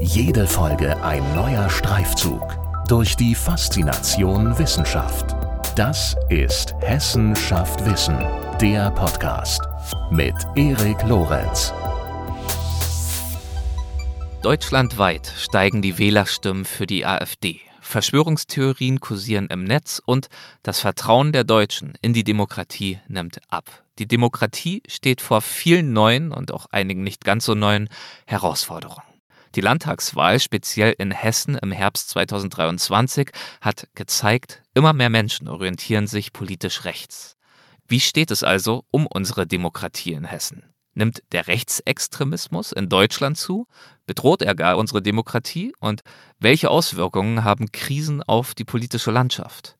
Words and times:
Jede 0.00 0.46
Folge 0.46 1.02
ein 1.02 1.24
neuer 1.34 1.68
Streifzug 1.68 2.56
durch 2.86 3.16
die 3.16 3.34
Faszination 3.34 4.56
Wissenschaft. 4.56 5.34
Das 5.74 6.14
ist 6.28 6.72
Hessen 6.80 7.34
schafft 7.34 7.84
Wissen, 7.84 8.16
der 8.60 8.92
Podcast 8.92 9.60
mit 10.12 10.34
Erik 10.54 11.02
Lorenz. 11.02 11.72
Deutschlandweit 14.42 15.32
steigen 15.36 15.82
die 15.82 15.98
Wählerstimmen 15.98 16.64
für 16.64 16.86
die 16.86 17.04
AfD. 17.04 17.60
Verschwörungstheorien 17.80 19.00
kursieren 19.00 19.48
im 19.48 19.64
Netz 19.64 20.00
und 20.04 20.28
das 20.62 20.78
Vertrauen 20.78 21.32
der 21.32 21.42
Deutschen 21.42 21.94
in 22.02 22.12
die 22.12 22.24
Demokratie 22.24 23.00
nimmt 23.08 23.40
ab. 23.48 23.82
Die 23.98 24.06
Demokratie 24.06 24.84
steht 24.86 25.20
vor 25.20 25.40
vielen 25.42 25.92
neuen 25.92 26.30
und 26.30 26.52
auch 26.52 26.66
einigen 26.70 27.02
nicht 27.02 27.24
ganz 27.24 27.46
so 27.46 27.56
neuen 27.56 27.88
Herausforderungen. 28.26 29.07
Die 29.54 29.60
Landtagswahl, 29.60 30.40
speziell 30.40 30.94
in 30.98 31.10
Hessen 31.10 31.56
im 31.56 31.72
Herbst 31.72 32.10
2023, 32.10 33.30
hat 33.60 33.88
gezeigt, 33.94 34.62
immer 34.74 34.92
mehr 34.92 35.10
Menschen 35.10 35.48
orientieren 35.48 36.06
sich 36.06 36.32
politisch 36.32 36.84
rechts. 36.84 37.36
Wie 37.86 38.00
steht 38.00 38.30
es 38.30 38.42
also 38.42 38.84
um 38.90 39.06
unsere 39.06 39.46
Demokratie 39.46 40.12
in 40.12 40.24
Hessen? 40.24 40.62
Nimmt 40.92 41.22
der 41.32 41.46
Rechtsextremismus 41.46 42.72
in 42.72 42.88
Deutschland 42.88 43.38
zu? 43.38 43.66
Bedroht 44.04 44.42
er 44.42 44.54
gar 44.54 44.76
unsere 44.76 45.00
Demokratie? 45.00 45.72
Und 45.78 46.02
welche 46.38 46.70
Auswirkungen 46.70 47.44
haben 47.44 47.72
Krisen 47.72 48.22
auf 48.22 48.54
die 48.54 48.64
politische 48.64 49.10
Landschaft? 49.10 49.77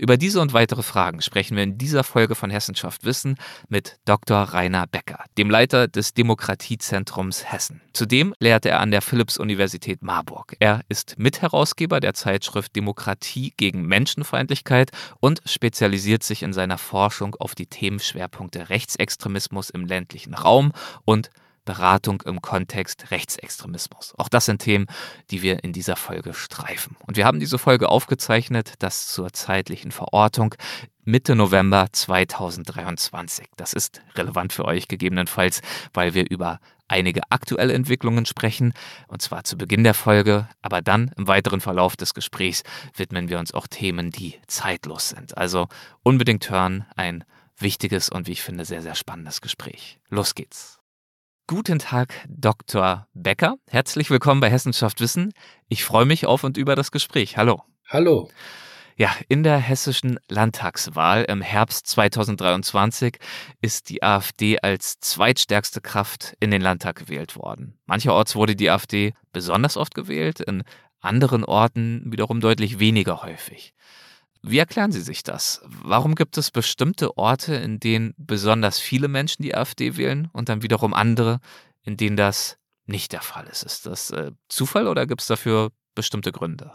Über 0.00 0.16
diese 0.16 0.40
und 0.40 0.54
weitere 0.54 0.82
Fragen 0.82 1.20
sprechen 1.20 1.58
wir 1.58 1.62
in 1.62 1.76
dieser 1.76 2.04
Folge 2.04 2.34
von 2.34 2.48
Hessenschaft 2.48 3.04
Wissen 3.04 3.36
mit 3.68 3.98
Dr. 4.06 4.38
Rainer 4.38 4.86
Becker, 4.86 5.22
dem 5.36 5.50
Leiter 5.50 5.88
des 5.88 6.14
Demokratiezentrums 6.14 7.52
Hessen. 7.52 7.82
Zudem 7.92 8.34
lehrt 8.38 8.64
er 8.64 8.80
an 8.80 8.92
der 8.92 9.02
Philipps-Universität 9.02 10.00
Marburg. 10.00 10.56
Er 10.58 10.80
ist 10.88 11.18
Mitherausgeber 11.18 12.00
der 12.00 12.14
Zeitschrift 12.14 12.74
Demokratie 12.76 13.52
gegen 13.58 13.82
Menschenfeindlichkeit 13.82 14.90
und 15.20 15.42
spezialisiert 15.44 16.22
sich 16.22 16.42
in 16.44 16.54
seiner 16.54 16.78
Forschung 16.78 17.34
auf 17.34 17.54
die 17.54 17.66
Themenschwerpunkte 17.66 18.70
Rechtsextremismus 18.70 19.68
im 19.68 19.84
ländlichen 19.84 20.32
Raum 20.32 20.72
und 21.04 21.28
Beratung 21.70 22.20
im 22.22 22.42
Kontext 22.42 23.12
Rechtsextremismus. 23.12 24.12
Auch 24.18 24.28
das 24.28 24.46
sind 24.46 24.60
Themen, 24.60 24.86
die 25.30 25.40
wir 25.40 25.62
in 25.62 25.72
dieser 25.72 25.94
Folge 25.94 26.34
streifen. 26.34 26.96
Und 27.06 27.16
wir 27.16 27.24
haben 27.24 27.38
diese 27.38 27.58
Folge 27.58 27.88
aufgezeichnet, 27.88 28.72
das 28.80 29.06
zur 29.06 29.32
zeitlichen 29.32 29.92
Verortung 29.92 30.56
Mitte 31.04 31.36
November 31.36 31.86
2023. 31.92 33.46
Das 33.56 33.72
ist 33.72 34.02
relevant 34.16 34.52
für 34.52 34.64
euch 34.64 34.88
gegebenenfalls, 34.88 35.62
weil 35.94 36.14
wir 36.14 36.28
über 36.28 36.58
einige 36.88 37.20
aktuelle 37.30 37.72
Entwicklungen 37.72 38.26
sprechen, 38.26 38.74
und 39.06 39.22
zwar 39.22 39.44
zu 39.44 39.56
Beginn 39.56 39.84
der 39.84 39.94
Folge, 39.94 40.48
aber 40.62 40.82
dann 40.82 41.12
im 41.16 41.28
weiteren 41.28 41.60
Verlauf 41.60 41.94
des 41.94 42.14
Gesprächs 42.14 42.64
widmen 42.96 43.28
wir 43.28 43.38
uns 43.38 43.54
auch 43.54 43.68
Themen, 43.68 44.10
die 44.10 44.34
zeitlos 44.48 45.10
sind. 45.10 45.38
Also 45.38 45.68
unbedingt 46.02 46.50
hören, 46.50 46.84
ein 46.96 47.22
wichtiges 47.58 48.08
und 48.08 48.26
wie 48.26 48.32
ich 48.32 48.42
finde 48.42 48.64
sehr, 48.64 48.82
sehr 48.82 48.96
spannendes 48.96 49.40
Gespräch. 49.40 50.00
Los 50.08 50.34
geht's. 50.34 50.79
Guten 51.50 51.80
Tag, 51.80 52.14
Dr. 52.28 53.08
Becker. 53.12 53.56
Herzlich 53.66 54.08
willkommen 54.08 54.40
bei 54.40 54.48
Hessenschaft 54.48 55.00
Wissen. 55.00 55.32
Ich 55.68 55.82
freue 55.82 56.04
mich 56.04 56.24
auf 56.24 56.44
und 56.44 56.56
über 56.56 56.76
das 56.76 56.92
Gespräch. 56.92 57.36
Hallo. 57.36 57.64
Hallo. 57.88 58.30
Ja, 58.94 59.10
in 59.26 59.42
der 59.42 59.56
hessischen 59.56 60.20
Landtagswahl 60.28 61.24
im 61.24 61.42
Herbst 61.42 61.88
2023 61.88 63.18
ist 63.60 63.88
die 63.88 64.00
AfD 64.00 64.60
als 64.60 65.00
zweitstärkste 65.00 65.80
Kraft 65.80 66.36
in 66.38 66.52
den 66.52 66.62
Landtag 66.62 66.94
gewählt 66.94 67.34
worden. 67.34 67.76
Mancherorts 67.86 68.36
wurde 68.36 68.54
die 68.54 68.70
AfD 68.70 69.12
besonders 69.32 69.76
oft 69.76 69.96
gewählt, 69.96 70.38
in 70.38 70.62
anderen 71.00 71.44
Orten 71.44 72.04
wiederum 72.12 72.40
deutlich 72.40 72.78
weniger 72.78 73.24
häufig. 73.24 73.74
Wie 74.42 74.58
erklären 74.58 74.92
Sie 74.92 75.02
sich 75.02 75.22
das? 75.22 75.60
Warum 75.64 76.14
gibt 76.14 76.38
es 76.38 76.50
bestimmte 76.50 77.18
Orte, 77.18 77.54
in 77.54 77.78
denen 77.78 78.14
besonders 78.16 78.78
viele 78.78 79.08
Menschen 79.08 79.42
die 79.42 79.54
AfD 79.54 79.96
wählen 79.96 80.28
und 80.32 80.48
dann 80.48 80.62
wiederum 80.62 80.94
andere, 80.94 81.40
in 81.82 81.96
denen 81.96 82.16
das 82.16 82.56
nicht 82.86 83.12
der 83.12 83.22
Fall 83.22 83.46
ist? 83.46 83.62
Ist 83.62 83.86
das 83.86 84.10
äh, 84.10 84.32
Zufall 84.48 84.86
oder 84.86 85.06
gibt 85.06 85.20
es 85.20 85.26
dafür 85.26 85.72
bestimmte 85.94 86.32
Gründe? 86.32 86.72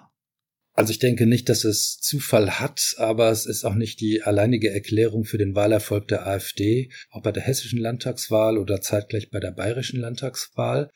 Also 0.73 0.91
ich 0.91 1.00
denke 1.00 1.25
nicht, 1.25 1.47
dass 1.47 1.63
es 1.63 2.00
Zufall 2.00 2.59
hat, 2.59 2.95
aber 2.97 3.31
es 3.31 3.45
ist 3.45 3.63
auch 3.63 3.75
nicht 3.75 4.01
die 4.01 4.22
alleinige 4.23 4.72
Erklärung 4.72 5.23
für 5.23 5.38
den 5.38 5.56
Wahlerfolg 5.56 6.09
der 6.09 6.28
AfD, 6.28 6.91
auch 7.09 7.22
bei 7.22 7.31
der 7.31 7.44
hessischen 7.44 7.79
Landtagswahl 7.79 8.57
oder 8.57 8.81
zeitgleich 8.81 9.29
bei 9.31 9.40
der 9.40 9.51
bayerischen 9.51 10.01
Landtagswahl. 10.01 10.91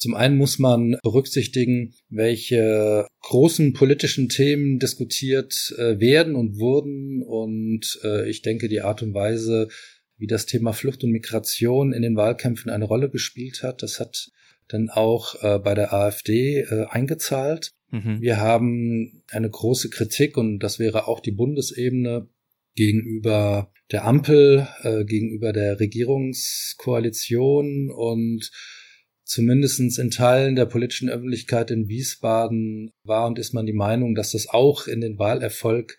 Zum 0.00 0.14
einen 0.14 0.38
muss 0.38 0.58
man 0.58 0.96
berücksichtigen, 1.02 1.92
welche 2.08 3.06
großen 3.20 3.74
politischen 3.74 4.30
Themen 4.30 4.78
diskutiert 4.78 5.74
äh, 5.76 6.00
werden 6.00 6.36
und 6.36 6.58
wurden. 6.58 7.22
Und 7.22 8.00
äh, 8.02 8.26
ich 8.30 8.40
denke, 8.40 8.68
die 8.68 8.80
Art 8.80 9.02
und 9.02 9.12
Weise, 9.12 9.68
wie 10.16 10.26
das 10.26 10.46
Thema 10.46 10.72
Flucht 10.72 11.04
und 11.04 11.10
Migration 11.10 11.92
in 11.92 12.00
den 12.00 12.16
Wahlkämpfen 12.16 12.70
eine 12.70 12.86
Rolle 12.86 13.10
gespielt 13.10 13.62
hat, 13.62 13.82
das 13.82 14.00
hat 14.00 14.30
dann 14.68 14.88
auch 14.88 15.34
äh, 15.42 15.58
bei 15.58 15.74
der 15.74 15.92
AfD 15.92 16.64
eingezahlt. 16.64 17.72
Mhm. 17.90 18.22
Wir 18.22 18.38
haben 18.38 19.22
eine 19.28 19.50
große 19.50 19.90
Kritik 19.90 20.38
und 20.38 20.60
das 20.60 20.78
wäre 20.78 21.08
auch 21.08 21.20
die 21.20 21.32
Bundesebene 21.32 22.26
gegenüber 22.74 23.70
der 23.90 24.06
Ampel, 24.06 24.66
äh, 24.82 25.04
gegenüber 25.04 25.52
der 25.52 25.78
Regierungskoalition 25.78 27.90
und 27.90 28.50
zumindestens 29.30 29.96
in 29.98 30.10
Teilen 30.10 30.56
der 30.56 30.66
politischen 30.66 31.08
Öffentlichkeit 31.08 31.70
in 31.70 31.88
Wiesbaden 31.88 32.90
war 33.04 33.28
und 33.28 33.38
ist 33.38 33.54
man 33.54 33.64
die 33.64 33.72
Meinung, 33.72 34.16
dass 34.16 34.32
das 34.32 34.48
auch 34.48 34.88
in 34.88 35.00
den 35.00 35.20
Wahlerfolg 35.20 35.96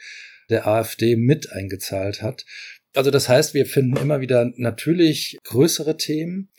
der 0.50 0.68
AfD 0.68 1.16
mit 1.16 1.50
eingezahlt 1.50 2.22
hat. 2.22 2.46
Also 2.94 3.10
das 3.10 3.30
heißt, 3.30 3.54
wir 3.54 3.66
finden 3.66 3.96
immer 3.96 4.20
wieder 4.20 4.52
natürlich 4.58 5.38
größere 5.46 5.96
Themen, 5.96 6.50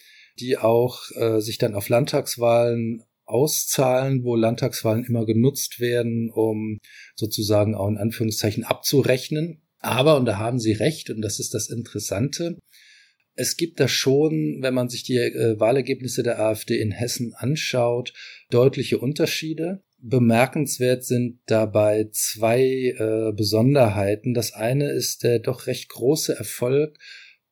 die 0.40 0.56
auch 0.56 1.10
äh, 1.14 1.40
sich 1.40 1.58
dann 1.58 1.74
auf 1.74 1.90
Landtagswahlen 1.90 3.02
auszahlen, 3.26 4.24
wo 4.24 4.34
Landtagswahlen 4.34 5.04
immer 5.04 5.26
genutzt 5.26 5.78
werden, 5.78 6.30
um 6.30 6.78
sozusagen 7.16 7.74
auch 7.74 7.88
in 7.88 7.98
Anführungszeichen 7.98 8.64
abzurechnen. 8.64 9.60
Aber, 9.78 10.16
und 10.16 10.24
da 10.24 10.38
haben 10.38 10.58
Sie 10.58 10.72
recht, 10.72 11.10
und 11.10 11.20
das 11.20 11.38
ist 11.38 11.52
das 11.52 11.68
Interessante, 11.68 12.56
es 13.34 13.56
gibt 13.56 13.80
da 13.80 13.88
schon, 13.88 14.58
wenn 14.60 14.74
man 14.74 14.88
sich 14.88 15.04
die 15.04 15.16
äh, 15.16 15.58
Wahlergebnisse 15.58 16.22
der 16.22 16.40
AfD 16.40 16.78
in 16.78 16.90
Hessen 16.90 17.32
anschaut, 17.34 18.12
deutliche 18.50 18.98
Unterschiede. 18.98 19.82
Bemerkenswert 19.98 21.04
sind 21.04 21.38
dabei 21.46 22.08
zwei 22.12 22.62
äh, 22.62 23.32
Besonderheiten. 23.32 24.34
Das 24.34 24.52
eine 24.52 24.90
ist 24.90 25.22
der 25.22 25.38
doch 25.38 25.66
recht 25.66 25.88
große 25.88 26.36
Erfolg 26.36 26.98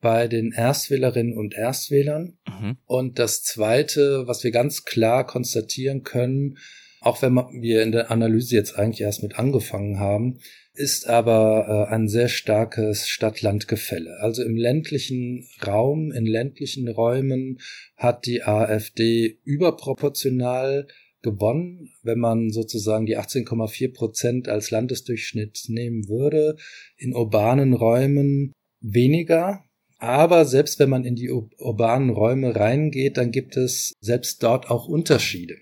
bei 0.01 0.29
den 0.29 0.53
Erstwählerinnen 0.53 1.37
und 1.37 1.55
Erstwählern. 1.55 2.39
Mhm. 2.49 2.77
Und 2.87 3.19
das 3.19 3.43
zweite, 3.43 4.27
was 4.27 4.43
wir 4.43 4.51
ganz 4.51 4.85
klar 4.85 5.27
konstatieren 5.27 6.03
können, 6.03 6.59
auch 7.01 7.23
wenn 7.23 7.35
wir 7.35 7.83
in 7.83 7.93
der 7.93 8.11
Analyse 8.11 8.55
jetzt 8.55 8.79
eigentlich 8.79 9.01
erst 9.01 9.23
mit 9.23 9.39
angefangen 9.39 9.99
haben, 9.99 10.39
ist 10.75 11.09
aber 11.09 11.89
äh, 11.89 11.95
ein 11.95 12.09
sehr 12.09 12.29
starkes 12.29 13.09
Stadt-Land-Gefälle. 13.09 14.19
Also 14.21 14.43
im 14.43 14.57
ländlichen 14.57 15.49
Raum, 15.67 16.13
in 16.13 16.27
ländlichen 16.27 16.89
Räumen 16.89 17.59
hat 17.97 18.27
die 18.27 18.43
AfD 18.43 19.39
überproportional 19.45 20.87
gewonnen, 21.23 21.91
wenn 22.03 22.19
man 22.19 22.51
sozusagen 22.51 23.07
die 23.07 23.19
18,4 23.19 23.93
Prozent 23.93 24.49
als 24.49 24.71
Landesdurchschnitt 24.71 25.65
nehmen 25.69 26.09
würde. 26.09 26.57
In 26.97 27.15
urbanen 27.15 27.75
Räumen 27.75 28.53
weniger. 28.81 29.65
Aber 29.99 30.47
selbst 30.47 30.79
wenn 30.79 30.89
man 30.89 31.05
in 31.05 31.15
die 31.15 31.31
urbanen 31.31 32.09
Räume 32.09 32.57
reingeht, 32.57 33.19
dann 33.19 33.31
gibt 33.33 33.57
es 33.59 33.93
selbst 34.01 34.43
dort 34.43 34.71
auch 34.71 34.89
Unterschiede. 34.89 35.57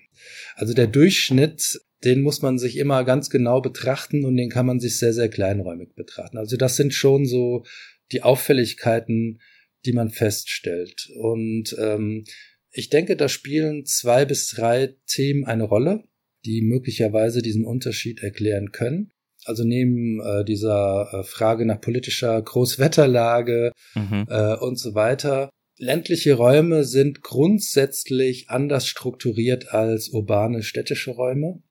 Also 0.56 0.74
der 0.74 0.86
Durchschnitt 0.86 1.80
den 2.04 2.22
muss 2.22 2.42
man 2.42 2.58
sich 2.58 2.76
immer 2.76 3.04
ganz 3.04 3.30
genau 3.30 3.60
betrachten 3.60 4.24
und 4.24 4.36
den 4.36 4.50
kann 4.50 4.66
man 4.66 4.80
sich 4.80 4.98
sehr, 4.98 5.12
sehr 5.12 5.28
kleinräumig 5.28 5.94
betrachten. 5.94 6.38
Also 6.38 6.56
das 6.56 6.76
sind 6.76 6.94
schon 6.94 7.26
so 7.26 7.64
die 8.12 8.22
Auffälligkeiten, 8.22 9.40
die 9.84 9.92
man 9.92 10.10
feststellt. 10.10 11.08
Und 11.16 11.76
ähm, 11.78 12.24
ich 12.70 12.88
denke, 12.88 13.16
da 13.16 13.28
spielen 13.28 13.84
zwei 13.84 14.24
bis 14.24 14.48
drei 14.48 14.94
Themen 15.06 15.44
eine 15.44 15.64
Rolle, 15.64 16.04
die 16.44 16.62
möglicherweise 16.62 17.42
diesen 17.42 17.64
Unterschied 17.64 18.22
erklären 18.22 18.70
können. 18.70 19.10
Also 19.44 19.64
neben 19.64 20.20
äh, 20.20 20.44
dieser 20.44 21.08
äh, 21.12 21.22
Frage 21.24 21.64
nach 21.64 21.80
politischer 21.80 22.40
Großwetterlage 22.40 23.72
mhm. 23.94 24.26
äh, 24.28 24.56
und 24.56 24.78
so 24.78 24.94
weiter. 24.94 25.50
Ländliche 25.80 26.34
Räume 26.34 26.84
sind 26.84 27.22
grundsätzlich 27.22 28.50
anders 28.50 28.88
strukturiert 28.88 29.68
als 29.72 30.08
urbane 30.08 30.64
städtische 30.64 31.12
Räume. 31.12 31.62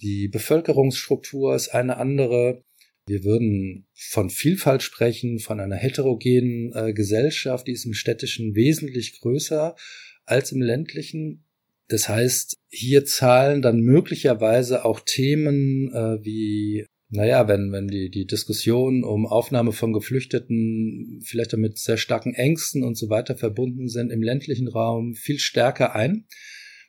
Die 0.00 0.28
Bevölkerungsstruktur 0.28 1.54
ist 1.54 1.68
eine 1.68 1.98
andere. 1.98 2.62
Wir 3.06 3.24
würden 3.24 3.86
von 3.92 4.30
Vielfalt 4.30 4.82
sprechen, 4.82 5.38
von 5.38 5.60
einer 5.60 5.76
heterogenen 5.76 6.72
äh, 6.74 6.94
Gesellschaft, 6.94 7.66
die 7.66 7.72
ist 7.72 7.84
im 7.84 7.92
städtischen 7.92 8.54
wesentlich 8.54 9.20
größer 9.20 9.76
als 10.24 10.52
im 10.52 10.62
ländlichen. 10.62 11.44
Das 11.88 12.08
heißt, 12.08 12.56
hier 12.70 13.04
zahlen 13.04 13.60
dann 13.60 13.80
möglicherweise 13.80 14.84
auch 14.86 15.00
Themen 15.00 15.92
äh, 15.92 16.24
wie 16.24 16.86
naja, 17.16 17.48
wenn, 17.48 17.72
wenn 17.72 17.88
die, 17.88 18.10
die 18.10 18.26
Diskussion 18.26 19.02
um 19.02 19.26
Aufnahme 19.26 19.72
von 19.72 19.92
Geflüchteten 19.92 21.20
vielleicht 21.24 21.52
damit 21.52 21.78
sehr 21.78 21.96
starken 21.96 22.34
Ängsten 22.34 22.84
und 22.84 22.96
so 22.96 23.08
weiter 23.08 23.36
verbunden 23.36 23.88
sind 23.88 24.10
im 24.10 24.22
ländlichen 24.22 24.68
Raum 24.68 25.14
viel 25.14 25.38
stärker 25.38 25.94
ein. 25.94 26.26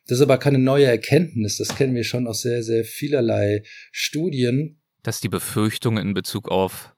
Das 0.06 0.18
ist 0.18 0.22
aber 0.22 0.38
keine 0.38 0.58
neue 0.58 0.86
Erkenntnis. 0.86 1.58
Das 1.58 1.76
kennen 1.76 1.94
wir 1.94 2.04
schon 2.04 2.26
aus 2.26 2.42
sehr, 2.42 2.62
sehr 2.62 2.84
vielerlei 2.84 3.62
Studien. 3.90 4.80
Dass 5.02 5.20
die 5.20 5.28
Befürchtungen 5.28 6.06
in 6.06 6.14
Bezug 6.14 6.48
auf 6.48 6.94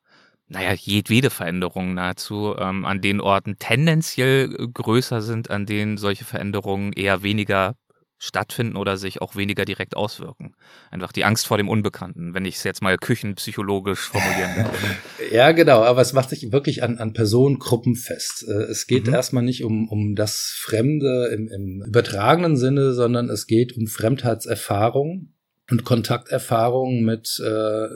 naja, 0.49 0.73
jedwede 0.73 1.31
Veränderung 1.31 1.95
nahezu 1.95 2.57
ähm, 2.59 2.85
an 2.85 3.01
den 3.01 3.21
Orten 3.21 3.57
tendenziell 3.59 4.49
größer 4.49 5.23
sind, 5.23 5.49
an 5.49 5.65
denen 5.65 5.97
solche 5.97 6.25
Veränderungen 6.25 6.93
eher 6.93 7.23
weniger 7.23 7.77
stattfinden 8.21 8.77
oder 8.77 8.99
sich 8.99 9.23
auch 9.23 9.35
weniger 9.35 9.65
direkt 9.65 9.97
auswirken. 9.97 10.55
Einfach 10.91 11.11
die 11.11 11.25
Angst 11.25 11.47
vor 11.47 11.57
dem 11.57 11.71
Unbekannten, 11.71 12.35
wenn 12.35 12.45
ich 12.45 12.57
es 12.57 12.65
jetzt 12.65 12.83
mal 12.83 12.99
küchenpsychologisch 12.99 14.11
formulieren 14.11 14.51
darf. 14.57 14.73
ja, 15.33 15.53
genau, 15.53 15.83
aber 15.83 16.03
es 16.03 16.13
macht 16.13 16.29
sich 16.29 16.53
wirklich 16.53 16.83
an, 16.83 16.99
an 16.99 17.15
Personengruppen 17.15 17.97
fest. 17.97 18.45
Äh, 18.47 18.65
es 18.65 18.87
geht 18.87 19.07
mhm. 19.07 19.15
erstmal 19.15 19.43
nicht 19.43 19.65
um, 19.65 19.89
um 19.89 20.15
das 20.15 20.55
Fremde 20.55 21.31
im, 21.33 21.49
im 21.49 21.83
übertragenen 21.87 22.59
Sinne, 22.59 22.93
sondern 22.93 23.31
es 23.31 23.47
geht 23.47 23.75
um 23.75 23.87
Fremdheitserfahrung 23.87 25.33
und 25.71 25.85
Kontakterfahrung 25.85 27.03
mit 27.03 27.43
äh, 27.43 27.89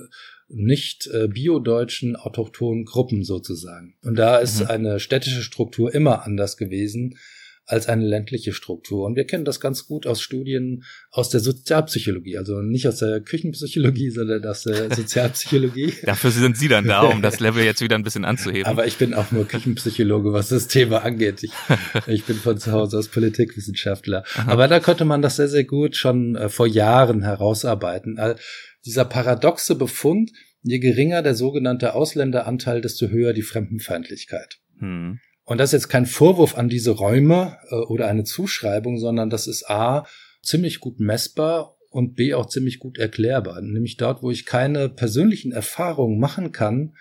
nicht 0.48 1.06
äh, 1.08 1.28
biodeutschen 1.28 2.16
autochthonen 2.16 2.86
Gruppen 2.86 3.24
sozusagen. 3.24 3.96
Und 4.02 4.16
da 4.16 4.38
ist 4.38 4.60
mhm. 4.60 4.66
eine 4.68 5.00
städtische 5.00 5.42
Struktur 5.42 5.94
immer 5.94 6.24
anders 6.24 6.56
gewesen 6.56 7.18
als 7.66 7.88
eine 7.88 8.04
ländliche 8.04 8.52
Struktur. 8.52 9.06
Und 9.06 9.16
wir 9.16 9.24
kennen 9.24 9.44
das 9.44 9.58
ganz 9.58 9.86
gut 9.86 10.06
aus 10.06 10.20
Studien 10.20 10.84
aus 11.10 11.30
der 11.30 11.40
Sozialpsychologie, 11.40 12.36
also 12.36 12.60
nicht 12.60 12.86
aus 12.86 12.98
der 12.98 13.20
Küchenpsychologie, 13.20 14.10
sondern 14.10 14.44
aus 14.44 14.64
der 14.64 14.94
Sozialpsychologie. 14.94 15.94
Dafür 16.02 16.30
sind 16.30 16.58
Sie 16.58 16.68
dann 16.68 16.86
da, 16.86 17.02
um 17.02 17.22
das 17.22 17.40
Level 17.40 17.64
jetzt 17.64 17.80
wieder 17.80 17.96
ein 17.96 18.02
bisschen 18.02 18.24
anzuheben. 18.24 18.66
Aber 18.66 18.86
ich 18.86 18.96
bin 18.96 19.14
auch 19.14 19.32
nur 19.32 19.48
Küchenpsychologe, 19.48 20.32
was 20.32 20.48
das 20.48 20.68
Thema 20.68 21.04
angeht. 21.04 21.42
Ich, 21.42 21.52
ich 22.06 22.24
bin 22.24 22.36
von 22.36 22.58
zu 22.58 22.72
Hause 22.72 22.98
aus 22.98 23.08
Politikwissenschaftler. 23.08 24.24
Aha. 24.34 24.52
Aber 24.52 24.68
da 24.68 24.80
konnte 24.80 25.04
man 25.04 25.22
das 25.22 25.36
sehr, 25.36 25.48
sehr 25.48 25.64
gut 25.64 25.96
schon 25.96 26.36
äh, 26.36 26.48
vor 26.48 26.66
Jahren 26.66 27.22
herausarbeiten. 27.22 28.18
Also 28.18 28.38
dieser 28.84 29.06
paradoxe 29.06 29.74
Befund, 29.74 30.32
je 30.62 30.78
geringer 30.78 31.22
der 31.22 31.34
sogenannte 31.34 31.94
Ausländeranteil, 31.94 32.82
desto 32.82 33.08
höher 33.08 33.32
die 33.32 33.42
Fremdenfeindlichkeit. 33.42 34.58
Hm. 34.78 35.18
Und 35.44 35.58
das 35.58 35.70
ist 35.70 35.82
jetzt 35.82 35.88
kein 35.88 36.06
Vorwurf 36.06 36.56
an 36.56 36.68
diese 36.68 36.92
Räume 36.92 37.58
äh, 37.70 37.74
oder 37.74 38.08
eine 38.08 38.24
Zuschreibung, 38.24 38.98
sondern 38.98 39.30
das 39.30 39.46
ist 39.46 39.68
A, 39.68 40.06
ziemlich 40.42 40.80
gut 40.80 41.00
messbar 41.00 41.76
und 41.90 42.14
B, 42.14 42.34
auch 42.34 42.46
ziemlich 42.46 42.78
gut 42.78 42.98
erklärbar. 42.98 43.60
Nämlich 43.60 43.96
dort, 43.96 44.22
wo 44.22 44.30
ich 44.30 44.46
keine 44.46 44.88
persönlichen 44.88 45.52
Erfahrungen 45.52 46.18
machen 46.18 46.52
kann 46.52 46.94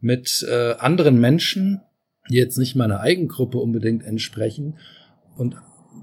mit 0.00 0.44
äh, 0.50 0.72
anderen 0.78 1.20
Menschen, 1.20 1.82
die 2.30 2.36
jetzt 2.36 2.58
nicht 2.58 2.74
meiner 2.74 3.00
Eigengruppe 3.00 3.58
unbedingt 3.58 4.04
entsprechen 4.04 4.78
und 5.36 5.56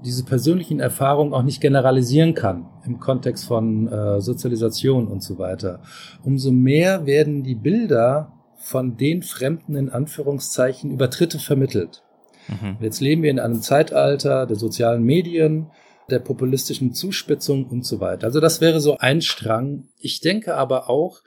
diese 0.04 0.24
persönlichen 0.24 0.80
Erfahrungen 0.80 1.32
auch 1.32 1.42
nicht 1.42 1.60
generalisieren 1.60 2.34
kann 2.34 2.66
im 2.84 3.00
Kontext 3.00 3.46
von 3.46 3.88
äh, 3.88 4.20
Sozialisation 4.20 5.08
und 5.08 5.22
so 5.22 5.38
weiter. 5.38 5.82
Umso 6.22 6.52
mehr 6.52 7.06
werden 7.06 7.42
die 7.42 7.56
Bilder 7.56 8.37
von 8.58 8.96
den 8.96 9.22
Fremden 9.22 9.76
in 9.76 9.88
Anführungszeichen 9.88 10.90
über 10.90 11.08
Dritte 11.08 11.38
vermittelt. 11.38 12.02
Mhm. 12.48 12.78
Jetzt 12.80 13.00
leben 13.00 13.22
wir 13.22 13.30
in 13.30 13.38
einem 13.38 13.60
Zeitalter 13.62 14.46
der 14.46 14.56
sozialen 14.56 15.02
Medien, 15.02 15.70
der 16.10 16.18
populistischen 16.18 16.92
Zuspitzung 16.92 17.66
und 17.66 17.84
so 17.84 18.00
weiter. 18.00 18.26
Also 18.26 18.40
das 18.40 18.60
wäre 18.60 18.80
so 18.80 18.96
ein 18.98 19.20
Strang. 19.22 19.88
Ich 19.98 20.20
denke 20.20 20.54
aber 20.56 20.88
auch, 20.88 21.22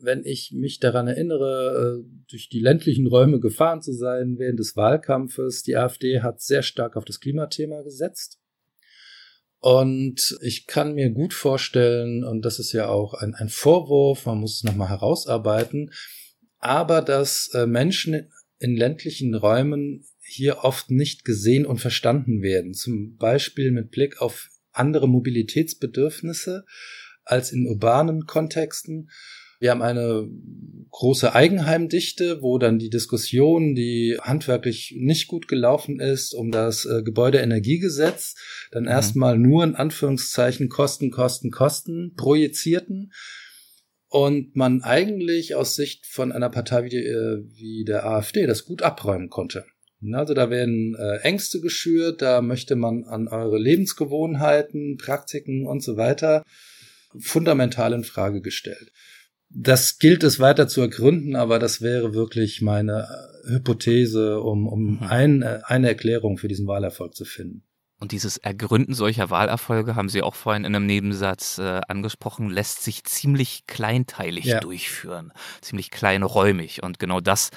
wenn 0.00 0.24
ich 0.24 0.52
mich 0.52 0.78
daran 0.78 1.08
erinnere, 1.08 2.00
äh, 2.00 2.08
durch 2.30 2.48
die 2.48 2.60
ländlichen 2.60 3.06
Räume 3.06 3.40
gefahren 3.40 3.82
zu 3.82 3.92
sein 3.92 4.36
während 4.38 4.58
des 4.58 4.76
Wahlkampfes, 4.76 5.62
die 5.62 5.76
AfD 5.76 6.20
hat 6.20 6.40
sehr 6.40 6.62
stark 6.62 6.96
auf 6.96 7.04
das 7.04 7.20
Klimathema 7.20 7.82
gesetzt. 7.82 8.38
Und 9.60 10.38
ich 10.40 10.68
kann 10.68 10.94
mir 10.94 11.10
gut 11.10 11.34
vorstellen, 11.34 12.22
und 12.22 12.44
das 12.44 12.60
ist 12.60 12.72
ja 12.72 12.88
auch 12.88 13.14
ein, 13.14 13.34
ein 13.34 13.48
Vorwurf, 13.48 14.26
man 14.26 14.38
muss 14.38 14.58
es 14.58 14.64
nochmal 14.64 14.88
herausarbeiten, 14.88 15.90
aber 16.58 17.02
dass 17.02 17.50
äh, 17.54 17.66
Menschen 17.66 18.30
in 18.58 18.76
ländlichen 18.76 19.34
Räumen 19.34 20.04
hier 20.20 20.58
oft 20.58 20.90
nicht 20.90 21.24
gesehen 21.24 21.64
und 21.64 21.78
verstanden 21.78 22.42
werden. 22.42 22.74
Zum 22.74 23.16
Beispiel 23.16 23.70
mit 23.70 23.90
Blick 23.90 24.20
auf 24.20 24.48
andere 24.72 25.08
Mobilitätsbedürfnisse 25.08 26.64
als 27.24 27.52
in 27.52 27.66
urbanen 27.66 28.26
Kontexten. 28.26 29.10
Wir 29.60 29.72
haben 29.72 29.82
eine 29.82 30.28
große 30.90 31.34
Eigenheimdichte, 31.34 32.42
wo 32.42 32.58
dann 32.58 32.78
die 32.78 32.90
Diskussion, 32.90 33.74
die 33.74 34.18
handwerklich 34.20 34.94
nicht 34.96 35.26
gut 35.26 35.48
gelaufen 35.48 35.98
ist, 35.98 36.32
um 36.32 36.52
das 36.52 36.84
äh, 36.84 37.02
Gebäudeenergiegesetz, 37.02 38.36
dann 38.70 38.84
mhm. 38.84 38.90
erstmal 38.90 39.38
nur 39.38 39.64
in 39.64 39.74
Anführungszeichen 39.74 40.68
Kosten, 40.68 41.10
Kosten, 41.10 41.50
Kosten 41.50 42.14
projizierten 42.16 43.12
und 44.08 44.56
man 44.56 44.82
eigentlich 44.82 45.54
aus 45.54 45.74
Sicht 45.74 46.06
von 46.06 46.32
einer 46.32 46.50
Partei 46.50 46.84
wie, 46.84 46.88
die, 46.88 47.04
äh, 47.04 47.44
wie 47.54 47.84
der 47.84 48.06
AfD 48.06 48.46
das 48.46 48.64
gut 48.64 48.82
abräumen 48.82 49.28
konnte. 49.28 49.64
Also 50.12 50.32
da 50.32 50.48
werden 50.48 50.94
äh, 50.94 51.18
Ängste 51.18 51.60
geschürt, 51.60 52.22
da 52.22 52.40
möchte 52.40 52.76
man 52.76 53.04
an 53.04 53.28
eure 53.28 53.58
Lebensgewohnheiten, 53.58 54.96
Praktiken 54.96 55.66
und 55.66 55.82
so 55.82 55.96
weiter 55.96 56.44
fundamental 57.18 57.92
in 57.92 58.04
Frage 58.04 58.40
gestellt. 58.40 58.92
Das 59.50 59.98
gilt 59.98 60.22
es 60.24 60.40
weiter 60.40 60.68
zu 60.68 60.82
ergründen, 60.82 61.34
aber 61.34 61.58
das 61.58 61.80
wäre 61.80 62.14
wirklich 62.14 62.60
meine 62.60 63.08
Hypothese, 63.46 64.40
um, 64.40 64.66
um 64.68 64.96
mhm. 64.96 65.02
ein, 65.02 65.42
äh, 65.42 65.60
eine 65.64 65.88
Erklärung 65.88 66.38
für 66.38 66.48
diesen 66.48 66.66
Wahlerfolg 66.66 67.14
zu 67.14 67.24
finden. 67.24 67.64
Und 68.00 68.12
dieses 68.12 68.36
Ergründen 68.36 68.94
solcher 68.94 69.30
Wahlerfolge, 69.30 69.96
haben 69.96 70.08
Sie 70.08 70.22
auch 70.22 70.36
vorhin 70.36 70.64
in 70.64 70.74
einem 70.74 70.86
Nebensatz 70.86 71.58
äh, 71.58 71.80
angesprochen, 71.88 72.48
lässt 72.48 72.84
sich 72.84 73.04
ziemlich 73.04 73.66
kleinteilig 73.66 74.44
ja. 74.44 74.60
durchführen, 74.60 75.32
ziemlich 75.60 75.90
kleinräumig. 75.90 76.82
Und 76.82 77.00
genau 77.00 77.20
das 77.20 77.50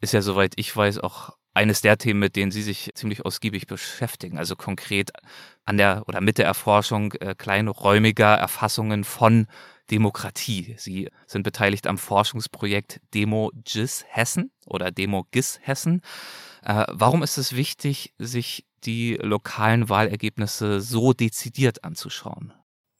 ist 0.00 0.12
ja, 0.12 0.20
soweit 0.20 0.54
ich 0.56 0.76
weiß, 0.76 0.98
auch 0.98 1.30
eines 1.54 1.80
der 1.80 1.96
Themen, 1.96 2.18
mit 2.18 2.34
denen 2.34 2.50
Sie 2.50 2.62
sich 2.62 2.90
ziemlich 2.94 3.24
ausgiebig 3.24 3.68
beschäftigen. 3.68 4.38
Also 4.38 4.56
konkret 4.56 5.12
an 5.64 5.76
der 5.76 6.02
oder 6.08 6.20
mit 6.20 6.38
der 6.38 6.46
Erforschung 6.46 7.12
äh, 7.12 7.34
kleinräumiger 7.36 8.34
Erfassungen 8.34 9.04
von 9.04 9.46
Demokratie. 9.90 10.74
Sie 10.78 11.08
sind 11.26 11.42
beteiligt 11.42 11.86
am 11.86 11.98
Forschungsprojekt 11.98 13.00
Demo 13.12 13.52
GIS 13.64 14.04
Hessen 14.08 14.50
oder 14.66 14.90
Demo 14.90 15.26
GIS 15.30 15.60
Hessen. 15.62 16.00
Äh, 16.62 16.86
warum 16.90 17.22
ist 17.22 17.36
es 17.36 17.54
wichtig, 17.54 18.14
sich 18.18 18.64
die 18.86 19.14
lokalen 19.20 19.88
Wahlergebnisse 19.88 20.80
so 20.80 21.12
dezidiert 21.12 21.84
anzuschauen? 21.84 22.52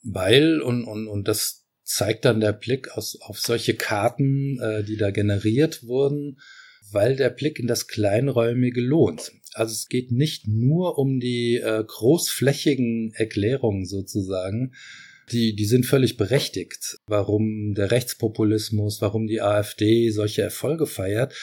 Weil, 0.03 0.61
und, 0.61 0.85
und, 0.85 1.09
und 1.09 1.29
das 1.29 1.65
zeigt 1.83 2.25
dann 2.25 2.41
der 2.41 2.53
Blick 2.53 2.91
aus, 2.97 3.19
auf 3.21 3.39
solche 3.39 3.75
Karten, 3.75 4.59
äh, 4.61 4.85
die 4.85 4.97
da 4.97 5.11
generiert 5.11 5.85
wurden, 5.85 6.39
weil 6.91 7.17
der 7.17 7.31
Blick 7.31 7.59
in 7.59 7.67
das 7.67 7.87
Kleinräumige 7.87 8.81
lohnt. 8.81 9.33
Also 9.53 9.73
es 9.73 9.89
geht 9.89 10.11
nicht 10.11 10.47
nur 10.47 10.99
um 10.99 11.21
die 11.21 11.57
äh, 11.57 11.85
großflächigen 11.87 13.13
Erklärungen 13.15 13.87
sozusagen, 13.87 14.75
die, 15.33 15.55
die 15.55 15.65
sind 15.65 15.87
völlig 15.87 16.17
berechtigt, 16.17 16.99
warum 17.07 17.75
der 17.75 17.91
Rechtspopulismus, 17.91 19.01
warum 19.01 19.27
die 19.27 19.41
AfD 19.41 20.11
solche 20.11 20.43
Erfolge 20.43 20.87
feiert. 20.87 21.35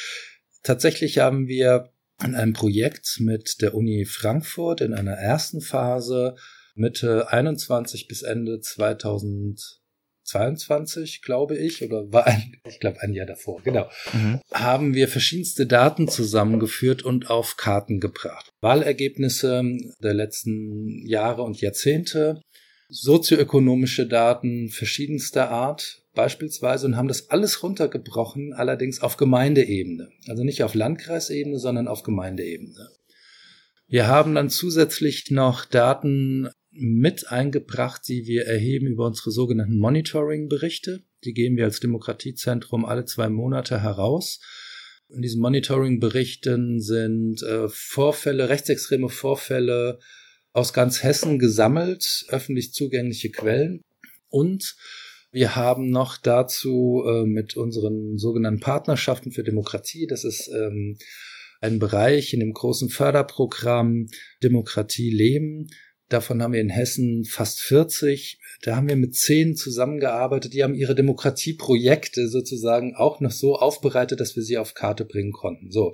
Tatsächlich 0.63 1.17
haben 1.17 1.47
wir 1.47 1.91
an 2.21 2.35
einem 2.35 2.53
Projekt 2.53 3.17
mit 3.19 3.61
der 3.61 3.73
Uni 3.73 4.05
Frankfurt 4.05 4.81
in 4.81 4.93
einer 4.93 5.13
ersten 5.13 5.61
Phase 5.61 6.35
Mitte 6.75 7.31
21 7.31 8.07
bis 8.07 8.21
Ende 8.21 8.59
2022, 8.61 11.21
glaube 11.21 11.57
ich, 11.57 11.83
oder 11.83 12.13
war 12.13 12.27
ein, 12.27 12.57
ich 12.65 12.79
glaube 12.79 13.01
ein 13.01 13.13
Jahr 13.13 13.25
davor, 13.25 13.61
genau, 13.63 13.89
mhm. 14.13 14.39
haben 14.53 14.93
wir 14.93 15.07
verschiedenste 15.07 15.65
Daten 15.67 16.07
zusammengeführt 16.07 17.03
und 17.03 17.29
auf 17.29 17.57
Karten 17.57 17.99
gebracht. 17.99 18.49
Wahlergebnisse 18.61 19.63
der 20.01 20.13
letzten 20.13 21.05
Jahre 21.05 21.43
und 21.43 21.59
Jahrzehnte, 21.59 22.41
sozioökonomische 22.89 24.07
Daten 24.07 24.69
verschiedenster 24.69 25.49
Art, 25.49 26.00
beispielsweise 26.13 26.85
und 26.85 26.97
haben 26.97 27.07
das 27.07 27.29
alles 27.29 27.63
runtergebrochen, 27.63 28.53
allerdings 28.53 29.01
auf 29.01 29.17
Gemeindeebene. 29.17 30.09
Also 30.27 30.43
nicht 30.43 30.63
auf 30.63 30.73
Landkreisebene, 30.73 31.59
sondern 31.59 31.87
auf 31.87 32.03
Gemeindeebene. 32.03 32.89
Wir 33.87 34.07
haben 34.07 34.35
dann 34.35 34.49
zusätzlich 34.49 35.31
noch 35.31 35.65
Daten 35.65 36.49
mit 36.71 37.29
eingebracht, 37.29 38.07
die 38.07 38.25
wir 38.25 38.45
erheben 38.45 38.87
über 38.87 39.05
unsere 39.05 39.31
sogenannten 39.31 39.77
Monitoring-Berichte. 39.77 41.03
Die 41.25 41.33
geben 41.33 41.57
wir 41.57 41.65
als 41.65 41.81
Demokratiezentrum 41.81 42.85
alle 42.85 43.05
zwei 43.05 43.29
Monate 43.29 43.81
heraus. 43.81 44.39
In 45.09 45.21
diesen 45.21 45.41
Monitoring-Berichten 45.41 46.79
sind 46.79 47.43
äh, 47.43 47.67
Vorfälle, 47.67 48.47
rechtsextreme 48.47 49.09
Vorfälle, 49.09 49.99
aus 50.53 50.73
ganz 50.73 51.03
Hessen 51.03 51.39
gesammelt, 51.39 52.25
öffentlich 52.29 52.73
zugängliche 52.73 53.29
Quellen. 53.29 53.83
Und 54.29 54.75
wir 55.31 55.55
haben 55.55 55.89
noch 55.89 56.17
dazu 56.17 57.03
äh, 57.07 57.25
mit 57.25 57.55
unseren 57.55 58.17
sogenannten 58.17 58.59
Partnerschaften 58.59 59.31
für 59.31 59.43
Demokratie, 59.43 60.07
das 60.07 60.23
ist 60.23 60.49
ähm, 60.49 60.97
ein 61.61 61.79
Bereich 61.79 62.33
in 62.33 62.39
dem 62.39 62.53
großen 62.53 62.89
Förderprogramm 62.89 64.07
Demokratie 64.43 65.11
leben. 65.11 65.67
Davon 66.09 66.43
haben 66.43 66.51
wir 66.51 66.59
in 66.59 66.69
Hessen 66.69 67.23
fast 67.23 67.61
40. 67.61 68.39
Da 68.63 68.75
haben 68.75 68.89
wir 68.89 68.97
mit 68.97 69.15
zehn 69.15 69.55
zusammengearbeitet. 69.55 70.53
Die 70.53 70.63
haben 70.63 70.75
ihre 70.75 70.95
Demokratieprojekte 70.95 72.27
sozusagen 72.27 72.95
auch 72.95 73.21
noch 73.21 73.31
so 73.31 73.55
aufbereitet, 73.55 74.19
dass 74.19 74.35
wir 74.35 74.43
sie 74.43 74.57
auf 74.57 74.73
Karte 74.73 75.05
bringen 75.05 75.31
konnten. 75.31 75.71
So. 75.71 75.93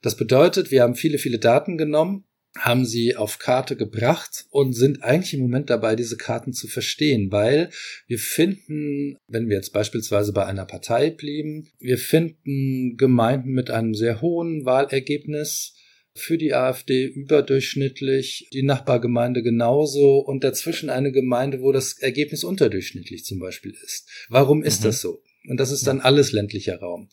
Das 0.00 0.16
bedeutet, 0.16 0.70
wir 0.70 0.82
haben 0.82 0.94
viele, 0.94 1.18
viele 1.18 1.38
Daten 1.38 1.76
genommen, 1.76 2.24
haben 2.58 2.84
sie 2.84 3.16
auf 3.16 3.38
Karte 3.38 3.76
gebracht 3.76 4.46
und 4.50 4.72
sind 4.72 5.02
eigentlich 5.02 5.34
im 5.34 5.40
Moment 5.40 5.70
dabei, 5.70 5.94
diese 5.94 6.16
Karten 6.16 6.52
zu 6.52 6.66
verstehen, 6.66 7.30
weil 7.30 7.70
wir 8.06 8.18
finden, 8.18 9.16
wenn 9.28 9.48
wir 9.48 9.56
jetzt 9.56 9.72
beispielsweise 9.72 10.32
bei 10.32 10.46
einer 10.46 10.64
Partei 10.64 11.10
blieben, 11.10 11.70
wir 11.78 11.98
finden 11.98 12.96
Gemeinden 12.96 13.50
mit 13.50 13.70
einem 13.70 13.94
sehr 13.94 14.20
hohen 14.20 14.64
Wahlergebnis, 14.64 15.76
für 16.14 16.38
die 16.38 16.54
AfD 16.54 17.06
überdurchschnittlich, 17.06 18.48
die 18.52 18.62
Nachbargemeinde 18.62 19.42
genauso 19.42 20.18
und 20.18 20.42
dazwischen 20.42 20.90
eine 20.90 21.12
Gemeinde, 21.12 21.60
wo 21.60 21.72
das 21.72 21.98
Ergebnis 21.98 22.42
unterdurchschnittlich 22.42 23.24
zum 23.24 23.38
Beispiel 23.38 23.74
ist. 23.84 24.08
Warum 24.28 24.62
ist 24.62 24.80
mhm. 24.80 24.84
das 24.84 25.00
so? 25.00 25.22
Und 25.48 25.58
das 25.58 25.70
ist 25.70 25.86
dann 25.86 26.00
alles 26.00 26.32
ländlicher 26.32 26.78
Raum. 26.80 27.08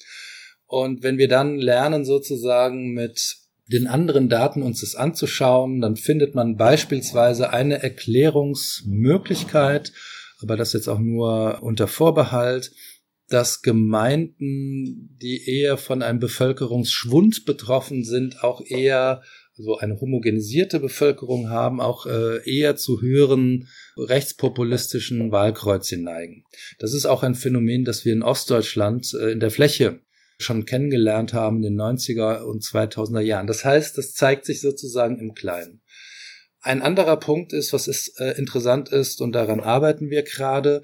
Und 0.65 1.03
wenn 1.03 1.17
wir 1.17 1.27
dann 1.27 1.57
lernen, 1.57 2.05
sozusagen 2.05 2.91
mit 2.91 3.37
den 3.67 3.87
anderen 3.87 4.29
Daten 4.29 4.61
uns 4.61 4.81
das 4.81 4.93
anzuschauen, 4.95 5.81
dann 5.81 5.95
findet 5.95 6.35
man 6.35 6.57
beispielsweise 6.57 7.49
eine 7.51 7.81
Erklärungsmöglichkeit, 7.83 9.93
aber 10.41 10.57
das 10.57 10.73
jetzt 10.73 10.87
auch 10.87 10.99
nur 10.99 11.59
unter 11.61 11.87
Vorbehalt, 11.87 12.71
dass 13.29 13.61
Gemeinden, 13.61 15.17
die 15.21 15.49
eher 15.49 15.77
von 15.77 16.01
einem 16.01 16.19
Bevölkerungsschwund 16.19 17.43
betroffen 17.45 18.05
sind, 18.05 18.41
auch 18.43 18.61
eher 18.65 19.21
so 19.57 19.73
also 19.73 19.79
eine 19.79 19.99
homogenisierte 19.99 20.79
Bevölkerung 20.79 21.49
haben, 21.49 21.81
auch 21.81 22.05
äh, 22.05 22.47
eher 22.49 22.75
zu 22.75 23.01
höheren 23.01 23.67
rechtspopulistischen 23.97 25.31
Wahlkreuzchen 25.31 26.03
neigen. 26.03 26.45
Das 26.77 26.93
ist 26.93 27.07
auch 27.07 27.23
ein 27.23 27.33
Phänomen, 27.33 27.83
das 27.83 28.05
wir 28.05 28.13
in 28.13 28.21
Ostdeutschland 28.21 29.15
äh, 29.19 29.31
in 29.31 29.39
der 29.39 29.49
Fläche 29.49 29.99
schon 30.37 30.65
kennengelernt 30.65 31.33
haben 31.33 31.57
in 31.57 31.63
den 31.63 31.81
90er 31.81 32.41
und 32.43 32.63
2000er 32.63 33.21
Jahren. 33.21 33.47
Das 33.47 33.65
heißt, 33.65 33.97
das 33.97 34.13
zeigt 34.13 34.45
sich 34.45 34.61
sozusagen 34.61 35.19
im 35.19 35.33
Kleinen. 35.33 35.81
Ein 36.61 36.81
anderer 36.81 37.17
Punkt 37.17 37.53
ist, 37.53 37.73
was 37.73 37.87
ist, 37.87 38.19
äh, 38.19 38.31
interessant 38.37 38.89
ist, 38.89 39.21
und 39.21 39.33
daran 39.33 39.59
arbeiten 39.59 40.09
wir 40.09 40.23
gerade, 40.23 40.81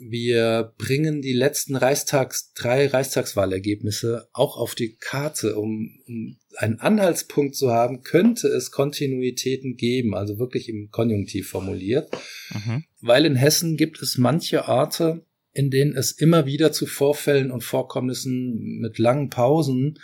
wir 0.00 0.72
bringen 0.78 1.22
die 1.22 1.32
letzten 1.32 1.76
Reichstags, 1.76 2.52
drei 2.54 2.86
Reichstagswahlergebnisse 2.86 4.28
auch 4.32 4.56
auf 4.56 4.74
die 4.74 4.96
Karte, 4.96 5.56
um, 5.56 5.98
um 6.06 6.38
einen 6.56 6.80
Anhaltspunkt 6.80 7.54
zu 7.54 7.70
haben, 7.70 8.02
könnte 8.02 8.48
es 8.48 8.70
Kontinuitäten 8.70 9.76
geben, 9.76 10.14
also 10.14 10.38
wirklich 10.38 10.68
im 10.68 10.90
Konjunktiv 10.90 11.48
formuliert. 11.48 12.10
Mhm. 12.52 12.84
Weil 13.00 13.26
in 13.26 13.36
Hessen 13.36 13.76
gibt 13.76 14.00
es 14.00 14.18
manche 14.18 14.68
Orte, 14.68 15.25
in 15.56 15.70
denen 15.70 15.96
es 15.96 16.12
immer 16.12 16.44
wieder 16.44 16.70
zu 16.70 16.86
Vorfällen 16.86 17.50
und 17.50 17.64
Vorkommnissen 17.64 18.78
mit 18.80 18.98
langen 18.98 19.30
Pausen 19.30 19.98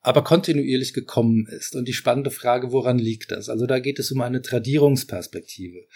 aber 0.00 0.22
kontinuierlich 0.22 0.94
gekommen 0.94 1.46
ist. 1.48 1.74
Und 1.74 1.86
die 1.86 1.92
spannende 1.92 2.30
Frage, 2.30 2.72
woran 2.72 2.98
liegt 2.98 3.30
das? 3.30 3.48
Also 3.48 3.66
da 3.66 3.78
geht 3.78 3.98
es 3.98 4.10
um 4.10 4.20
eine 4.20 4.42
Tradierungsperspektive. 4.42 5.86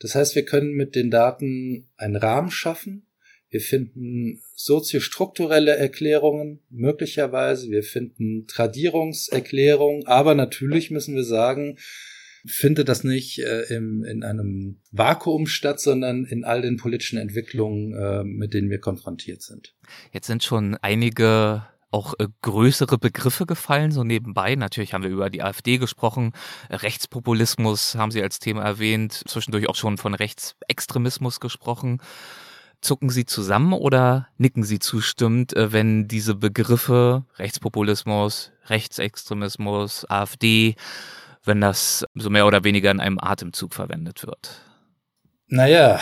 Das 0.00 0.14
heißt, 0.14 0.34
wir 0.34 0.44
können 0.44 0.72
mit 0.72 0.94
den 0.94 1.10
Daten 1.10 1.88
einen 1.96 2.16
Rahmen 2.16 2.50
schaffen. 2.50 3.06
Wir 3.48 3.60
finden 3.60 4.42
soziostrukturelle 4.54 5.76
Erklärungen 5.76 6.60
möglicherweise. 6.70 7.70
Wir 7.70 7.82
finden 7.82 8.46
Tradierungserklärungen. 8.46 10.06
Aber 10.06 10.34
natürlich 10.34 10.90
müssen 10.90 11.14
wir 11.14 11.24
sagen, 11.24 11.76
findet 12.46 12.88
das 12.88 13.04
nicht 13.04 13.38
äh, 13.38 13.62
im, 13.74 14.04
in 14.04 14.22
einem 14.22 14.80
Vakuum 14.92 15.46
statt, 15.46 15.80
sondern 15.80 16.24
in 16.24 16.44
all 16.44 16.62
den 16.62 16.76
politischen 16.76 17.18
Entwicklungen, 17.18 17.94
äh, 17.94 18.24
mit 18.24 18.54
denen 18.54 18.70
wir 18.70 18.78
konfrontiert 18.78 19.42
sind. 19.42 19.74
Jetzt 20.12 20.26
sind 20.26 20.42
schon 20.42 20.76
einige 20.76 21.64
auch 21.90 22.14
äh, 22.18 22.28
größere 22.42 22.98
Begriffe 22.98 23.46
gefallen, 23.46 23.92
so 23.92 24.04
nebenbei. 24.04 24.54
Natürlich 24.54 24.94
haben 24.94 25.02
wir 25.02 25.10
über 25.10 25.30
die 25.30 25.42
AfD 25.42 25.78
gesprochen, 25.78 26.32
Rechtspopulismus 26.70 27.96
haben 27.96 28.10
Sie 28.10 28.22
als 28.22 28.38
Thema 28.38 28.62
erwähnt, 28.62 29.22
zwischendurch 29.26 29.68
auch 29.68 29.74
schon 29.74 29.98
von 29.98 30.14
Rechtsextremismus 30.14 31.40
gesprochen. 31.40 32.00
Zucken 32.80 33.10
Sie 33.10 33.26
zusammen 33.26 33.74
oder 33.74 34.28
nicken 34.38 34.62
Sie 34.62 34.78
zustimmend, 34.78 35.54
äh, 35.54 35.72
wenn 35.72 36.08
diese 36.08 36.34
Begriffe 36.34 37.24
Rechtspopulismus, 37.38 38.52
Rechtsextremismus, 38.66 40.08
AfD 40.08 40.76
wenn 41.44 41.60
das 41.60 42.04
so 42.14 42.30
mehr 42.30 42.46
oder 42.46 42.64
weniger 42.64 42.90
in 42.90 43.00
einem 43.00 43.18
Atemzug 43.18 43.74
verwendet 43.74 44.26
wird? 44.26 44.62
Naja, 45.46 46.00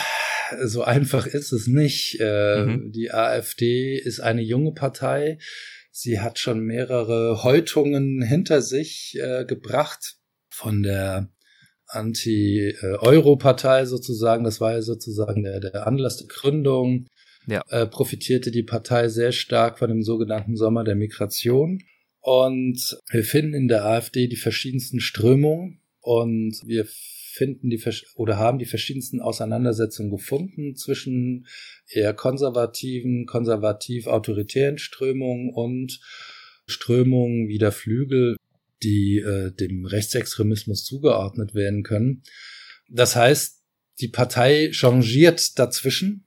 so 0.65 0.83
einfach 0.83 1.27
ist 1.27 1.53
es 1.53 1.67
nicht. 1.67 2.19
Äh, 2.21 2.65
mhm. 2.65 2.93
Die 2.93 3.13
AfD 3.13 3.97
ist 3.97 4.21
eine 4.21 4.43
junge 4.43 4.73
Partei. 4.73 5.39
Sie 5.91 6.21
hat 6.21 6.39
schon 6.39 6.61
mehrere 6.61 7.43
Häutungen 7.43 8.23
hinter 8.23 8.63
sich 8.63 9.19
äh, 9.21 9.45
gebracht 9.45 10.17
von 10.49 10.83
der 10.83 11.29
Anti-Euro-Partei 11.87 13.87
sozusagen. 13.87 14.45
Das 14.45 14.61
war 14.61 14.73
ja 14.73 14.83
sozusagen 14.83 15.43
der, 15.43 15.61
der 15.61 15.87
Anlass 15.87 16.19
der 16.19 16.29
Gründung. 16.29 17.07
Ja. 17.47 17.63
Äh, 17.71 17.87
profitierte 17.87 18.51
die 18.51 18.63
Partei 18.63 19.09
sehr 19.09 19.33
stark 19.33 19.79
von 19.79 19.89
dem 19.89 20.03
sogenannten 20.03 20.57
Sommer 20.57 20.85
der 20.85 20.97
Migration. 20.97 21.83
Und 22.21 22.99
wir 23.11 23.25
finden 23.25 23.55
in 23.55 23.69
der 23.69 23.85
AfD 23.85 24.27
die 24.27 24.37
verschiedensten 24.37 25.01
Strömungen 25.01 25.81
und 26.01 26.61
wir 26.67 26.87
finden 27.39 27.71
die 27.71 27.81
oder 28.17 28.37
haben 28.37 28.59
die 28.59 28.67
verschiedensten 28.67 29.21
Auseinandersetzungen 29.21 30.11
gefunden 30.11 30.75
zwischen 30.75 31.47
eher 31.89 32.13
konservativen, 32.13 33.27
konservativ-autoritären 33.27 34.79
Strömungen 34.79 35.51
und 35.51 36.01
Strömungen 36.67 37.49
wie 37.49 37.59
der 37.59 37.73
Flügel, 37.73 38.37
die 38.83 39.19
äh, 39.19 39.53
dem 39.53 39.87
Rechtsextremismus 39.87 40.85
zugeordnet 40.85 41.55
werden 41.55 41.85
können. 41.85 42.23
Das 42.89 43.15
heißt, 43.15 43.63
die 44.01 44.09
Partei 44.09 44.71
changiert 44.73 45.59
dazwischen 45.59 46.25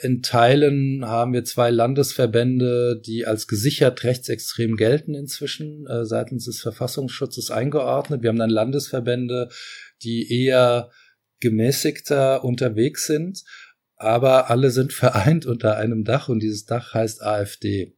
in 0.00 0.22
Teilen 0.22 1.04
haben 1.06 1.32
wir 1.32 1.44
zwei 1.44 1.70
Landesverbände, 1.70 3.00
die 3.04 3.26
als 3.26 3.46
gesichert 3.46 4.04
rechtsextrem 4.04 4.76
gelten 4.76 5.14
inzwischen, 5.14 5.86
äh, 5.86 6.04
seitens 6.04 6.46
des 6.46 6.60
Verfassungsschutzes 6.60 7.50
eingeordnet. 7.50 8.22
Wir 8.22 8.30
haben 8.30 8.38
dann 8.38 8.50
Landesverbände, 8.50 9.48
die 10.02 10.44
eher 10.44 10.90
gemäßigter 11.40 12.42
unterwegs 12.44 13.06
sind, 13.06 13.44
aber 13.96 14.50
alle 14.50 14.70
sind 14.70 14.92
vereint 14.92 15.44
unter 15.46 15.76
einem 15.76 16.04
Dach 16.04 16.28
und 16.28 16.40
dieses 16.40 16.64
Dach 16.64 16.94
heißt 16.94 17.22
AfD. 17.22 17.96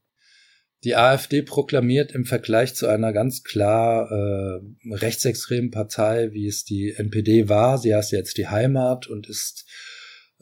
Die 0.82 0.96
AfD 0.96 1.40
proklamiert 1.40 2.12
im 2.12 2.26
Vergleich 2.26 2.74
zu 2.74 2.86
einer 2.88 3.14
ganz 3.14 3.42
klar 3.42 4.10
äh, 4.10 4.60
rechtsextremen 4.92 5.70
Partei, 5.70 6.32
wie 6.32 6.46
es 6.46 6.64
die 6.64 6.92
NPD 6.92 7.48
war, 7.48 7.78
sie 7.78 7.94
heißt 7.94 8.12
jetzt 8.12 8.36
die 8.36 8.48
Heimat 8.48 9.06
und 9.06 9.26
ist 9.26 9.64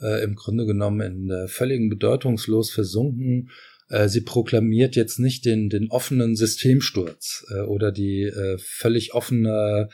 äh, 0.02 0.22
im 0.22 0.34
Grunde 0.34 0.66
genommen 0.66 1.00
in 1.00 1.30
äh, 1.30 1.48
völligen 1.48 1.88
Bedeutungslos 1.88 2.70
versunken. 2.70 3.50
Äh, 3.88 4.08
sie 4.08 4.22
proklamiert 4.22 4.96
jetzt 4.96 5.18
nicht 5.18 5.44
den, 5.44 5.68
den 5.68 5.90
offenen 5.90 6.36
Systemsturz 6.36 7.46
äh, 7.50 7.60
oder 7.60 7.92
die 7.92 8.22
äh, 8.22 8.58
völlig 8.58 9.14
offene 9.14 9.88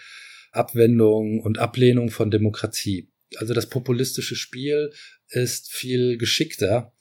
Abwendung 0.52 1.40
und 1.40 1.58
Ablehnung 1.58 2.10
von 2.10 2.30
Demokratie. 2.30 3.10
Also 3.36 3.54
das 3.54 3.68
populistische 3.68 4.36
Spiel 4.36 4.90
ist 5.28 5.70
viel 5.70 6.16
geschickter 6.16 6.92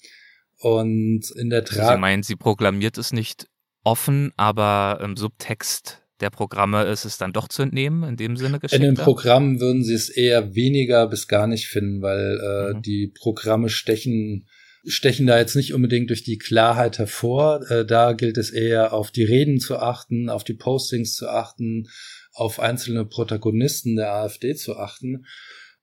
und 0.60 1.32
in 1.36 1.50
der 1.50 1.64
Tra 1.64 1.94
Sie 1.94 2.00
meinen, 2.00 2.24
sie 2.24 2.36
proklamiert 2.36 2.98
es 2.98 3.14
nicht 3.14 3.48
offen, 3.84 4.34
aber 4.36 5.00
im 5.02 5.16
Subtext 5.16 6.04
der 6.20 6.30
Programme 6.30 6.84
ist 6.84 7.06
es 7.06 7.18
dann 7.18 7.34
doch 7.34 7.48
zu 7.48 7.62
entnehmen, 7.62 8.04
in 8.04 8.18
dem 8.18 8.38
Sinne 8.38 8.60
geschickter? 8.60 8.86
In 8.86 8.96
den 8.96 9.04
Programmen 9.04 9.60
würden 9.60 9.84
sie 9.84 9.94
es 9.94 10.10
eher 10.10 10.56
weniger 10.56 11.08
bis 11.08 11.28
gar 11.28 11.48
nicht 11.48 11.68
finden, 11.68 12.02
weil 12.02 12.40
äh, 12.40 12.74
mhm. 12.74 12.82
die 12.82 13.08
Programme 13.08 13.70
stechen 13.70 14.48
stechen 14.86 15.28
da 15.28 15.38
jetzt 15.38 15.56
nicht 15.56 15.74
unbedingt 15.74 16.10
durch 16.10 16.24
die 16.24 16.38
Klarheit 16.38 16.98
hervor. 16.98 17.70
Äh, 17.70 17.86
da 17.86 18.14
gilt 18.14 18.38
es 18.38 18.52
eher 18.52 18.94
auf 18.94 19.12
die 19.12 19.24
Reden 19.24 19.60
zu 19.60 19.78
achten, 19.78 20.30
auf 20.30 20.44
die 20.44 20.54
Postings 20.54 21.14
zu 21.14 21.28
achten, 21.28 21.88
auf 22.32 22.60
einzelne 22.60 23.06
Protagonisten 23.06 23.96
der 23.96 24.14
AfD 24.14 24.56
zu 24.56 24.78
achten. 24.78 25.26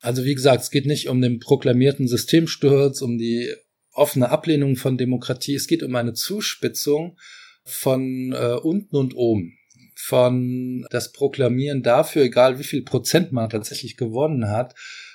Also 0.01 0.25
wie 0.25 0.35
gesagt, 0.35 0.63
es 0.63 0.71
geht 0.71 0.87
nicht 0.87 1.09
um 1.09 1.21
den 1.21 1.39
proklamierten 1.39 2.09
Systemsturz, 2.09 3.03
um 3.03 3.19
die 3.19 3.53
offene 3.93 4.31
Ablehnung 4.31 4.77
von 4.77 4.97
Demokratie. 4.97 5.55
Es 5.55 5.67
geht 5.67 5.83
um 5.83 5.95
eine 5.95 6.15
Zuspitzung 6.15 7.19
von 7.65 8.33
äh, 8.33 8.57
unten 8.63 8.97
und 8.97 9.15
oben 9.15 9.59
von 10.07 10.87
das 10.91 11.13
Proklamieren 11.13 11.83
dafür, 11.83 12.25
egal 12.25 12.59
wie 12.59 12.65
viel 12.65 12.83
Prozent 12.83 13.33
man 13.33 13.49
tatsächlich 13.49 13.97
gewonnen 13.97 14.51
hat, 14.51 14.75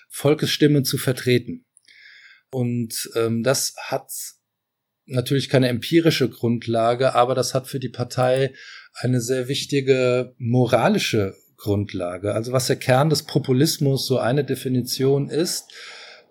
Volkesstimmen 0.09 0.83
zu 0.83 0.97
vertreten. 0.97 1.65
Und 2.49 3.09
ähm, 3.15 3.43
das 3.43 3.75
hat 3.77 4.11
natürlich 5.05 5.49
keine 5.49 5.67
empirische 5.67 6.29
Grundlage, 6.29 7.13
aber 7.13 7.35
das 7.35 7.53
hat 7.53 7.67
für 7.67 7.79
die 7.79 7.89
Partei 7.89 8.53
eine 8.93 9.21
sehr 9.21 9.47
wichtige 9.47 10.33
moralische 10.37 11.35
Grundlage. 11.57 12.33
Also 12.33 12.51
was 12.51 12.67
der 12.67 12.77
Kern 12.77 13.09
des 13.09 13.23
Populismus 13.23 14.07
so 14.07 14.17
eine 14.17 14.43
Definition 14.43 15.29
ist, 15.29 15.71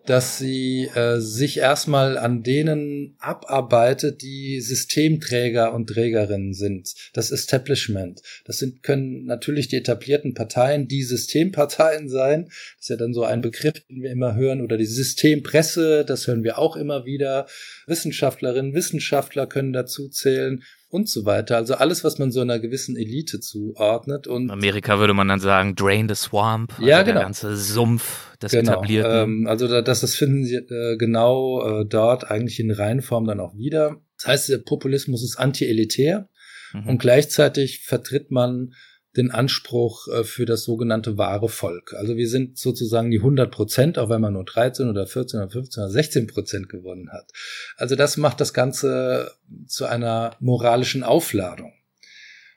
dass 0.08 0.38
sie 0.38 0.86
äh, 0.94 1.20
sich 1.20 1.58
erstmal 1.58 2.16
an 2.16 2.42
denen 2.42 3.14
abarbeitet, 3.18 4.22
die 4.22 4.58
Systemträger 4.62 5.74
und 5.74 5.88
Trägerinnen 5.88 6.54
sind. 6.54 6.94
Das 7.12 7.30
Establishment. 7.30 8.22
Das 8.46 8.56
sind, 8.56 8.82
können 8.82 9.26
natürlich 9.26 9.68
die 9.68 9.76
etablierten 9.76 10.32
Parteien, 10.32 10.88
die 10.88 11.02
Systemparteien 11.02 12.08
sein. 12.08 12.44
Das 12.46 12.84
ist 12.84 12.88
ja 12.88 12.96
dann 12.96 13.12
so 13.12 13.24
ein 13.24 13.42
Begriff, 13.42 13.84
den 13.90 14.00
wir 14.00 14.10
immer 14.10 14.34
hören. 14.34 14.62
Oder 14.62 14.78
die 14.78 14.86
Systempresse, 14.86 16.06
das 16.06 16.26
hören 16.26 16.42
wir 16.42 16.58
auch 16.58 16.76
immer 16.76 17.04
wieder. 17.04 17.46
Wissenschaftlerinnen, 17.86 18.72
Wissenschaftler 18.72 19.46
können 19.46 19.74
dazu 19.74 20.08
zählen 20.08 20.64
und 20.88 21.08
so 21.08 21.26
weiter. 21.26 21.56
Also 21.56 21.74
alles, 21.74 22.02
was 22.02 22.18
man 22.18 22.30
so 22.30 22.40
einer 22.40 22.58
gewissen 22.58 22.96
Elite 22.96 23.40
zuordnet. 23.40 24.26
Und 24.26 24.44
In 24.44 24.50
Amerika 24.50 24.98
würde 24.98 25.14
man 25.14 25.28
dann 25.28 25.40
sagen, 25.40 25.74
drain 25.74 26.08
the 26.08 26.14
swamp. 26.14 26.72
Also 26.74 26.86
ja, 26.86 27.02
genau. 27.02 27.16
Der 27.16 27.22
ganze 27.24 27.56
Sumpf 27.56 28.36
des 28.38 28.52
genau. 28.52 28.72
Etablierten. 28.72 29.12
Ähm, 29.12 29.46
also 29.46 29.68
das, 29.68 30.00
das 30.00 30.14
finden 30.14 30.44
Sie 30.44 30.54
äh, 30.54 30.96
genau 30.96 31.82
äh, 31.82 31.84
dort 31.86 32.30
eigentlich 32.30 32.58
in 32.58 32.70
Reihenform 32.70 33.26
dann 33.26 33.40
auch 33.40 33.54
wieder. 33.54 33.96
Das 34.16 34.28
heißt, 34.28 34.48
der 34.48 34.58
Populismus 34.58 35.22
ist 35.22 35.38
anti-elitär 35.38 36.28
mhm. 36.72 36.88
und 36.88 36.98
gleichzeitig 36.98 37.84
vertritt 37.84 38.30
man 38.30 38.72
den 39.18 39.30
Anspruch 39.30 40.08
äh, 40.08 40.24
für 40.24 40.46
das 40.46 40.62
sogenannte 40.62 41.18
wahre 41.18 41.48
Volk. 41.48 41.92
Also 41.94 42.16
wir 42.16 42.28
sind 42.28 42.58
sozusagen 42.58 43.10
die 43.10 43.18
100 43.18 43.50
Prozent, 43.50 43.98
auch 43.98 44.08
wenn 44.08 44.20
man 44.20 44.32
nur 44.32 44.44
13 44.44 44.88
oder 44.88 45.06
14 45.06 45.40
oder 45.40 45.50
15 45.50 45.82
oder 45.82 45.92
16 45.92 46.26
Prozent 46.26 46.68
gewonnen 46.68 47.10
hat. 47.12 47.30
Also 47.76 47.96
das 47.96 48.16
macht 48.16 48.40
das 48.40 48.54
Ganze 48.54 49.32
zu 49.66 49.84
einer 49.84 50.36
moralischen 50.40 51.02
Aufladung. 51.02 51.72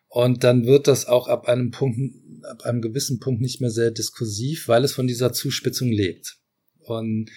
Und 0.08 0.44
dann 0.44 0.66
wird 0.66 0.88
das 0.88 1.08
auch 1.08 1.28
ab 1.28 1.48
einem 1.48 1.72
Punkt, 1.72 2.16
ab 2.44 2.64
einem 2.64 2.82
gewissen 2.82 3.20
Punkt 3.20 3.42
nicht 3.42 3.62
mehr 3.62 3.72
sehr 3.72 3.92
diskursiv, 3.92 4.68
weil 4.68 4.84
es 4.84 4.94
von 4.94 5.08
dieser 5.08 5.34
Zuspitzung 5.34 5.90
lebt. 5.90 6.38
Und 6.80 7.30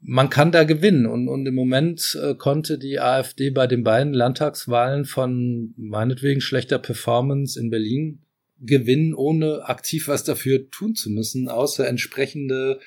man 0.00 0.30
kann 0.30 0.52
da 0.52 0.64
gewinnen. 0.64 1.06
Und, 1.06 1.28
und 1.28 1.46
im 1.46 1.54
Moment 1.54 2.18
äh, 2.22 2.34
konnte 2.34 2.78
die 2.78 3.00
AfD 3.00 3.50
bei 3.50 3.66
den 3.66 3.82
beiden 3.82 4.12
Landtagswahlen 4.12 5.04
von 5.04 5.74
meinetwegen 5.76 6.40
schlechter 6.40 6.78
Performance 6.78 7.58
in 7.58 7.70
Berlin 7.70 8.20
gewinnen, 8.60 9.14
ohne 9.14 9.68
aktiv 9.68 10.08
was 10.08 10.24
dafür 10.24 10.70
tun 10.70 10.94
zu 10.94 11.10
müssen, 11.10 11.48
außer 11.48 11.86
entsprechende 11.86 12.80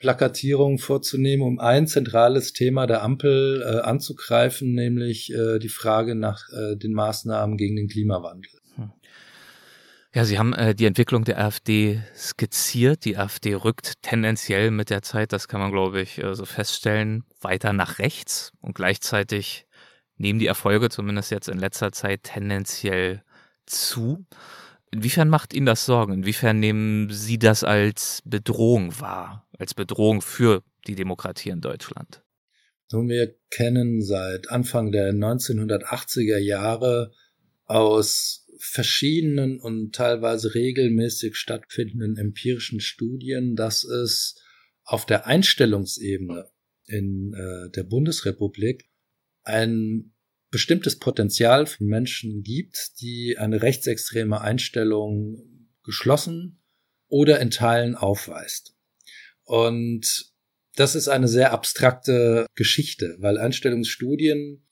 Plakatierungen 0.00 0.78
vorzunehmen, 0.78 1.46
um 1.46 1.58
ein 1.58 1.86
zentrales 1.86 2.52
Thema 2.52 2.86
der 2.86 3.02
Ampel 3.02 3.62
äh, 3.62 3.80
anzugreifen, 3.80 4.74
nämlich 4.74 5.32
äh, 5.32 5.58
die 5.58 5.68
Frage 5.68 6.14
nach 6.14 6.42
äh, 6.52 6.76
den 6.76 6.92
Maßnahmen 6.92 7.56
gegen 7.56 7.76
den 7.76 7.88
Klimawandel. 7.88 8.50
Ja, 10.14 10.24
Sie 10.24 10.38
haben 10.38 10.54
äh, 10.54 10.76
die 10.76 10.86
Entwicklung 10.86 11.24
der 11.24 11.40
AfD 11.40 12.00
skizziert. 12.16 13.04
Die 13.04 13.16
AfD 13.16 13.56
rückt 13.56 14.00
tendenziell 14.00 14.70
mit 14.70 14.88
der 14.88 15.02
Zeit, 15.02 15.32
das 15.32 15.48
kann 15.48 15.60
man, 15.60 15.72
glaube 15.72 16.00
ich, 16.00 16.22
äh, 16.22 16.36
so 16.36 16.44
feststellen, 16.44 17.24
weiter 17.40 17.72
nach 17.72 17.98
rechts 17.98 18.52
und 18.60 18.76
gleichzeitig 18.76 19.66
nehmen 20.16 20.38
die 20.38 20.46
Erfolge, 20.46 20.88
zumindest 20.88 21.32
jetzt 21.32 21.48
in 21.48 21.58
letzter 21.58 21.90
Zeit, 21.90 22.22
tendenziell 22.22 23.24
zu. 23.66 24.24
Inwiefern 24.92 25.28
macht 25.28 25.52
Ihnen 25.52 25.66
das 25.66 25.84
Sorgen? 25.84 26.12
Inwiefern 26.12 26.60
nehmen 26.60 27.10
Sie 27.10 27.40
das 27.40 27.64
als 27.64 28.22
Bedrohung 28.24 29.00
wahr, 29.00 29.48
als 29.58 29.74
Bedrohung 29.74 30.22
für 30.22 30.62
die 30.86 30.94
Demokratie 30.94 31.50
in 31.50 31.60
Deutschland? 31.60 32.22
Nun, 32.92 33.08
wir 33.08 33.34
kennen 33.50 34.00
seit 34.00 34.48
Anfang 34.48 34.92
der 34.92 35.12
1980er 35.12 36.38
Jahre 36.38 37.10
aus 37.66 38.43
verschiedenen 38.64 39.60
und 39.60 39.94
teilweise 39.94 40.54
regelmäßig 40.54 41.36
stattfindenden 41.36 42.16
empirischen 42.16 42.80
Studien, 42.80 43.56
dass 43.56 43.84
es 43.84 44.42
auf 44.84 45.06
der 45.06 45.26
Einstellungsebene 45.26 46.50
in 46.86 47.34
äh, 47.34 47.70
der 47.70 47.84
Bundesrepublik 47.84 48.88
ein 49.42 50.14
bestimmtes 50.50 50.98
Potenzial 50.98 51.66
von 51.66 51.86
Menschen 51.86 52.42
gibt, 52.42 53.00
die 53.00 53.36
eine 53.38 53.62
rechtsextreme 53.62 54.40
Einstellung 54.40 55.68
geschlossen 55.82 56.62
oder 57.08 57.40
in 57.40 57.50
Teilen 57.50 57.94
aufweist. 57.94 58.74
Und 59.44 60.32
das 60.76 60.94
ist 60.94 61.08
eine 61.08 61.28
sehr 61.28 61.52
abstrakte 61.52 62.46
Geschichte, 62.54 63.16
weil 63.20 63.38
Einstellungsstudien 63.38 64.63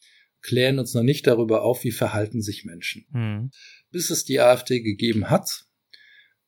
klären 0.42 0.78
uns 0.78 0.94
noch 0.94 1.02
nicht 1.02 1.26
darüber 1.26 1.62
auf, 1.62 1.84
wie 1.84 1.92
verhalten 1.92 2.42
sich 2.42 2.64
Menschen. 2.64 3.06
Mhm. 3.12 3.50
Bis 3.90 4.10
es 4.10 4.24
die 4.24 4.40
AfD 4.40 4.80
gegeben 4.80 5.30
hat, 5.30 5.66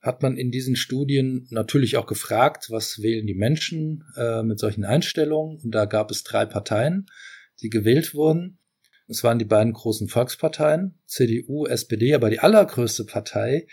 hat 0.01 0.23
man 0.23 0.37
in 0.37 0.51
diesen 0.51 0.77
Studien 0.77 1.47
natürlich 1.51 1.97
auch 1.97 2.07
gefragt, 2.07 2.67
was 2.69 3.01
wählen 3.01 3.27
die 3.27 3.35
Menschen 3.35 4.05
äh, 4.17 4.43
mit 4.43 4.59
solchen 4.59 4.85
Einstellungen. 4.85 5.59
Und 5.63 5.75
da 5.75 5.87
gab 5.87 6.11
es 6.11 6.25
drei 6.25 6.45
Parteien, 6.45 7.07
die 7.63 7.71
gewählt 7.71 8.15
wurden. 8.15 8.59
Es 9.09 9.25
waren 9.25 9.39
die 9.39 9.45
beiden 9.47 9.73
großen 9.73 10.09
Volksparteien, 10.09 10.99
CDU, 11.07 11.67
SPD, 11.67 12.15
aber 12.15 12.31
die 12.31 12.41
allergrößte 12.41 13.05
Partei, 13.05 13.67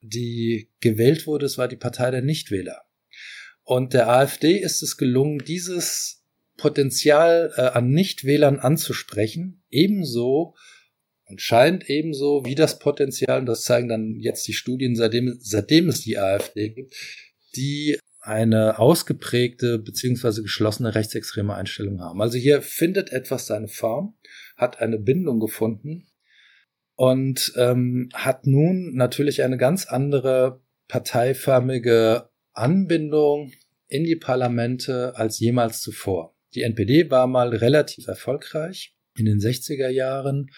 die 0.00 0.70
gewählt 0.80 1.26
wurde, 1.26 1.46
es 1.46 1.58
war 1.58 1.68
die 1.68 1.76
Partei 1.76 2.10
der 2.10 2.22
Nichtwähler. 2.22 2.82
Und 3.64 3.92
der 3.92 4.08
AfD 4.08 4.58
ist 4.58 4.82
es 4.82 4.96
gelungen, 4.96 5.38
dieses 5.38 6.21
Potenzial 6.62 7.52
äh, 7.56 7.62
an 7.62 7.90
Nichtwählern 7.90 8.60
anzusprechen, 8.60 9.64
ebenso 9.68 10.54
und 11.24 11.40
scheint 11.40 11.90
ebenso 11.90 12.44
wie 12.44 12.54
das 12.54 12.78
Potenzial, 12.78 13.40
und 13.40 13.46
das 13.46 13.64
zeigen 13.64 13.88
dann 13.88 14.20
jetzt 14.20 14.46
die 14.46 14.52
Studien, 14.52 14.94
seitdem, 14.94 15.38
seitdem 15.40 15.88
es 15.88 16.02
die 16.02 16.18
AfD 16.18 16.68
gibt, 16.68 16.94
die 17.56 17.98
eine 18.20 18.78
ausgeprägte 18.78 19.80
beziehungsweise 19.80 20.42
geschlossene 20.42 20.94
rechtsextreme 20.94 21.52
Einstellung 21.52 22.00
haben. 22.00 22.22
Also 22.22 22.38
hier 22.38 22.62
findet 22.62 23.10
etwas 23.10 23.48
seine 23.48 23.66
Form, 23.66 24.14
hat 24.56 24.78
eine 24.78 25.00
Bindung 25.00 25.40
gefunden 25.40 26.06
und 26.94 27.52
ähm, 27.56 28.08
hat 28.14 28.46
nun 28.46 28.94
natürlich 28.94 29.42
eine 29.42 29.56
ganz 29.56 29.86
andere 29.86 30.62
parteiförmige 30.86 32.28
Anbindung 32.52 33.50
in 33.88 34.04
die 34.04 34.14
Parlamente 34.14 35.16
als 35.16 35.40
jemals 35.40 35.80
zuvor. 35.80 36.36
Die 36.54 36.62
NPD 36.62 37.10
war 37.10 37.26
mal 37.26 37.48
relativ 37.48 38.06
erfolgreich 38.08 38.94
in 39.16 39.26
den 39.26 39.38
60er 39.38 39.88
Jahren, 39.88 40.50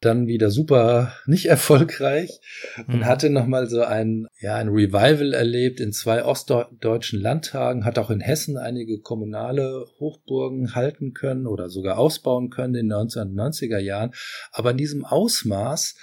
dann 0.00 0.26
wieder 0.26 0.50
super 0.50 1.14
nicht 1.26 1.46
erfolgreich 1.46 2.40
und 2.86 2.98
mhm. 2.98 3.04
hatte 3.06 3.30
nochmal 3.30 3.68
so 3.68 3.82
ein, 3.82 4.26
ja, 4.40 4.56
ein 4.56 4.68
Revival 4.68 5.32
erlebt 5.32 5.80
in 5.80 5.92
zwei 5.92 6.24
ostdeutschen 6.24 7.20
Landtagen, 7.20 7.84
hat 7.84 7.98
auch 7.98 8.10
in 8.10 8.20
Hessen 8.20 8.56
einige 8.56 9.00
kommunale 9.00 9.86
Hochburgen 9.98 10.74
halten 10.74 11.14
können 11.14 11.46
oder 11.46 11.68
sogar 11.68 11.98
ausbauen 11.98 12.50
können 12.50 12.74
in 12.74 12.88
den 12.88 12.98
1990er 12.98 13.78
Jahren. 13.78 14.12
Aber 14.52 14.72
in 14.72 14.76
diesem 14.76 15.04
Ausmaß, 15.04 15.94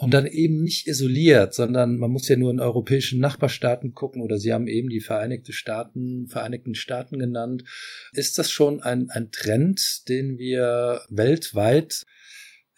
und 0.00 0.14
dann 0.14 0.26
eben 0.26 0.62
nicht 0.62 0.86
isoliert, 0.86 1.52
sondern 1.52 1.98
man 1.98 2.10
muss 2.10 2.26
ja 2.26 2.36
nur 2.36 2.50
in 2.50 2.58
europäischen 2.58 3.20
Nachbarstaaten 3.20 3.92
gucken 3.92 4.22
oder 4.22 4.38
Sie 4.38 4.50
haben 4.50 4.66
eben 4.66 4.88
die 4.88 5.02
Vereinigte 5.02 5.52
Staaten, 5.52 6.26
Vereinigten 6.26 6.74
Staaten 6.74 7.18
genannt. 7.18 7.64
Ist 8.12 8.38
das 8.38 8.50
schon 8.50 8.82
ein, 8.82 9.10
ein 9.10 9.30
Trend, 9.30 10.08
den 10.08 10.38
wir 10.38 11.02
weltweit 11.10 12.06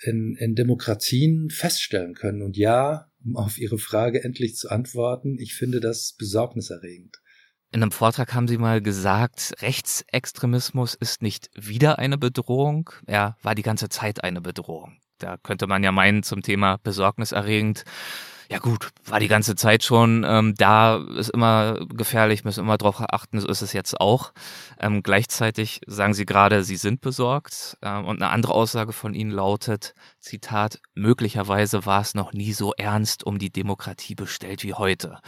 in, 0.02 0.34
in 0.36 0.56
Demokratien 0.56 1.48
feststellen 1.48 2.14
können? 2.14 2.42
Und 2.42 2.56
ja, 2.56 3.08
um 3.24 3.36
auf 3.36 3.56
Ihre 3.56 3.78
Frage 3.78 4.24
endlich 4.24 4.56
zu 4.56 4.68
antworten, 4.68 5.38
ich 5.38 5.54
finde 5.54 5.78
das 5.78 6.16
besorgniserregend. 6.18 7.18
In 7.70 7.82
einem 7.82 7.92
Vortrag 7.92 8.34
haben 8.34 8.48
Sie 8.48 8.58
mal 8.58 8.82
gesagt, 8.82 9.54
Rechtsextremismus 9.60 10.96
ist 10.96 11.22
nicht 11.22 11.50
wieder 11.54 12.00
eine 12.00 12.18
Bedrohung, 12.18 12.90
er 13.06 13.36
war 13.42 13.54
die 13.54 13.62
ganze 13.62 13.88
Zeit 13.88 14.24
eine 14.24 14.40
Bedrohung. 14.40 14.98
Da 15.22 15.36
könnte 15.42 15.66
man 15.66 15.82
ja 15.82 15.92
meinen 15.92 16.22
zum 16.22 16.42
Thema 16.42 16.78
besorgniserregend. 16.82 17.84
Ja 18.50 18.58
gut, 18.58 18.90
war 19.06 19.18
die 19.18 19.28
ganze 19.28 19.54
Zeit 19.54 19.82
schon, 19.82 20.26
ähm, 20.28 20.54
da 20.58 20.96
ist 20.96 21.30
immer 21.30 21.86
gefährlich, 21.86 22.44
müssen 22.44 22.60
immer 22.60 22.76
darauf 22.76 23.00
achten, 23.00 23.40
so 23.40 23.48
ist 23.48 23.62
es 23.62 23.72
jetzt 23.72 23.98
auch. 23.98 24.34
Ähm, 24.78 25.02
gleichzeitig 25.02 25.80
sagen 25.86 26.12
Sie 26.12 26.26
gerade, 26.26 26.62
Sie 26.62 26.76
sind 26.76 27.00
besorgt 27.00 27.78
ähm, 27.80 28.04
und 28.04 28.20
eine 28.20 28.30
andere 28.30 28.52
Aussage 28.52 28.92
von 28.92 29.14
Ihnen 29.14 29.30
lautet, 29.30 29.94
Zitat, 30.20 30.80
möglicherweise 30.94 31.86
war 31.86 32.02
es 32.02 32.14
noch 32.14 32.34
nie 32.34 32.52
so 32.52 32.74
ernst 32.74 33.24
um 33.24 33.38
die 33.38 33.50
Demokratie 33.50 34.14
bestellt 34.14 34.64
wie 34.64 34.74
heute. 34.74 35.20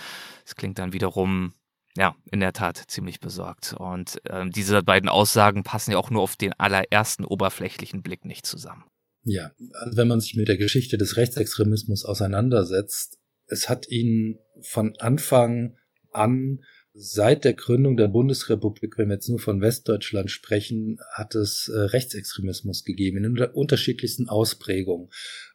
Das 0.44 0.54
klingt 0.54 0.78
dann 0.78 0.92
wiederum 0.92 1.54
ja, 1.96 2.14
in 2.30 2.40
der 2.40 2.52
Tat 2.52 2.76
ziemlich 2.76 3.20
besorgt. 3.20 3.72
Und 3.72 4.20
ähm, 4.28 4.50
diese 4.50 4.82
beiden 4.82 5.08
Aussagen 5.08 5.62
passen 5.62 5.92
ja 5.92 5.98
auch 5.98 6.10
nur 6.10 6.22
auf 6.22 6.36
den 6.36 6.52
allerersten 6.58 7.24
oberflächlichen 7.24 8.02
Blick 8.02 8.24
nicht 8.24 8.44
zusammen. 8.44 8.84
Ja, 9.24 9.52
also 9.72 9.96
wenn 9.96 10.08
man 10.08 10.20
sich 10.20 10.34
mit 10.36 10.48
der 10.48 10.58
Geschichte 10.58 10.98
des 10.98 11.16
Rechtsextremismus 11.16 12.04
auseinandersetzt, 12.04 13.18
es 13.46 13.68
hat 13.68 13.88
ihn 13.88 14.38
von 14.60 14.94
Anfang 14.98 15.76
an 16.10 16.60
Seit 16.96 17.44
der 17.44 17.54
Gründung 17.54 17.96
der 17.96 18.06
Bundesrepublik, 18.06 18.96
wenn 18.96 19.08
wir 19.08 19.14
jetzt 19.14 19.28
nur 19.28 19.40
von 19.40 19.60
Westdeutschland 19.60 20.30
sprechen, 20.30 21.00
hat 21.12 21.34
es 21.34 21.66
äh, 21.66 21.76
Rechtsextremismus 21.76 22.84
gegeben 22.84 23.24
in 23.24 23.36
unterschiedlichsten 23.36 24.28
Ausprägungen, 24.28 25.08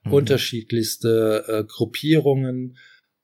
mhm. 0.04 0.12
unterschiedlichste 0.12 1.46
äh, 1.48 1.64
Gruppierungen, 1.64 2.76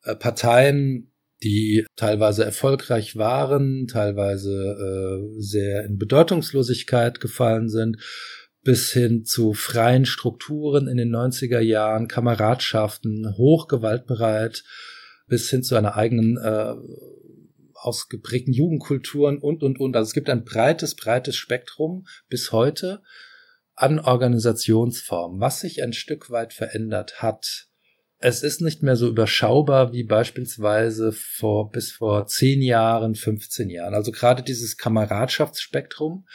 äh, 0.03 0.15
Parteien, 0.15 1.11
die 1.43 1.85
teilweise 1.97 2.45
erfolgreich 2.45 3.17
waren, 3.17 3.87
teilweise 3.87 4.53
äh, 4.53 5.41
sehr 5.41 5.83
in 5.83 5.97
Bedeutungslosigkeit 5.97 7.19
gefallen 7.19 7.67
sind, 7.67 7.97
bis 8.65 8.91
hin 8.91 9.23
zu 9.23 9.53
freien 9.53 10.05
Strukturen 10.05 10.87
in 10.87 10.97
den 10.97 11.15
90er 11.15 11.59
Jahren, 11.59 12.07
Kameradschaften, 12.07 13.35
hochgewaltbereit, 13.37 14.63
bis 15.27 15.49
hin 15.51 15.61
zu 15.61 15.75
einer 15.75 15.95
eigenen 15.95 16.37
äh, 16.37 16.73
ausgeprägten 17.75 18.53
Jugendkulturen 18.53 19.37
und, 19.37 19.61
und, 19.61 19.79
und. 19.79 19.95
Also 19.95 20.09
es 20.09 20.13
gibt 20.13 20.31
ein 20.31 20.43
breites, 20.43 20.95
breites 20.95 21.35
Spektrum 21.35 22.07
bis 22.27 22.51
heute 22.51 23.03
an 23.75 23.99
Organisationsformen, 23.99 25.39
was 25.39 25.59
sich 25.59 25.83
ein 25.83 25.93
Stück 25.93 26.31
weit 26.31 26.51
verändert 26.51 27.21
hat. 27.21 27.67
Es 28.17 28.41
ist 28.41 28.61
nicht 28.61 28.81
mehr 28.81 28.95
so 28.95 29.07
überschaubar 29.07 29.93
wie 29.93 30.03
beispielsweise 30.03 31.11
vor, 31.11 31.69
bis 31.69 31.91
vor 31.91 32.25
zehn 32.25 32.63
Jahren, 32.63 33.13
15 33.13 33.69
Jahren. 33.69 33.93
Also 33.93 34.11
gerade 34.11 34.41
dieses 34.41 34.77
Kameradschaftsspektrum, 34.77 36.25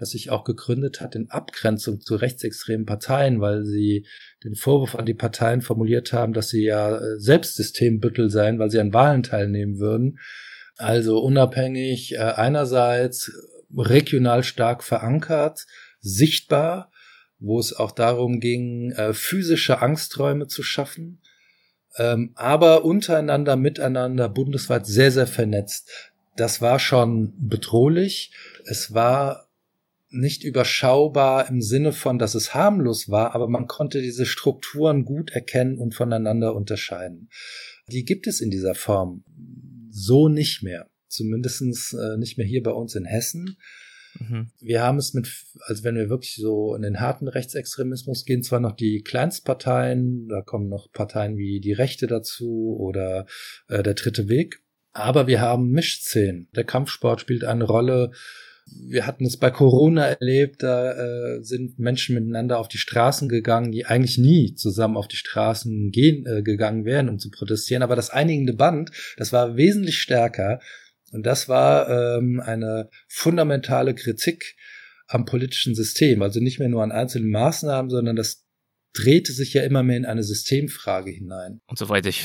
das 0.00 0.10
sich 0.10 0.30
auch 0.30 0.44
gegründet 0.44 1.00
hat 1.00 1.14
in 1.14 1.30
Abgrenzung 1.30 2.00
zu 2.00 2.16
rechtsextremen 2.16 2.86
Parteien, 2.86 3.40
weil 3.40 3.64
sie 3.64 4.06
den 4.44 4.54
Vorwurf 4.54 4.94
an 4.94 5.06
die 5.06 5.14
Parteien 5.14 5.60
formuliert 5.60 6.12
haben, 6.12 6.32
dass 6.32 6.48
sie 6.48 6.64
ja 6.64 6.96
äh, 6.96 7.18
selbst 7.18 7.56
Systembüttel 7.56 8.30
seien, 8.30 8.58
weil 8.58 8.70
sie 8.70 8.80
an 8.80 8.92
Wahlen 8.92 9.22
teilnehmen 9.22 9.78
würden 9.78 10.18
also 10.80 11.18
unabhängig, 11.18 12.14
äh, 12.14 12.18
einerseits 12.18 13.32
regional 13.76 14.42
stark 14.42 14.82
verankert, 14.82 15.66
sichtbar, 16.00 16.90
wo 17.38 17.58
es 17.58 17.74
auch 17.74 17.92
darum 17.92 18.40
ging, 18.40 18.92
äh, 18.92 19.12
physische 19.12 19.80
Angsträume 19.82 20.46
zu 20.46 20.62
schaffen, 20.62 21.20
ähm, 21.96 22.32
aber 22.34 22.84
untereinander, 22.84 23.56
miteinander, 23.56 24.28
bundesweit 24.28 24.86
sehr, 24.86 25.10
sehr 25.10 25.26
vernetzt. 25.26 25.90
Das 26.36 26.62
war 26.62 26.78
schon 26.78 27.34
bedrohlich. 27.36 28.32
Es 28.64 28.94
war 28.94 29.49
nicht 30.10 30.44
überschaubar 30.44 31.48
im 31.48 31.62
Sinne 31.62 31.92
von, 31.92 32.18
dass 32.18 32.34
es 32.34 32.54
harmlos 32.54 33.08
war, 33.08 33.34
aber 33.34 33.48
man 33.48 33.66
konnte 33.66 34.02
diese 34.02 34.26
Strukturen 34.26 35.04
gut 35.04 35.30
erkennen 35.30 35.78
und 35.78 35.94
voneinander 35.94 36.54
unterscheiden. 36.54 37.28
Die 37.88 38.04
gibt 38.04 38.26
es 38.26 38.40
in 38.40 38.50
dieser 38.50 38.74
Form 38.74 39.24
so 39.90 40.28
nicht 40.28 40.62
mehr. 40.62 40.88
Zumindestens 41.08 41.92
äh, 41.92 42.16
nicht 42.18 42.38
mehr 42.38 42.46
hier 42.46 42.62
bei 42.62 42.70
uns 42.70 42.94
in 42.94 43.04
Hessen. 43.04 43.56
Mhm. 44.18 44.50
Wir 44.60 44.82
haben 44.82 44.98
es 44.98 45.14
mit, 45.14 45.28
also 45.66 45.84
wenn 45.84 45.96
wir 45.96 46.08
wirklich 46.08 46.34
so 46.34 46.74
in 46.74 46.82
den 46.82 47.00
harten 47.00 47.28
Rechtsextremismus 47.28 48.24
gehen, 48.24 48.42
zwar 48.42 48.60
noch 48.60 48.72
die 48.72 49.02
Kleinstparteien, 49.02 50.28
da 50.28 50.42
kommen 50.42 50.68
noch 50.68 50.90
Parteien 50.92 51.36
wie 51.36 51.60
die 51.60 51.72
Rechte 51.72 52.06
dazu 52.06 52.76
oder 52.78 53.26
äh, 53.68 53.82
der 53.82 53.94
dritte 53.94 54.28
Weg, 54.28 54.62
aber 54.92 55.26
wir 55.26 55.40
haben 55.40 55.70
Mischszenen. 55.70 56.48
Der 56.54 56.64
Kampfsport 56.64 57.20
spielt 57.20 57.44
eine 57.44 57.64
Rolle, 57.64 58.10
wir 58.72 59.06
hatten 59.06 59.24
es 59.24 59.36
bei 59.36 59.50
Corona 59.50 60.06
erlebt, 60.06 60.62
da 60.62 60.92
äh, 60.92 61.42
sind 61.42 61.78
Menschen 61.78 62.14
miteinander 62.14 62.58
auf 62.58 62.68
die 62.68 62.78
Straßen 62.78 63.28
gegangen, 63.28 63.72
die 63.72 63.86
eigentlich 63.86 64.18
nie 64.18 64.54
zusammen 64.54 64.96
auf 64.96 65.08
die 65.08 65.16
Straßen 65.16 65.90
gehen 65.90 66.26
äh, 66.26 66.42
gegangen 66.42 66.84
wären, 66.84 67.08
um 67.08 67.18
zu 67.18 67.30
protestieren. 67.30 67.82
Aber 67.82 67.96
das 67.96 68.10
einigende 68.10 68.54
Band, 68.54 68.90
das 69.16 69.32
war 69.32 69.56
wesentlich 69.56 69.98
stärker. 69.98 70.60
Und 71.12 71.26
das 71.26 71.48
war 71.48 71.88
ähm, 71.88 72.40
eine 72.44 72.88
fundamentale 73.08 73.94
Kritik 73.94 74.56
am 75.08 75.24
politischen 75.24 75.74
System. 75.74 76.22
Also 76.22 76.40
nicht 76.40 76.58
mehr 76.58 76.68
nur 76.68 76.84
an 76.84 76.92
einzelnen 76.92 77.30
Maßnahmen, 77.30 77.90
sondern 77.90 78.16
das 78.16 78.44
drehte 78.92 79.32
sich 79.32 79.52
ja 79.54 79.62
immer 79.62 79.82
mehr 79.82 79.96
in 79.96 80.06
eine 80.06 80.22
Systemfrage 80.22 81.10
hinein. 81.10 81.60
Und 81.66 81.78
soweit 81.78 82.06
ich 82.06 82.24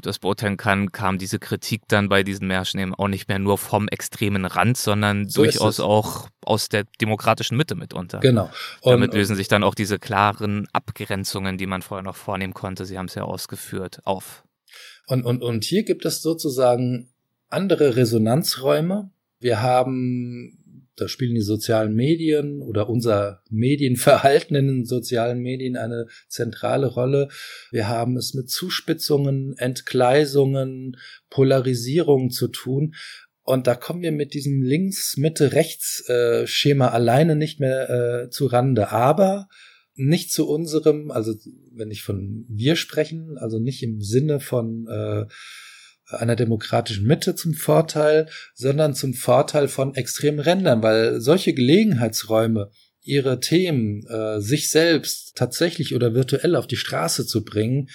das 0.00 0.18
beurteilen 0.18 0.56
kann, 0.56 0.92
kam 0.92 1.18
diese 1.18 1.38
Kritik 1.38 1.82
dann 1.88 2.08
bei 2.08 2.22
diesen 2.22 2.46
Märschen 2.46 2.80
eben 2.80 2.94
auch 2.94 3.08
nicht 3.08 3.28
mehr 3.28 3.38
nur 3.38 3.58
vom 3.58 3.88
extremen 3.88 4.44
Rand, 4.44 4.76
sondern 4.76 5.28
so 5.28 5.42
durchaus 5.42 5.80
auch 5.80 6.28
aus 6.44 6.68
der 6.68 6.84
demokratischen 7.00 7.56
Mitte 7.56 7.74
mitunter. 7.74 8.20
Genau. 8.20 8.50
Und, 8.80 8.92
Damit 8.92 9.14
lösen 9.14 9.36
sich 9.36 9.48
dann 9.48 9.62
auch 9.62 9.74
diese 9.74 9.98
klaren 9.98 10.66
Abgrenzungen, 10.72 11.58
die 11.58 11.66
man 11.66 11.82
vorher 11.82 12.02
noch 12.02 12.16
vornehmen 12.16 12.54
konnte, 12.54 12.84
Sie 12.84 12.98
haben 12.98 13.06
es 13.06 13.14
ja 13.14 13.24
ausgeführt, 13.24 14.00
auf. 14.04 14.44
Und, 15.06 15.24
und, 15.24 15.42
und 15.42 15.64
hier 15.64 15.84
gibt 15.84 16.04
es 16.04 16.22
sozusagen 16.22 17.10
andere 17.48 17.96
Resonanzräume. 17.96 19.10
Wir 19.38 19.60
haben 19.60 20.61
da 21.02 21.08
spielen 21.08 21.34
die 21.34 21.42
sozialen 21.42 21.94
Medien 21.94 22.62
oder 22.62 22.88
unser 22.88 23.42
Medienverhalten 23.50 24.56
in 24.56 24.68
den 24.68 24.84
sozialen 24.84 25.40
Medien 25.40 25.76
eine 25.76 26.06
zentrale 26.28 26.86
Rolle. 26.86 27.28
Wir 27.72 27.88
haben 27.88 28.16
es 28.16 28.34
mit 28.34 28.48
Zuspitzungen, 28.48 29.56
Entgleisungen, 29.58 30.96
Polarisierungen 31.28 32.30
zu 32.30 32.46
tun. 32.48 32.94
Und 33.42 33.66
da 33.66 33.74
kommen 33.74 34.02
wir 34.02 34.12
mit 34.12 34.34
diesem 34.34 34.62
Links-Mitte-Rechts-Schema 34.62 36.88
alleine 36.88 37.34
nicht 37.34 37.58
mehr 37.58 37.90
äh, 37.90 38.30
zu 38.30 38.46
Rande. 38.46 38.92
Aber 38.92 39.48
nicht 39.94 40.32
zu 40.32 40.48
unserem, 40.48 41.10
also 41.10 41.34
wenn 41.72 41.90
ich 41.90 42.02
von 42.02 42.46
wir 42.48 42.76
sprechen, 42.76 43.36
also 43.38 43.58
nicht 43.58 43.82
im 43.82 44.00
Sinne 44.00 44.38
von 44.38 44.86
äh, 44.86 45.24
einer 46.20 46.36
demokratischen 46.36 47.06
Mitte 47.06 47.34
zum 47.34 47.54
Vorteil, 47.54 48.28
sondern 48.54 48.94
zum 48.94 49.14
Vorteil 49.14 49.68
von 49.68 49.94
extremen 49.94 50.40
Rändern, 50.40 50.82
weil 50.82 51.20
solche 51.20 51.54
Gelegenheitsräume, 51.54 52.70
ihre 53.02 53.40
Themen, 53.40 54.06
äh, 54.06 54.40
sich 54.40 54.70
selbst 54.70 55.36
tatsächlich 55.36 55.94
oder 55.94 56.14
virtuell 56.14 56.54
auf 56.54 56.66
die 56.66 56.76
Straße 56.76 57.26
zu 57.26 57.44
bringen, 57.44 57.88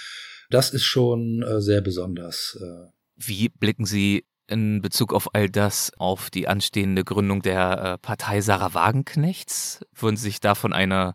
das 0.49 0.71
ist 0.71 0.83
schon 0.83 1.43
äh, 1.43 1.61
sehr 1.61 1.81
besonders. 1.81 2.57
Äh. 2.61 2.89
Wie 3.15 3.49
blicken 3.49 3.85
Sie 3.85 4.25
in 4.47 4.81
Bezug 4.81 5.13
auf 5.13 5.33
all 5.33 5.49
das 5.49 5.91
auf 5.97 6.29
die 6.29 6.47
anstehende 6.47 7.03
Gründung 7.03 7.41
der 7.41 7.81
äh, 7.81 7.97
Partei 7.97 8.41
Sarah 8.41 8.73
Wagenknechts? 8.73 9.79
Würden 9.93 10.17
Sie 10.17 10.23
sich 10.23 10.39
davon 10.39 10.73
eine 10.73 11.13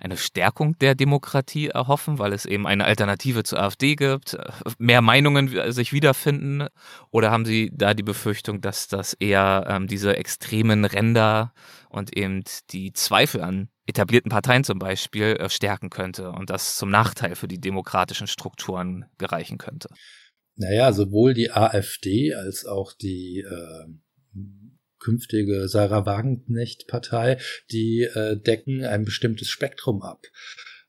eine 0.00 0.16
Stärkung 0.16 0.78
der 0.78 0.94
Demokratie 0.94 1.68
erhoffen, 1.68 2.18
weil 2.18 2.32
es 2.32 2.46
eben 2.46 2.66
eine 2.66 2.84
Alternative 2.84 3.42
zur 3.42 3.60
AfD 3.60 3.96
gibt, 3.96 4.36
mehr 4.78 5.02
Meinungen 5.02 5.72
sich 5.72 5.92
wiederfinden? 5.92 6.68
Oder 7.10 7.30
haben 7.30 7.44
Sie 7.44 7.70
da 7.74 7.94
die 7.94 8.02
Befürchtung, 8.02 8.60
dass 8.60 8.88
das 8.88 9.14
eher 9.14 9.66
ähm, 9.68 9.86
diese 9.86 10.16
extremen 10.16 10.84
Ränder 10.84 11.52
und 11.88 12.16
eben 12.16 12.44
die 12.70 12.92
Zweifel 12.92 13.42
an 13.42 13.68
etablierten 13.86 14.30
Parteien 14.30 14.64
zum 14.64 14.78
Beispiel 14.78 15.36
äh, 15.38 15.48
stärken 15.48 15.90
könnte 15.90 16.30
und 16.30 16.50
das 16.50 16.76
zum 16.76 16.90
Nachteil 16.90 17.34
für 17.34 17.48
die 17.48 17.60
demokratischen 17.60 18.26
Strukturen 18.26 19.06
gereichen 19.16 19.58
könnte? 19.58 19.88
Naja, 20.56 20.92
sowohl 20.92 21.34
die 21.34 21.50
AfD 21.50 22.34
als 22.34 22.66
auch 22.66 22.92
die 22.92 23.44
äh, 23.48 23.86
künftige 24.98 25.68
Sarah 25.68 26.06
Wagenknecht-Partei, 26.06 27.38
die 27.70 28.02
äh, 28.02 28.36
decken 28.36 28.84
ein 28.84 29.04
bestimmtes 29.04 29.48
Spektrum 29.48 30.02
ab. 30.02 30.22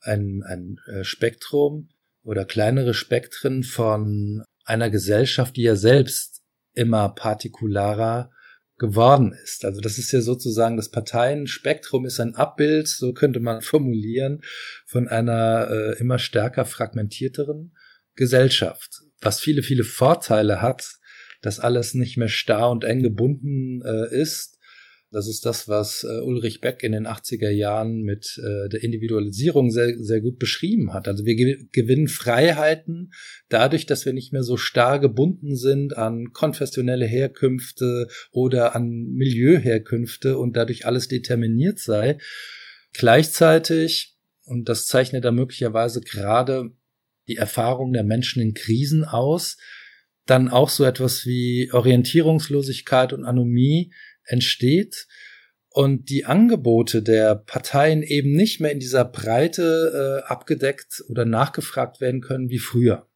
Ein, 0.01 0.43
ein 0.45 0.79
äh, 0.87 1.03
Spektrum 1.03 1.89
oder 2.23 2.45
kleinere 2.45 2.93
Spektren 2.93 3.63
von 3.63 4.43
einer 4.63 4.89
Gesellschaft, 4.89 5.55
die 5.57 5.63
ja 5.63 5.75
selbst 5.75 6.41
immer 6.73 7.09
partikularer 7.09 8.31
geworden 8.77 9.33
ist. 9.43 9.65
Also 9.65 9.81
das 9.81 9.97
ist 9.97 10.11
ja 10.11 10.21
sozusagen 10.21 10.77
das 10.77 10.89
Parteienspektrum 10.89 12.05
ist 12.05 12.19
ein 12.19 12.35
Abbild, 12.35 12.87
so 12.87 13.13
könnte 13.13 13.39
man 13.39 13.61
formulieren, 13.61 14.41
von 14.87 15.07
einer 15.07 15.69
äh, 15.69 15.99
immer 15.99 16.17
stärker 16.17 16.65
fragmentierteren 16.65 17.75
Gesellschaft, 18.15 19.01
was 19.21 19.39
viele, 19.39 19.61
viele 19.61 19.83
Vorteile 19.83 20.61
hat, 20.61 20.98
dass 21.41 21.59
alles 21.59 21.93
nicht 21.93 22.17
mehr 22.17 22.27
starr 22.27 22.69
und 22.71 22.83
eng 22.83 23.01
gebunden 23.01 23.81
äh, 23.81 24.13
ist. 24.13 24.59
Das 25.11 25.27
ist 25.27 25.43
das, 25.43 25.67
was 25.67 26.03
äh, 26.03 26.21
Ulrich 26.21 26.61
Beck 26.61 26.83
in 26.83 26.91
den 26.91 27.07
80er 27.07 27.49
Jahren 27.49 28.03
mit 28.03 28.37
äh, 28.37 28.69
der 28.69 28.83
Individualisierung 28.83 29.71
sehr, 29.71 29.97
sehr 29.97 30.21
gut 30.21 30.37
beschrieben 30.37 30.93
hat. 30.93 31.07
Also 31.07 31.25
wir 31.25 31.35
ge 31.35 31.65
gewinnen 31.71 32.07
Freiheiten 32.07 33.11
dadurch, 33.47 33.87
dass 33.87 34.05
wir 34.05 34.13
nicht 34.13 34.33
mehr 34.33 34.43
so 34.43 34.55
starr 34.55 34.99
gebunden 34.99 35.55
sind 35.55 35.97
an 35.97 36.31
konfessionelle 36.31 37.07
Herkünfte 37.07 38.07
oder 38.31 38.75
an 38.75 39.07
Milieuherkünfte 39.15 40.37
und 40.37 40.55
dadurch 40.55 40.85
alles 40.85 41.07
determiniert 41.07 41.79
sei. 41.79 42.19
Gleichzeitig, 42.93 44.15
und 44.43 44.69
das 44.69 44.85
zeichnet 44.85 45.25
da 45.25 45.31
möglicherweise 45.31 46.01
gerade 46.01 46.71
die 47.27 47.37
Erfahrung 47.37 47.93
der 47.93 48.03
Menschen 48.03 48.43
in 48.43 48.53
Krisen 48.53 49.05
aus, 49.05 49.57
dann 50.29 50.49
auch 50.49 50.69
so 50.69 50.83
etwas 50.83 51.25
wie 51.25 51.71
Orientierungslosigkeit 51.71 53.13
und 53.13 53.25
Anomie 53.25 53.93
entsteht. 54.23 55.07
und 55.71 56.09
die 56.09 56.25
Angebote 56.25 57.03
der 57.03 57.35
Parteien 57.35 58.01
eben 58.01 58.31
nicht 58.31 58.59
mehr 58.59 58.71
in 58.71 58.79
dieser 58.79 59.05
Breite 59.05 60.23
äh, 60.25 60.27
abgedeckt 60.27 61.03
oder 61.09 61.25
nachgefragt 61.25 62.01
werden 62.01 62.21
können 62.21 62.49
wie 62.49 62.57
früher. 62.57 63.07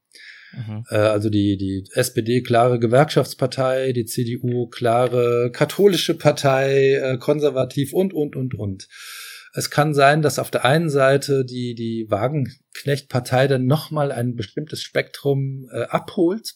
Mhm. 0.54 0.84
Äh, 0.89 0.97
also 0.97 1.32
die, 1.32 1.58
die 1.58 1.84
SPD 1.93 2.41
klare 2.43 2.80
Gewerkschaftspartei, 2.80 3.91
die 3.91 4.06
CDU 4.06 4.67
klare 4.67 5.52
katholische 5.52 6.13
Partei, 6.13 6.93
äh, 6.93 7.17
konservativ 7.17 7.91
und, 7.91 8.13
und, 8.13 8.36
und, 8.36 8.54
und. 8.54 8.88
Es 9.56 9.69
kann 9.69 9.93
sein, 9.95 10.21
dass 10.21 10.39
auf 10.39 10.52
der 10.52 10.63
einen 10.63 10.89
Seite 10.89 11.45
die, 11.45 11.73
die 11.76 12.06
Wagenknecht-Partei 12.10 13.47
dann 13.47 13.65
nochmal 13.65 14.12
ein 14.12 14.36
bestimmtes 14.36 14.84
Spektrum 14.84 15.67
äh, 15.71 15.84
abholt 15.84 16.56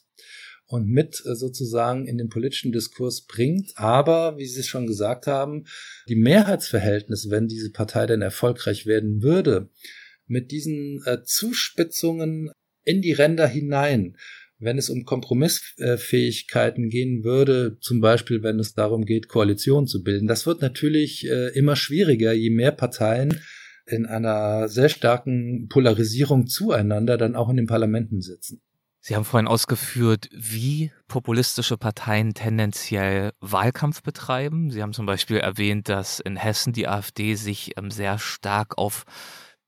und 0.68 0.88
mit 0.88 1.24
äh, 1.26 1.36
sozusagen 1.36 2.06
in 2.06 2.18
den 2.18 2.30
politischen 2.30 2.72
Diskurs 2.72 3.26
bringt. 3.26 3.72
Aber, 3.76 4.38
wie 4.38 4.46
Sie 4.46 4.60
es 4.60 4.68
schon 4.68 4.88
gesagt 4.88 5.28
haben, 5.28 5.66
die 6.08 6.16
Mehrheitsverhältnisse, 6.16 7.30
wenn 7.32 7.48
diese 7.48 7.72
Partei 7.72 8.06
denn 8.06 8.22
erfolgreich 8.22 8.86
werden 8.86 9.24
würde, 9.24 9.70
mit 10.28 10.52
diesen 10.52 11.02
äh, 11.06 11.24
Zuspitzungen 11.24 12.52
in 12.84 13.02
die 13.02 13.14
Ränder 13.14 13.48
hinein, 13.48 14.18
wenn 14.60 14.78
es 14.78 14.90
um 14.90 15.06
Kompromissfähigkeiten 15.06 16.90
gehen 16.90 17.24
würde, 17.24 17.78
zum 17.80 18.02
Beispiel 18.02 18.44
wenn 18.44 18.60
es 18.60 18.74
darum 18.74 19.06
geht, 19.06 19.28
Koalitionen 19.28 19.88
zu 19.88 20.04
bilden, 20.04 20.28
das 20.28 20.46
wird 20.46 20.62
natürlich 20.62 21.28
äh, 21.30 21.50
immer 21.50 21.76
schwieriger, 21.76 22.34
je 22.34 22.50
mehr 22.50 22.72
Parteien 22.72 23.40
in 23.86 24.06
einer 24.06 24.68
sehr 24.68 24.90
starken 24.90 25.68
Polarisierung 25.70 26.48
zueinander 26.48 27.18
dann 27.18 27.36
auch 27.36 27.50
in 27.50 27.58
den 27.58 27.68
Parlamenten 27.68 28.22
sitzen. 28.22 28.62
Sie 29.00 29.16
haben 29.16 29.26
vorhin 29.26 29.48
ausgeführt, 29.48 30.28
wie 30.32 30.92
populistische 31.08 31.78
Parteien 31.78 32.34
tendenziell 32.34 33.32
Wahlkampf 33.40 34.02
betreiben. 34.04 34.72
Sie 34.72 34.82
haben 34.82 34.94
zum 34.94 35.06
Beispiel 35.06 35.38
erwähnt, 35.38 35.88
dass 35.88 36.20
in 36.20 36.36
Hessen 36.36 36.74
die 36.74 36.88
AfD 36.88 37.36
sich 37.36 37.78
ähm, 37.78 37.92
sehr 37.92 38.20
stark 38.20 38.78
auf 38.78 39.04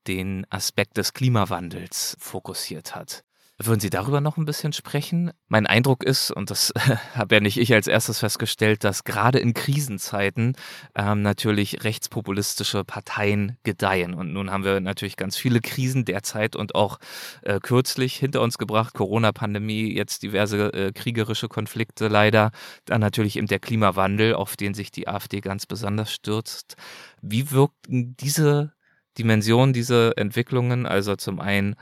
den 0.06 0.46
Aspekt 0.50 0.96
des 0.96 1.12
Klimawandels 1.12 2.16
fokussiert 2.18 2.94
hat. 2.94 3.24
Würden 3.62 3.80
Sie 3.80 3.90
darüber 3.90 4.22
noch 4.22 4.38
ein 4.38 4.46
bisschen 4.46 4.72
sprechen? 4.72 5.32
Mein 5.48 5.66
Eindruck 5.66 6.02
ist, 6.02 6.30
und 6.30 6.50
das 6.50 6.72
habe 7.14 7.34
ja 7.34 7.40
nicht 7.42 7.58
ich 7.58 7.74
als 7.74 7.88
erstes 7.88 8.20
festgestellt, 8.20 8.84
dass 8.84 9.04
gerade 9.04 9.38
in 9.38 9.52
Krisenzeiten 9.52 10.56
ähm, 10.94 11.20
natürlich 11.20 11.84
rechtspopulistische 11.84 12.84
Parteien 12.84 13.58
gedeihen. 13.62 14.14
Und 14.14 14.32
nun 14.32 14.50
haben 14.50 14.64
wir 14.64 14.80
natürlich 14.80 15.18
ganz 15.18 15.36
viele 15.36 15.60
Krisen 15.60 16.06
derzeit 16.06 16.56
und 16.56 16.74
auch 16.74 16.98
äh, 17.42 17.60
kürzlich 17.60 18.16
hinter 18.16 18.40
uns 18.40 18.56
gebracht. 18.56 18.94
Corona-Pandemie, 18.94 19.94
jetzt 19.94 20.22
diverse 20.22 20.72
äh, 20.72 20.92
kriegerische 20.92 21.48
Konflikte 21.48 22.08
leider. 22.08 22.52
Dann 22.86 23.02
natürlich 23.02 23.36
eben 23.36 23.46
der 23.46 23.58
Klimawandel, 23.58 24.32
auf 24.32 24.56
den 24.56 24.72
sich 24.72 24.90
die 24.90 25.06
AfD 25.06 25.42
ganz 25.42 25.66
besonders 25.66 26.10
stürzt. 26.10 26.76
Wie 27.20 27.50
wirken 27.50 28.16
diese 28.16 28.72
Dimensionen, 29.18 29.74
diese 29.74 30.16
Entwicklungen, 30.16 30.86
also 30.86 31.14
zum 31.16 31.40
einen 31.40 31.76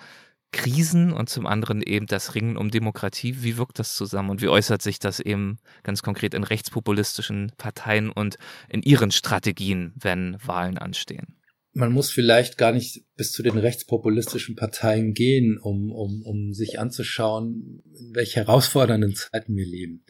Krisen 0.51 1.13
und 1.13 1.29
zum 1.29 1.47
anderen 1.47 1.83
eben 1.83 2.07
das 2.07 2.35
Ringen 2.35 2.57
um 2.57 2.71
Demokratie. 2.71 3.43
Wie 3.43 3.57
wirkt 3.59 3.79
das 3.79 3.95
zusammen 3.95 4.31
und 4.31 4.43
wie 4.43 4.49
äußert 4.49 4.83
sich 4.83 4.99
das 4.99 5.21
eben 5.21 5.59
ganz 5.83 6.03
konkret 6.03 6.35
in 6.35 6.45
rechtspopulistischen 6.45 7.53
Parteien 7.59 8.11
und 8.11 8.37
in 8.69 8.83
ihren 8.83 9.11
Strategien, 9.11 9.93
wenn 9.97 10.37
Wahlen 10.45 10.79
anstehen? 10.79 11.37
Man 11.75 11.93
muss 11.93 12.11
vielleicht 12.11 12.57
gar 12.57 12.73
nicht 12.73 13.05
bis 13.17 13.33
zu 13.33 13.43
den 13.43 13.59
rechtspopulistischen 13.59 14.57
Parteien 14.57 15.13
gehen, 15.13 15.59
um, 15.59 15.93
um, 15.93 16.23
um 16.23 16.55
sich 16.55 16.79
anzuschauen, 16.79 17.83
in 17.95 18.15
welche 18.15 18.41
herausfordernden 18.41 19.15
Zeiten 19.15 19.55
wir 19.55 19.67
leben. 19.67 20.05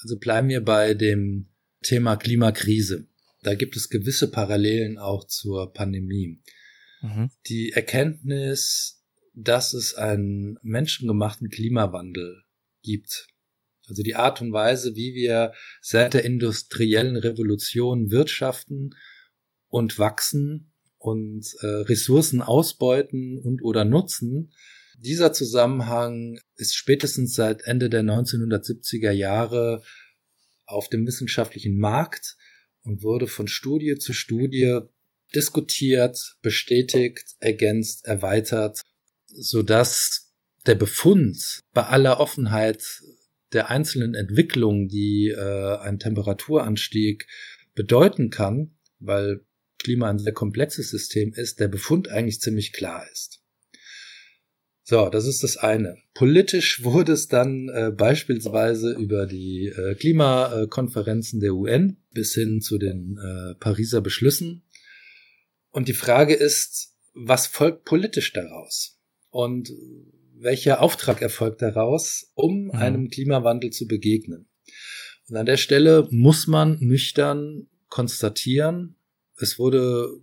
Also 0.00 0.18
bleiben 0.18 0.48
wir 0.48 0.64
bei 0.64 0.94
dem 0.94 1.48
Thema 1.82 2.16
Klimakrise. 2.16 3.06
Da 3.42 3.54
gibt 3.54 3.76
es 3.76 3.88
gewisse 3.88 4.30
Parallelen 4.30 4.98
auch 4.98 5.26
zur 5.26 5.72
Pandemie. 5.72 6.40
Mhm. 7.02 7.30
Die 7.48 7.72
Erkenntnis, 7.72 9.01
dass 9.34 9.72
es 9.72 9.94
einen 9.94 10.58
menschengemachten 10.62 11.48
Klimawandel 11.48 12.42
gibt. 12.82 13.28
Also 13.88 14.02
die 14.02 14.14
Art 14.14 14.40
und 14.40 14.52
Weise, 14.52 14.94
wie 14.94 15.14
wir 15.14 15.52
seit 15.80 16.14
der 16.14 16.24
industriellen 16.24 17.16
Revolution 17.16 18.10
wirtschaften 18.10 18.94
und 19.68 19.98
wachsen 19.98 20.72
und 20.98 21.46
äh, 21.60 21.66
Ressourcen 21.66 22.42
ausbeuten 22.42 23.38
und 23.38 23.62
oder 23.62 23.84
nutzen. 23.84 24.52
Dieser 24.98 25.32
Zusammenhang 25.32 26.38
ist 26.54 26.76
spätestens 26.76 27.34
seit 27.34 27.62
Ende 27.62 27.90
der 27.90 28.02
1970er 28.02 29.10
Jahre 29.10 29.82
auf 30.64 30.88
dem 30.88 31.06
wissenschaftlichen 31.06 31.76
Markt 31.76 32.36
und 32.84 33.02
wurde 33.02 33.26
von 33.26 33.48
Studie 33.48 33.96
zu 33.98 34.12
Studie 34.12 34.80
diskutiert, 35.34 36.36
bestätigt, 36.42 37.34
ergänzt, 37.40 38.04
erweitert 38.04 38.82
so 39.34 39.62
dass 39.62 40.32
der 40.66 40.74
Befund 40.74 41.60
bei 41.72 41.84
aller 41.84 42.20
Offenheit 42.20 42.82
der 43.52 43.70
einzelnen 43.70 44.14
Entwicklungen, 44.14 44.88
die 44.88 45.28
äh, 45.28 45.76
ein 45.78 45.98
Temperaturanstieg 45.98 47.26
bedeuten 47.74 48.30
kann, 48.30 48.76
weil 48.98 49.44
Klima 49.78 50.08
ein 50.08 50.18
sehr 50.18 50.32
komplexes 50.32 50.90
System 50.90 51.32
ist, 51.34 51.60
der 51.60 51.68
Befund 51.68 52.08
eigentlich 52.08 52.40
ziemlich 52.40 52.72
klar 52.72 53.04
ist. 53.10 53.40
So, 54.84 55.08
das 55.08 55.26
ist 55.26 55.42
das 55.42 55.56
eine. 55.56 55.96
Politisch 56.12 56.82
wurde 56.82 57.12
es 57.12 57.28
dann 57.28 57.68
äh, 57.68 57.90
beispielsweise 57.90 58.92
über 58.92 59.26
die 59.26 59.66
äh, 59.68 59.94
Klimakonferenzen 59.94 61.40
der 61.40 61.54
UN 61.54 61.98
bis 62.12 62.34
hin 62.34 62.60
zu 62.60 62.78
den 62.78 63.16
äh, 63.18 63.54
Pariser 63.54 64.00
Beschlüssen. 64.00 64.64
Und 65.70 65.88
die 65.88 65.94
Frage 65.94 66.34
ist, 66.34 66.96
was 67.14 67.46
folgt 67.46 67.84
politisch 67.84 68.32
daraus? 68.32 68.98
Und 69.32 69.72
welcher 70.34 70.82
Auftrag 70.82 71.22
erfolgt 71.22 71.62
daraus, 71.62 72.30
um 72.34 72.66
mhm. 72.66 72.70
einem 72.72 73.08
Klimawandel 73.08 73.70
zu 73.70 73.88
begegnen. 73.88 74.48
Und 75.28 75.36
an 75.36 75.46
der 75.46 75.56
Stelle 75.56 76.06
muss 76.10 76.46
man 76.46 76.78
nüchtern 76.80 77.66
konstatieren, 77.88 78.96
es 79.36 79.58
wurde 79.58 80.20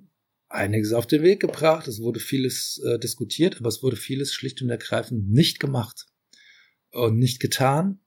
einiges 0.48 0.94
auf 0.94 1.08
den 1.08 1.24
Weg 1.24 1.40
gebracht, 1.40 1.88
es 1.88 2.02
wurde 2.02 2.20
vieles 2.20 2.82
äh, 2.86 3.00
diskutiert, 3.00 3.58
aber 3.60 3.70
es 3.70 3.84
wurde 3.84 3.96
vieles 3.96 4.34
schlicht 4.34 4.62
und 4.62 4.70
ergreifend 4.70 5.30
nicht 5.30 5.60
gemacht 5.60 6.06
und 6.92 7.18
nicht 7.18 7.40
getan. 7.40 8.00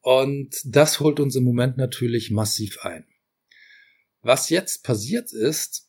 Und 0.00 0.60
das 0.64 1.00
holt 1.00 1.20
uns 1.20 1.36
im 1.36 1.44
Moment 1.44 1.76
natürlich 1.76 2.30
massiv 2.30 2.78
ein. 2.82 3.06
Was 4.22 4.50
jetzt 4.50 4.84
passiert 4.84 5.32
ist, 5.32 5.87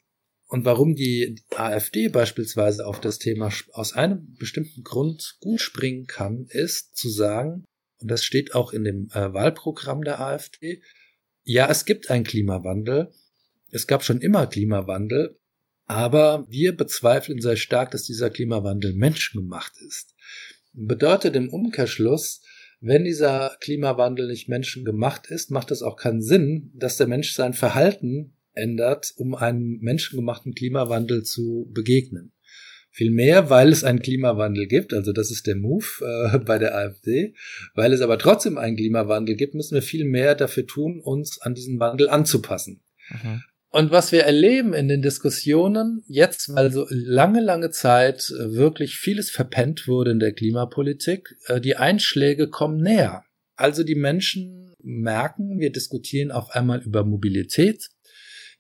und 0.50 0.66
warum 0.66 0.96
die 0.96 1.36
AfD 1.56 2.10
beispielsweise 2.10 2.88
auf 2.88 3.00
das 3.00 3.20
Thema 3.20 3.54
aus 3.74 3.94
einem 3.94 4.34
bestimmten 4.40 4.84
Grund 4.84 5.38
gut 5.42 5.62
springen 5.62 6.08
kann, 6.08 6.48
ist 6.50 6.98
zu 6.98 7.08
sagen, 7.08 7.66
und 8.00 8.10
das 8.10 8.24
steht 8.24 8.56
auch 8.56 8.74
in 8.74 8.84
dem 8.84 9.10
äh, 9.14 9.32
Wahlprogramm 9.32 10.04
der 10.04 10.20
AfD, 10.20 10.82
ja, 11.44 11.70
es 11.70 11.86
gibt 11.86 12.10
einen 12.10 12.24
Klimawandel, 12.24 13.12
es 13.70 13.86
gab 13.86 14.04
schon 14.04 14.22
immer 14.22 14.48
Klimawandel, 14.48 15.38
aber 15.86 16.48
wir 16.50 16.76
bezweifeln 16.76 17.42
sehr 17.42 17.56
stark, 17.56 17.92
dass 17.92 18.04
dieser 18.04 18.32
Klimawandel 18.32 18.94
menschengemacht 18.94 19.74
ist. 19.88 20.16
Bedeutet 20.74 21.36
im 21.36 21.50
Umkehrschluss, 21.50 22.42
wenn 22.82 23.04
dieser 23.04 23.56
Klimawandel 23.60 24.28
nicht 24.28 24.50
menschengemacht 24.50 25.28
ist, 25.28 25.52
macht 25.52 25.70
es 25.70 25.84
auch 25.84 25.96
keinen 25.96 26.24
Sinn, 26.24 26.72
dass 26.74 26.98
der 26.98 27.08
Mensch 27.08 27.34
sein 27.34 27.54
Verhalten 27.54 28.34
ändert, 28.54 29.14
um 29.18 29.36
einem 29.36 29.80
menschengemachten 29.82 30.54
Klimawandel 30.54 31.24
zu 31.24 31.70
begegnen. 31.74 32.34
Vielmehr, 32.92 33.50
weil 33.50 33.70
es 33.70 33.84
einen 33.84 34.02
Klimawandel 34.02 34.68
gibt, 34.68 34.94
also 34.94 35.14
das 35.14 35.32
ist 35.32 35.48
der 35.48 35.56
Move 35.56 35.86
äh, 36.02 36.40
bei 36.46 36.58
der 36.58 36.76
AfD, 36.76 37.36
weil 37.76 37.94
es 37.94 38.02
aber 38.02 38.18
trotzdem 38.18 38.58
einen 38.58 38.76
Klimawandel 38.76 39.36
gibt, 39.36 39.54
müssen 39.54 39.76
wir 39.76 39.82
viel 39.82 40.06
mehr 40.06 40.36
dafür 40.36 40.66
tun, 40.66 41.00
uns 41.00 41.40
an 41.42 41.54
diesen 41.54 41.80
Wandel 41.80 42.10
anzupassen. 42.10 42.82
Mhm. 43.10 43.44
Und 43.72 43.92
was 43.92 44.12
wir 44.12 44.24
erleben 44.24 44.74
in 44.74 44.88
den 44.88 45.04
Diskussionen 45.04 46.04
jetzt, 46.08 46.54
weil 46.56 46.72
so 46.72 46.88
lange, 46.90 47.40
lange 47.40 47.70
Zeit 47.70 48.32
äh, 48.32 48.54
wirklich 48.54 48.98
vieles 48.98 49.30
verpennt 49.30 49.88
wurde 49.88 50.12
in 50.12 50.20
der 50.20 50.34
Klimapolitik, 50.34 51.36
äh, 51.46 51.62
die 51.62 51.76
Einschläge 51.76 52.50
kommen 52.50 52.82
näher. 52.82 53.24
Also 53.56 53.84
die 53.84 53.96
Menschen 53.96 54.74
merken, 54.82 55.60
wir 55.60 55.72
diskutieren 55.72 56.32
auf 56.32 56.52
einmal 56.52 56.82
über 56.82 57.04
Mobilität, 57.04 57.90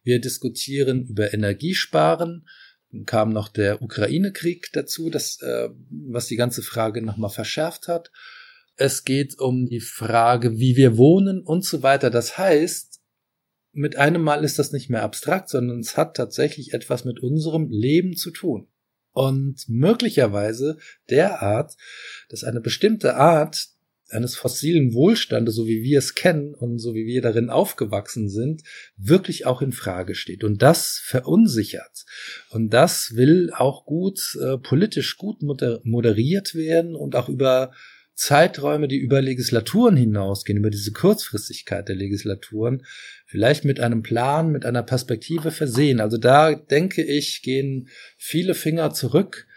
wir 0.09 0.19
diskutieren 0.19 1.05
über 1.05 1.33
Energiesparen. 1.33 2.47
Dann 2.91 3.05
kam 3.05 3.29
noch 3.29 3.47
der 3.47 3.81
Ukraine-Krieg 3.81 4.71
dazu, 4.73 5.09
das, 5.09 5.39
äh, 5.41 5.69
was 5.89 6.25
die 6.25 6.35
ganze 6.35 6.63
Frage 6.63 7.01
nochmal 7.01 7.29
verschärft 7.29 7.87
hat. 7.87 8.11
Es 8.75 9.03
geht 9.03 9.37
um 9.37 9.67
die 9.67 9.81
Frage, 9.81 10.57
wie 10.57 10.75
wir 10.75 10.97
wohnen 10.97 11.41
und 11.41 11.63
so 11.63 11.83
weiter. 11.83 12.09
Das 12.09 12.37
heißt, 12.37 12.99
mit 13.71 13.97
einem 13.97 14.23
Mal 14.23 14.43
ist 14.43 14.57
das 14.57 14.71
nicht 14.71 14.89
mehr 14.89 15.03
abstrakt, 15.03 15.49
sondern 15.49 15.79
es 15.79 15.95
hat 15.95 16.17
tatsächlich 16.17 16.73
etwas 16.73 17.05
mit 17.05 17.19
unserem 17.19 17.69
Leben 17.69 18.15
zu 18.15 18.31
tun. 18.31 18.67
Und 19.11 19.65
möglicherweise 19.67 20.77
derart, 21.09 21.75
dass 22.29 22.43
eine 22.43 22.61
bestimmte 22.61 23.15
Art 23.15 23.67
eines 24.11 24.35
fossilen 24.35 24.93
Wohlstandes, 24.93 25.55
so 25.55 25.67
wie 25.67 25.83
wir 25.83 25.99
es 25.99 26.15
kennen 26.15 26.53
und 26.53 26.79
so 26.79 26.93
wie 26.93 27.05
wir 27.05 27.21
darin 27.21 27.49
aufgewachsen 27.49 28.29
sind, 28.29 28.63
wirklich 28.97 29.45
auch 29.45 29.61
in 29.61 29.71
Frage 29.71 30.15
steht. 30.15 30.43
Und 30.43 30.61
das 30.61 31.01
verunsichert. 31.03 32.05
Und 32.49 32.69
das 32.73 33.15
will 33.15 33.51
auch 33.53 33.85
gut 33.85 34.37
äh, 34.41 34.57
politisch 34.57 35.17
gut 35.17 35.41
moderiert 35.41 36.55
werden 36.55 36.95
und 36.95 37.15
auch 37.15 37.29
über 37.29 37.71
Zeiträume, 38.19 38.89
die 38.89 38.97
über 38.97 39.21
Legislaturen 39.21 39.95
hinausgehen, 39.95 40.57
über 40.57 40.69
diese 40.69 40.91
Kurzfristigkeit 40.91 41.87
der 41.87 41.95
Legislaturen, 41.95 42.83
vielleicht 43.25 43.63
mit 43.63 43.79
einem 43.79 44.01
Plan, 44.03 44.51
mit 44.51 44.65
einer 44.65 44.83
Perspektive 44.83 45.51
versehen. 45.51 46.01
Also 46.01 46.17
da 46.17 46.53
denke 46.53 47.01
ich, 47.01 47.41
gehen 47.43 47.87
viele 48.17 48.55
Finger 48.55 48.91
zurück, 48.91 49.47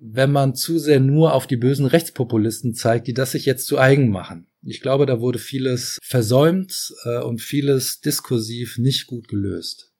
wenn 0.00 0.32
man 0.32 0.54
zu 0.54 0.78
sehr 0.78 0.98
nur 0.98 1.34
auf 1.34 1.46
die 1.46 1.56
bösen 1.56 1.86
Rechtspopulisten 1.86 2.74
zeigt, 2.74 3.06
die 3.06 3.14
das 3.14 3.32
sich 3.32 3.44
jetzt 3.44 3.66
zu 3.66 3.78
eigen 3.78 4.10
machen. 4.10 4.46
Ich 4.62 4.80
glaube, 4.80 5.06
da 5.06 5.20
wurde 5.20 5.38
vieles 5.38 5.98
versäumt 6.02 6.94
äh, 7.04 7.18
und 7.18 7.40
vieles 7.40 8.00
diskursiv 8.00 8.78
nicht 8.78 9.06
gut 9.06 9.28
gelöst. 9.28 9.92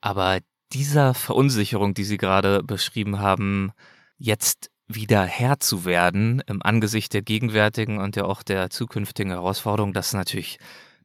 Aber 0.00 0.38
dieser 0.72 1.14
Verunsicherung, 1.14 1.94
die 1.94 2.04
Sie 2.04 2.18
gerade 2.18 2.62
beschrieben 2.62 3.20
haben, 3.20 3.72
jetzt 4.18 4.70
wieder 4.86 5.24
Herr 5.24 5.60
zu 5.60 5.84
werden 5.84 6.42
im 6.46 6.62
Angesicht 6.62 7.12
der 7.12 7.22
gegenwärtigen 7.22 7.98
und 7.98 8.16
ja 8.16 8.24
auch 8.24 8.42
der 8.42 8.70
zukünftigen 8.70 9.32
Herausforderung, 9.32 9.92
das 9.92 10.08
ist 10.08 10.14
natürlich 10.14 10.58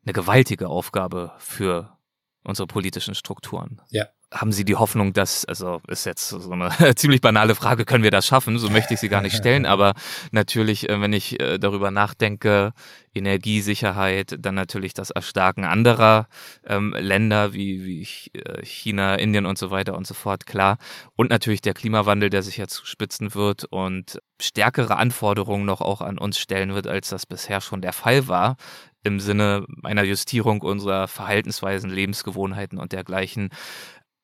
eine 0.05 0.13
gewaltige 0.13 0.67
Aufgabe 0.67 1.33
für 1.39 1.97
unsere 2.43 2.67
politischen 2.67 3.15
Strukturen. 3.15 3.81
Ja, 3.89 4.07
haben 4.33 4.51
Sie 4.51 4.65
die 4.65 4.75
Hoffnung, 4.75 5.13
dass, 5.13 5.45
also 5.45 5.81
ist 5.87 6.05
jetzt 6.05 6.29
so 6.29 6.51
eine 6.51 6.69
ziemlich 6.95 7.21
banale 7.21 7.55
Frage, 7.55 7.85
können 7.85 8.03
wir 8.03 8.11
das 8.11 8.25
schaffen? 8.25 8.57
So 8.57 8.69
möchte 8.69 8.93
ich 8.93 8.99
sie 8.99 9.09
gar 9.09 9.21
nicht 9.21 9.35
stellen, 9.35 9.65
aber 9.65 9.93
natürlich, 10.31 10.89
äh, 10.89 10.99
wenn 10.99 11.13
ich 11.13 11.39
äh, 11.39 11.59
darüber 11.59 11.91
nachdenke, 11.91 12.73
Energiesicherheit, 13.13 14.35
dann 14.39 14.55
natürlich 14.55 14.93
das 14.93 15.11
Erstarken 15.11 15.65
anderer 15.65 16.27
ähm, 16.65 16.95
Länder 16.97 17.53
wie, 17.53 17.85
wie 17.85 18.07
äh, 18.39 18.65
China, 18.65 19.15
Indien 19.15 19.45
und 19.45 19.57
so 19.57 19.69
weiter 19.69 19.95
und 19.95 20.07
so 20.07 20.15
fort, 20.15 20.45
klar. 20.45 20.77
Und 21.15 21.29
natürlich 21.29 21.61
der 21.61 21.75
Klimawandel, 21.75 22.29
der 22.29 22.41
sich 22.41 22.57
jetzt 22.57 22.87
spitzen 22.87 23.35
wird 23.35 23.65
und 23.65 24.19
stärkere 24.41 24.97
Anforderungen 24.97 25.65
noch 25.65 25.81
auch 25.81 26.01
an 26.01 26.17
uns 26.17 26.39
stellen 26.39 26.73
wird, 26.73 26.87
als 26.87 27.09
das 27.09 27.25
bisher 27.25 27.61
schon 27.61 27.81
der 27.81 27.93
Fall 27.93 28.27
war 28.27 28.57
im 29.03 29.19
Sinne 29.19 29.65
einer 29.83 30.03
Justierung 30.03 30.61
unserer 30.61 31.07
Verhaltensweisen, 31.07 31.89
Lebensgewohnheiten 31.89 32.79
und 32.79 32.93
dergleichen 32.93 33.49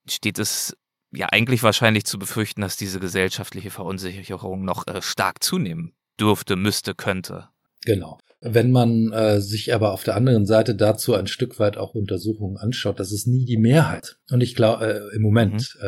steht 0.08 0.40
es 0.40 0.76
ja 1.12 1.28
eigentlich 1.32 1.64
wahrscheinlich 1.64 2.06
zu 2.06 2.20
befürchten, 2.20 2.62
dass 2.62 2.78
diese 2.78 3.00
gesellschaftliche 3.00 3.72
Verunsicherung 3.72 4.64
noch 4.64 4.88
äh, 4.88 5.02
stark 5.02 5.44
zunehmen 5.44 5.94
dürfte, 6.20 6.56
müsste, 6.56 6.96
könnte. 6.96 7.50
Genau. 7.86 8.20
Wenn 8.42 8.72
man 8.72 9.12
äh, 9.12 9.42
sich 9.42 9.74
aber 9.74 9.92
auf 9.92 10.04
der 10.04 10.16
anderen 10.16 10.46
Seite 10.46 10.74
dazu 10.74 11.14
ein 11.14 11.28
Stück 11.28 11.60
weit 11.60 11.76
auch 11.76 11.94
Untersuchungen 11.94 12.56
anschaut, 12.56 12.98
das 13.00 13.12
ist 13.12 13.28
nie 13.28 13.44
die 13.44 13.58
Mehrheit. 13.58 14.18
Und 14.30 14.40
ich 14.40 14.56
glaube, 14.56 15.12
äh, 15.12 15.16
im 15.16 15.22
Moment. 15.22 15.76
Mhm. 15.82 15.88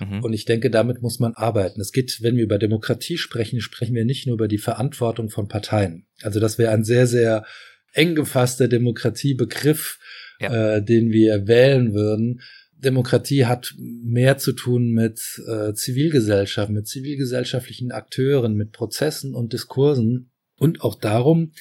Äh, 0.00 0.04
mhm. 0.04 0.24
Und 0.24 0.32
ich 0.32 0.46
denke, 0.46 0.70
damit 0.70 1.02
muss 1.02 1.18
man 1.18 1.34
arbeiten. 1.34 1.78
Es 1.78 1.92
geht, 1.92 2.22
wenn 2.22 2.36
wir 2.36 2.44
über 2.44 2.58
Demokratie 2.58 3.18
sprechen, 3.18 3.60
sprechen 3.60 3.94
wir 3.94 4.06
nicht 4.06 4.26
nur 4.26 4.34
über 4.34 4.48
die 4.48 4.58
Verantwortung 4.58 5.28
von 5.28 5.48
Parteien. 5.48 6.06
Also 6.22 6.40
das 6.40 6.56
wäre 6.56 6.72
ein 6.72 6.84
sehr, 6.84 7.06
sehr 7.06 7.44
eng 7.92 8.14
gefasster 8.14 8.68
Demokratiebegriff, 8.68 9.98
ja. 10.40 10.76
äh, 10.76 10.82
den 10.82 11.10
wir 11.10 11.46
wählen 11.46 11.92
würden. 11.92 12.40
Demokratie 12.80 13.46
hat 13.46 13.74
mehr 13.78 14.38
zu 14.38 14.52
tun 14.52 14.90
mit 14.90 15.42
äh, 15.46 15.74
Zivilgesellschaft, 15.74 16.70
mit 16.70 16.88
zivilgesellschaftlichen 16.88 17.92
Akteuren, 17.92 18.54
mit 18.54 18.72
Prozessen 18.72 19.34
und 19.34 19.52
Diskursen 19.52 20.30
und 20.56 20.82
auch 20.82 20.94
darum, 20.94 21.52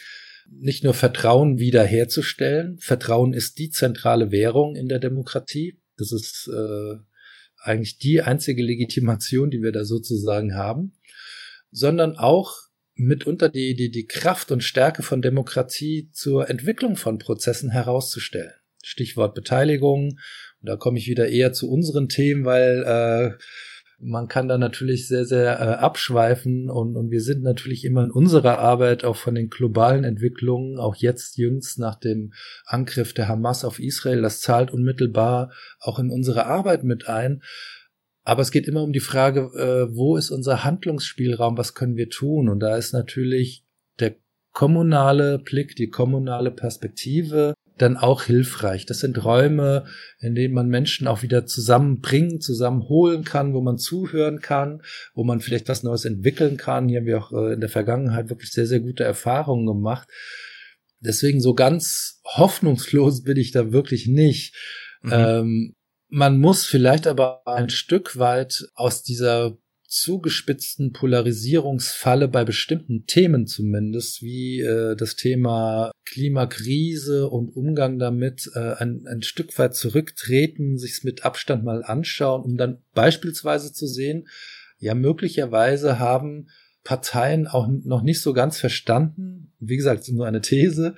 nicht 0.50 0.84
nur 0.84 0.94
Vertrauen 0.94 1.60
wiederherzustellen. 1.60 2.78
Vertrauen 2.80 3.34
ist 3.34 3.60
die 3.60 3.70
zentrale 3.70 4.32
Währung 4.32 4.76
in 4.76 4.88
der 4.88 5.00
Demokratie. 5.00 5.80
Das 5.98 6.12
ist 6.12 6.50
äh, 6.52 6.96
eigentlich 7.62 7.98
die 7.98 8.22
einzige 8.22 8.64
Legitimation, 8.64 9.52
die 9.52 9.62
wir 9.62 9.72
da 9.72 9.84
sozusagen 9.84 10.56
haben, 10.56 10.94
sondern 11.72 12.18
auch 12.18 12.56
mitunter 12.96 13.50
die, 13.50 13.76
die, 13.76 13.92
die 13.92 14.06
Kraft 14.06 14.52
und 14.52 14.64
Stärke 14.64 15.04
von 15.04 15.22
Demokratie 15.22 16.10
zur 16.12 16.50
Entwicklung 16.50 16.96
von 16.96 17.18
Prozessen 17.18 17.70
herauszustellen. 17.70 18.54
Stichwort 18.84 19.36
Beteiligung 19.36 20.20
und 20.62 20.70
da 20.70 20.76
komme 20.76 20.98
ich 20.98 21.08
wieder 21.08 21.30
eher 21.30 21.54
zu 21.54 21.70
unseren 21.70 22.10
Themen, 22.10 22.46
weil 22.46 22.84
äh, 22.84 23.44
man 24.02 24.28
kann 24.28 24.48
da 24.48 24.58
natürlich 24.58 25.08
sehr, 25.08 25.26
sehr 25.26 25.60
äh, 25.60 25.74
abschweifen 25.76 26.70
und, 26.70 26.96
und 26.96 27.12
wir 27.12 27.22
sind 27.22 27.44
natürlich 27.44 27.84
immer 27.84 28.04
in 28.06 28.12
unserer 28.12 28.60
Arbeit 28.60 29.04
auch 29.04 29.18
von 29.18 29.36
den 29.36 29.50
globalen 29.50 30.04
Entwicklungen, 30.04 30.80
auch 30.80 30.96
jetzt 30.96 31.38
jüngst 31.38 31.80
nach 31.80 31.96
dem 31.96 32.34
Angriff 32.66 33.14
der 33.14 33.28
Hamas 33.28 33.66
auf 33.66 33.80
Israel, 33.80 34.22
das 34.22 34.42
zahlt 34.42 34.72
unmittelbar 34.72 35.52
auch 35.80 36.00
in 36.00 36.10
unsere 36.10 36.46
Arbeit 36.46 36.84
mit 36.84 37.08
ein. 37.08 37.42
Aber 38.24 38.42
es 38.42 38.52
geht 38.52 38.68
immer 38.68 38.84
um 38.84 38.94
die 38.94 39.00
Frage, 39.00 39.42
äh, 39.56 39.96
wo 39.96 40.16
ist 40.16 40.30
unser 40.30 40.64
Handlungsspielraum, 40.64 41.58
was 41.58 41.74
können 41.74 41.96
wir 41.96 42.10
tun? 42.10 42.48
Und 42.48 42.60
da 42.60 42.78
ist 42.78 42.94
natürlich 42.94 43.66
der 44.00 44.16
kommunale 44.54 45.40
Blick, 45.40 45.76
die 45.76 45.90
kommunale 45.90 46.52
Perspektive 46.52 47.54
dann 47.82 47.98
auch 47.98 48.24
hilfreich. 48.24 48.86
Das 48.86 49.00
sind 49.00 49.24
Räume, 49.24 49.86
in 50.20 50.36
denen 50.36 50.54
man 50.54 50.68
Menschen 50.68 51.08
auch 51.08 51.22
wieder 51.22 51.46
zusammenbringen, 51.46 52.42
zusammenholen 52.42 53.24
kann, 53.24 53.54
wo 53.54 53.62
man 53.62 53.78
zuhören 53.78 54.40
kann, 54.40 54.82
wo 55.14 55.24
man 55.24 55.42
vielleicht 55.42 55.70
was 55.70 55.84
Neues 55.84 56.06
entwickeln 56.06 56.58
kann. 56.58 56.88
Hier 56.88 57.00
haben 57.00 57.06
wir 57.06 57.18
auch 57.18 57.32
äh, 57.32 57.54
in 57.54 57.60
der 57.60 57.70
Vergangenheit 57.70 58.30
wirklich 58.30 58.52
sehr, 58.52 58.68
sehr 58.68 58.80
gute 58.80 59.04
Erfahrungen 59.04 59.66
gemacht. 59.66 60.08
Deswegen 61.00 61.42
so 61.42 61.54
ganz 61.54 62.22
hoffnungslos 62.26 63.24
bin 63.24 63.38
ich 63.38 63.52
da 63.52 63.72
wirklich 63.72 64.08
nicht. 64.08 64.56
Mhm. 65.02 65.12
Ähm, 65.14 65.76
man 66.10 66.40
muss 66.40 66.66
vielleicht 66.66 67.08
aber 67.08 67.48
ein 67.48 67.70
Stück 67.70 68.18
weit 68.18 68.66
aus 68.74 69.04
dieser 69.04 69.58
zugespitzten 69.90 70.94
Polarisierungsfalle 70.94 72.28
bei 72.28 72.46
bestimmten 72.46 73.06
Themen 73.08 73.48
zumindest, 73.48 74.22
wie 74.22 74.62
äh, 74.62 74.96
das 74.96 75.16
Thema 75.16 75.92
Klimakrise 76.06 77.28
und 77.28 77.50
Umgang 77.56 77.98
damit, 77.98 78.50
äh, 78.54 78.76
ein, 78.76 79.06
ein 79.08 79.24
Stück 79.24 79.58
weit 79.58 79.76
zurücktreten, 79.76 80.78
sich's 80.78 81.04
mit 81.04 81.26
Abstand 81.26 81.64
mal 81.64 81.84
anschauen, 81.84 82.44
um 82.44 82.56
dann 82.56 82.84
beispielsweise 82.94 83.74
zu 83.74 83.88
sehen, 83.88 84.28
ja, 84.78 84.94
möglicherweise 84.94 86.00
haben 86.00 86.48
Parteien 86.84 87.48
auch 87.48 87.68
noch 87.68 88.02
nicht 88.02 88.22
so 88.22 88.34
ganz 88.34 88.58
verstanden, 88.58 89.54
wie 89.60 89.76
gesagt, 89.76 90.10
nur 90.10 90.26
eine 90.26 90.42
These, 90.42 90.96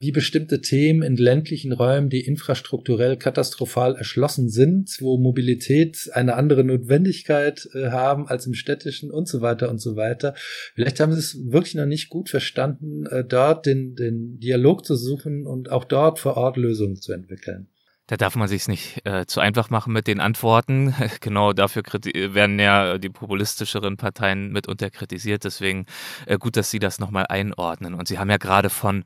wie 0.00 0.12
bestimmte 0.12 0.60
Themen 0.60 1.02
in 1.02 1.16
ländlichen 1.16 1.72
Räumen, 1.72 2.10
die 2.10 2.20
infrastrukturell 2.20 3.16
katastrophal 3.16 3.96
erschlossen 3.96 4.50
sind, 4.50 4.96
wo 5.00 5.16
Mobilität 5.16 6.10
eine 6.12 6.34
andere 6.34 6.64
Notwendigkeit 6.64 7.68
äh, 7.72 7.88
haben 7.90 8.28
als 8.28 8.46
im 8.46 8.54
städtischen 8.54 9.10
und 9.10 9.28
so 9.28 9.40
weiter 9.40 9.70
und 9.70 9.80
so 9.80 9.96
weiter. 9.96 10.34
Vielleicht 10.74 11.00
haben 11.00 11.12
sie 11.12 11.20
es 11.20 11.38
wirklich 11.50 11.74
noch 11.74 11.86
nicht 11.86 12.10
gut 12.10 12.28
verstanden, 12.28 13.06
äh, 13.06 13.24
dort 13.24 13.64
den, 13.64 13.94
den 13.94 14.38
Dialog 14.38 14.84
zu 14.84 14.96
suchen 14.96 15.46
und 15.46 15.70
auch 15.70 15.84
dort 15.84 16.18
vor 16.18 16.36
Ort 16.36 16.56
Lösungen 16.56 16.96
zu 16.96 17.12
entwickeln. 17.12 17.68
Da 18.08 18.16
darf 18.16 18.34
man 18.34 18.48
sich 18.48 18.66
nicht 18.68 19.06
äh, 19.06 19.26
zu 19.26 19.40
einfach 19.40 19.70
machen 19.70 19.92
mit 19.92 20.06
den 20.06 20.20
Antworten. 20.20 20.94
genau 21.20 21.52
dafür 21.52 21.82
werden 21.84 22.58
ja 22.58 22.98
die 22.98 23.08
populistischeren 23.08 23.96
Parteien 23.96 24.50
mitunter 24.50 24.90
kritisiert. 24.90 25.44
Deswegen 25.44 25.86
äh, 26.26 26.36
gut, 26.38 26.56
dass 26.56 26.70
Sie 26.70 26.78
das 26.78 26.98
nochmal 26.98 27.26
einordnen. 27.28 27.94
Und 27.94 28.08
Sie 28.08 28.18
haben 28.18 28.30
ja 28.30 28.38
gerade 28.38 28.70
von 28.70 29.04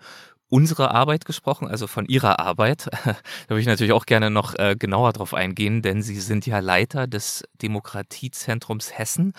unserer 0.49 0.93
Arbeit 0.93 1.25
gesprochen, 1.25 1.69
also 1.69 1.87
von 1.87 2.07
Ihrer 2.07 2.39
Arbeit. 2.39 2.87
da 3.05 3.15
würde 3.49 3.61
ich 3.61 3.67
natürlich 3.67 3.93
auch 3.93 4.07
gerne 4.07 4.31
noch 4.31 4.55
äh, 4.55 4.77
genauer 4.79 5.13
drauf 5.13 5.35
eingehen, 5.35 5.83
denn 5.83 6.03
Sie 6.03 6.19
sind 6.21 6.47
ja 6.47 6.61
Leiter 6.61 7.07
des 7.07 7.45
Demokratiezentrums 7.61 8.97
Hessen 8.97 9.33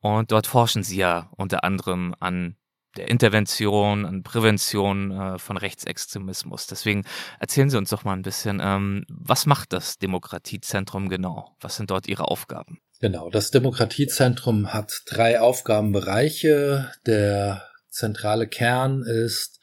und 0.00 0.32
dort 0.32 0.46
forschen 0.46 0.82
Sie 0.82 0.96
ja 0.96 1.30
unter 1.36 1.64
anderem 1.64 2.14
an 2.20 2.56
der 2.96 3.08
Intervention, 3.08 4.04
an 4.04 4.22
Prävention 4.22 5.10
äh, 5.10 5.38
von 5.38 5.56
Rechtsextremismus. 5.56 6.66
Deswegen 6.66 7.04
erzählen 7.38 7.70
Sie 7.70 7.78
uns 7.78 7.90
doch 7.90 8.04
mal 8.04 8.14
ein 8.14 8.22
bisschen, 8.22 8.60
ähm, 8.62 9.04
was 9.08 9.46
macht 9.46 9.72
das 9.72 9.98
Demokratiezentrum 9.98 11.08
genau? 11.08 11.56
Was 11.60 11.76
sind 11.76 11.90
dort 11.90 12.08
Ihre 12.08 12.28
Aufgaben? 12.28 12.80
Genau, 13.00 13.30
das 13.30 13.50
Demokratiezentrum 13.50 14.72
hat 14.72 15.02
drei 15.06 15.40
Aufgabenbereiche. 15.40 16.92
Der 17.06 17.62
zentrale 17.88 18.46
Kern 18.46 19.02
ist, 19.02 19.60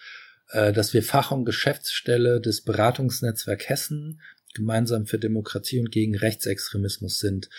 äh, 0.49 0.73
dass 0.73 0.93
wir 0.93 1.03
Fach- 1.03 1.31
und 1.31 1.45
Geschäftsstelle 1.45 2.41
des 2.41 2.63
Beratungsnetzwerk 2.63 3.69
Hessen 3.69 4.21
gemeinsam 4.53 5.05
für 5.05 5.19
Demokratie 5.19 5.79
und 5.79 5.91
gegen 5.91 6.17
Rechtsextremismus 6.17 7.19
sind. 7.19 7.49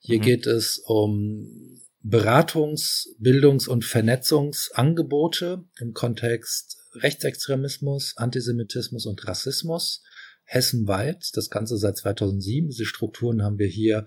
Hier 0.00 0.18
mhm. 0.18 0.22
geht 0.22 0.46
es 0.46 0.78
um 0.78 1.78
Beratungs-, 2.08 3.08
Bildungs- 3.18 3.66
und 3.66 3.84
Vernetzungsangebote 3.84 5.64
im 5.80 5.92
Kontext 5.92 6.78
Rechtsextremismus, 6.94 8.16
Antisemitismus 8.16 9.06
und 9.06 9.26
Rassismus 9.26 10.02
hessenweit. 10.44 11.30
Das 11.34 11.50
Ganze 11.50 11.76
seit 11.76 11.96
2007. 11.96 12.68
Diese 12.68 12.86
Strukturen 12.86 13.42
haben 13.42 13.58
wir 13.58 13.66
hier 13.66 14.06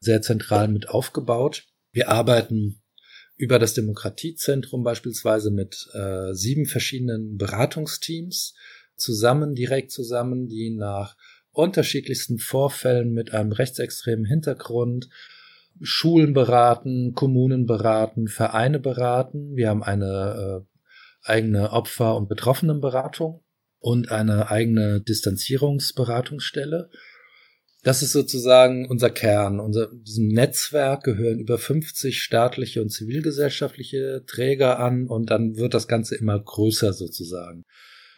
sehr 0.00 0.22
zentral 0.22 0.68
mit 0.68 0.88
aufgebaut. 0.88 1.66
Wir 1.92 2.08
arbeiten 2.08 2.82
über 3.36 3.58
das 3.58 3.74
Demokratiezentrum 3.74 4.82
beispielsweise 4.82 5.50
mit 5.50 5.88
äh, 5.92 6.32
sieben 6.32 6.66
verschiedenen 6.66 7.36
Beratungsteams 7.36 8.54
zusammen, 8.96 9.54
direkt 9.54 9.90
zusammen, 9.90 10.48
die 10.48 10.70
nach 10.70 11.16
unterschiedlichsten 11.50 12.38
Vorfällen 12.38 13.12
mit 13.12 13.32
einem 13.32 13.52
rechtsextremen 13.52 14.24
Hintergrund 14.24 15.08
Schulen 15.80 16.32
beraten, 16.32 17.14
Kommunen 17.14 17.66
beraten, 17.66 18.28
Vereine 18.28 18.78
beraten. 18.78 19.56
Wir 19.56 19.68
haben 19.68 19.82
eine 19.82 20.64
äh, 20.64 21.28
eigene 21.28 21.72
Opfer- 21.72 22.16
und 22.16 22.28
Betroffenenberatung 22.28 23.42
und 23.78 24.10
eine 24.10 24.50
eigene 24.50 25.00
Distanzierungsberatungsstelle. 25.00 26.90
Das 27.82 28.02
ist 28.02 28.12
sozusagen 28.12 28.88
unser 28.88 29.10
Kern. 29.10 29.60
Unser, 29.60 29.88
diesem 29.92 30.28
Netzwerk 30.28 31.04
gehören 31.04 31.38
über 31.38 31.58
50 31.58 32.22
staatliche 32.22 32.80
und 32.80 32.88
zivilgesellschaftliche 32.90 34.24
Träger 34.26 34.78
an 34.78 35.06
und 35.06 35.30
dann 35.30 35.56
wird 35.56 35.74
das 35.74 35.86
Ganze 35.86 36.16
immer 36.16 36.40
größer 36.40 36.94
sozusagen. 36.94 37.64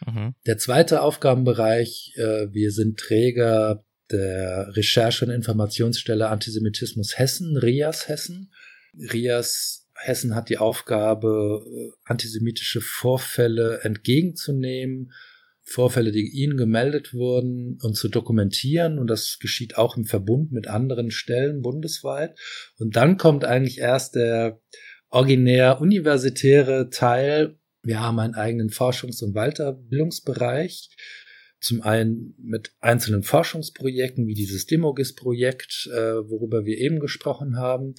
Mhm. 0.05 0.35
Der 0.45 0.57
zweite 0.57 1.01
Aufgabenbereich, 1.01 2.13
äh, 2.15 2.47
wir 2.51 2.71
sind 2.71 2.97
Träger 2.97 3.83
der 4.11 4.75
Recherche- 4.75 5.25
und 5.25 5.31
Informationsstelle 5.31 6.29
Antisemitismus 6.29 7.17
Hessen, 7.17 7.57
RIAS 7.57 8.07
Hessen. 8.07 8.51
RIAS 8.93 9.87
Hessen 9.95 10.35
hat 10.35 10.49
die 10.49 10.57
Aufgabe, 10.57 11.63
äh, 11.65 11.91
antisemitische 12.05 12.81
Vorfälle 12.81 13.79
entgegenzunehmen, 13.83 15.11
Vorfälle, 15.63 16.11
die 16.11 16.29
ihnen 16.29 16.55
gemeldet 16.55 17.13
wurden 17.13 17.77
und 17.81 17.95
zu 17.95 18.07
dokumentieren. 18.07 18.99
Und 18.99 19.07
das 19.07 19.37
geschieht 19.39 19.77
auch 19.77 19.97
im 19.97 20.05
Verbund 20.05 20.51
mit 20.51 20.67
anderen 20.67 21.11
Stellen 21.11 21.61
bundesweit. 21.61 22.39
Und 22.77 22.95
dann 22.95 23.17
kommt 23.17 23.43
eigentlich 23.43 23.79
erst 23.79 24.15
der 24.15 24.61
originär 25.09 25.81
universitäre 25.81 26.89
Teil. 26.89 27.59
Wir 27.83 27.99
haben 27.99 28.19
einen 28.19 28.35
eigenen 28.35 28.69
Forschungs- 28.69 29.23
und 29.23 29.33
Weiterbildungsbereich. 29.33 30.89
Zum 31.59 31.81
einen 31.81 32.35
mit 32.37 32.71
einzelnen 32.79 33.23
Forschungsprojekten 33.23 34.27
wie 34.27 34.35
dieses 34.35 34.67
Demogis-Projekt, 34.67 35.89
äh, 35.91 36.29
worüber 36.29 36.65
wir 36.65 36.77
eben 36.77 36.99
gesprochen 36.99 37.57
haben. 37.57 37.95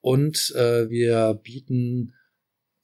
Und 0.00 0.54
äh, 0.54 0.88
wir 0.88 1.38
bieten 1.42 2.14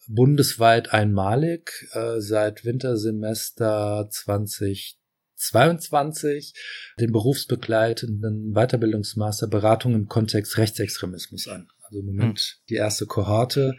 bundesweit 0.06 0.92
einmalig 0.92 1.88
äh, 1.92 2.20
seit 2.20 2.64
Wintersemester 2.64 4.08
2022 4.10 6.54
den 6.98 7.12
berufsbegleitenden 7.12 8.52
Weiterbildungsmaster 8.52 9.46
Beratung 9.46 9.94
im 9.94 10.08
Kontext 10.08 10.58
Rechtsextremismus 10.58 11.46
an. 11.48 11.68
Also 11.82 12.00
im 12.00 12.06
Moment 12.06 12.40
hm. 12.40 12.46
die 12.68 12.74
erste 12.74 13.06
Kohorte, 13.06 13.76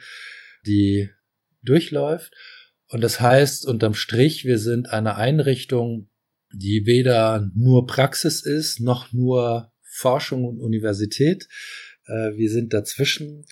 die 0.66 1.10
durchläuft. 1.62 2.34
Und 2.88 3.02
das 3.02 3.20
heißt 3.22 3.66
unterm 3.66 3.94
Strich, 3.94 4.46
wir 4.46 4.60
sind 4.60 4.90
eine 4.90 5.16
Einrichtung, 5.16 6.10
die 6.54 6.86
weder 6.86 7.50
nur 7.56 7.88
Praxis 7.88 8.42
ist, 8.42 8.80
noch 8.80 9.12
nur 9.14 9.72
Forschung 9.82 10.46
und 10.46 10.60
Universität. 10.60 11.48
Äh, 12.06 12.36
wir 12.36 12.50
sind 12.50 12.74
dazwischen 12.74 13.46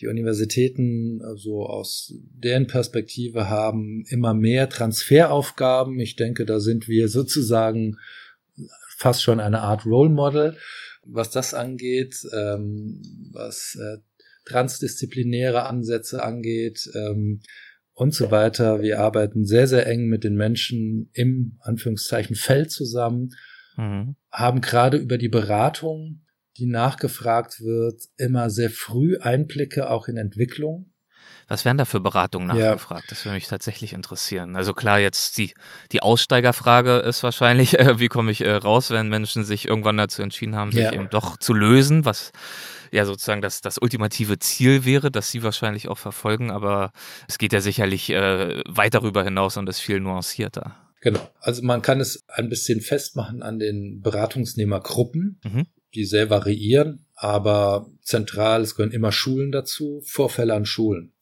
die 0.00 0.06
Universitäten, 0.06 1.20
also 1.22 1.66
aus 1.66 2.14
deren 2.30 2.66
Perspektive, 2.66 3.48
haben 3.48 4.04
immer 4.08 4.32
mehr 4.32 4.68
Transferaufgaben. 4.68 5.98
Ich 5.98 6.14
denke, 6.16 6.44
da 6.44 6.60
sind 6.60 6.86
wir 6.86 7.08
sozusagen 7.08 7.96
fast 8.96 9.22
schon 9.22 9.40
eine 9.40 9.60
Art 9.60 9.86
Role 9.86 10.10
Model, 10.10 10.56
was 11.04 11.30
das 11.30 11.54
angeht, 11.54 12.16
ähm, 12.32 13.02
was 13.32 13.76
äh, 13.80 13.98
transdisziplinäre 14.44 15.66
Ansätze 15.66 16.22
angeht 16.22 16.88
ähm, 16.94 17.40
und 17.98 18.14
so 18.14 18.30
weiter. 18.30 18.80
Wir 18.80 19.00
arbeiten 19.00 19.44
sehr, 19.44 19.66
sehr 19.66 19.86
eng 19.86 20.06
mit 20.06 20.24
den 20.24 20.36
Menschen 20.36 21.10
im 21.12 21.58
Anführungszeichen 21.60 22.36
Feld 22.36 22.70
zusammen, 22.70 23.30
mhm. 23.76 24.16
haben 24.30 24.60
gerade 24.60 24.96
über 24.96 25.18
die 25.18 25.28
Beratung 25.28 26.22
die 26.58 26.66
nachgefragt 26.66 27.60
wird, 27.60 28.02
immer 28.16 28.50
sehr 28.50 28.70
früh 28.70 29.16
Einblicke 29.18 29.90
auch 29.90 30.08
in 30.08 30.16
Entwicklung. 30.16 30.92
Was 31.46 31.64
wären 31.64 31.78
da 31.78 31.84
für 31.84 32.00
Beratungen 32.00 32.48
nachgefragt? 32.48 33.04
Ja. 33.04 33.06
Das 33.10 33.24
würde 33.24 33.34
mich 33.34 33.46
tatsächlich 33.46 33.92
interessieren. 33.92 34.54
Also 34.54 34.74
klar, 34.74 34.98
jetzt 34.98 35.38
die, 35.38 35.54
die 35.92 36.02
Aussteigerfrage 36.02 36.96
ist 36.98 37.22
wahrscheinlich, 37.22 37.78
äh, 37.78 37.98
wie 37.98 38.08
komme 38.08 38.30
ich 38.30 38.44
äh, 38.44 38.50
raus, 38.50 38.90
wenn 38.90 39.08
Menschen 39.08 39.44
sich 39.44 39.66
irgendwann 39.66 39.96
dazu 39.96 40.20
entschieden 40.20 40.56
haben, 40.56 40.72
sich 40.72 40.82
ja. 40.82 40.92
eben 40.92 41.08
doch 41.10 41.38
zu 41.38 41.54
lösen, 41.54 42.04
was 42.04 42.32
ja 42.92 43.04
sozusagen 43.04 43.42
das, 43.42 43.60
das 43.60 43.78
ultimative 43.78 44.38
Ziel 44.38 44.84
wäre, 44.84 45.10
das 45.10 45.30
sie 45.30 45.42
wahrscheinlich 45.42 45.88
auch 45.88 45.98
verfolgen, 45.98 46.50
aber 46.50 46.92
es 47.28 47.38
geht 47.38 47.52
ja 47.52 47.60
sicherlich 47.60 48.10
äh, 48.10 48.62
weit 48.66 48.94
darüber 48.94 49.24
hinaus 49.24 49.56
und 49.56 49.68
ist 49.68 49.80
viel 49.80 50.00
nuancierter. 50.00 50.76
Genau. 51.00 51.20
Also 51.40 51.62
man 51.62 51.80
kann 51.82 52.00
es 52.00 52.24
ein 52.28 52.48
bisschen 52.48 52.80
festmachen 52.80 53.42
an 53.42 53.58
den 53.58 54.00
Beratungsnehmergruppen. 54.02 55.40
Mhm 55.44 55.66
die 55.94 56.04
sehr 56.04 56.30
variieren, 56.30 57.06
aber 57.14 57.90
zentral, 58.02 58.62
es 58.62 58.74
gehören 58.74 58.92
immer 58.92 59.12
Schulen 59.12 59.52
dazu, 59.52 60.02
Vorfälle 60.04 60.54
an 60.54 60.66
Schulen. 60.66 61.12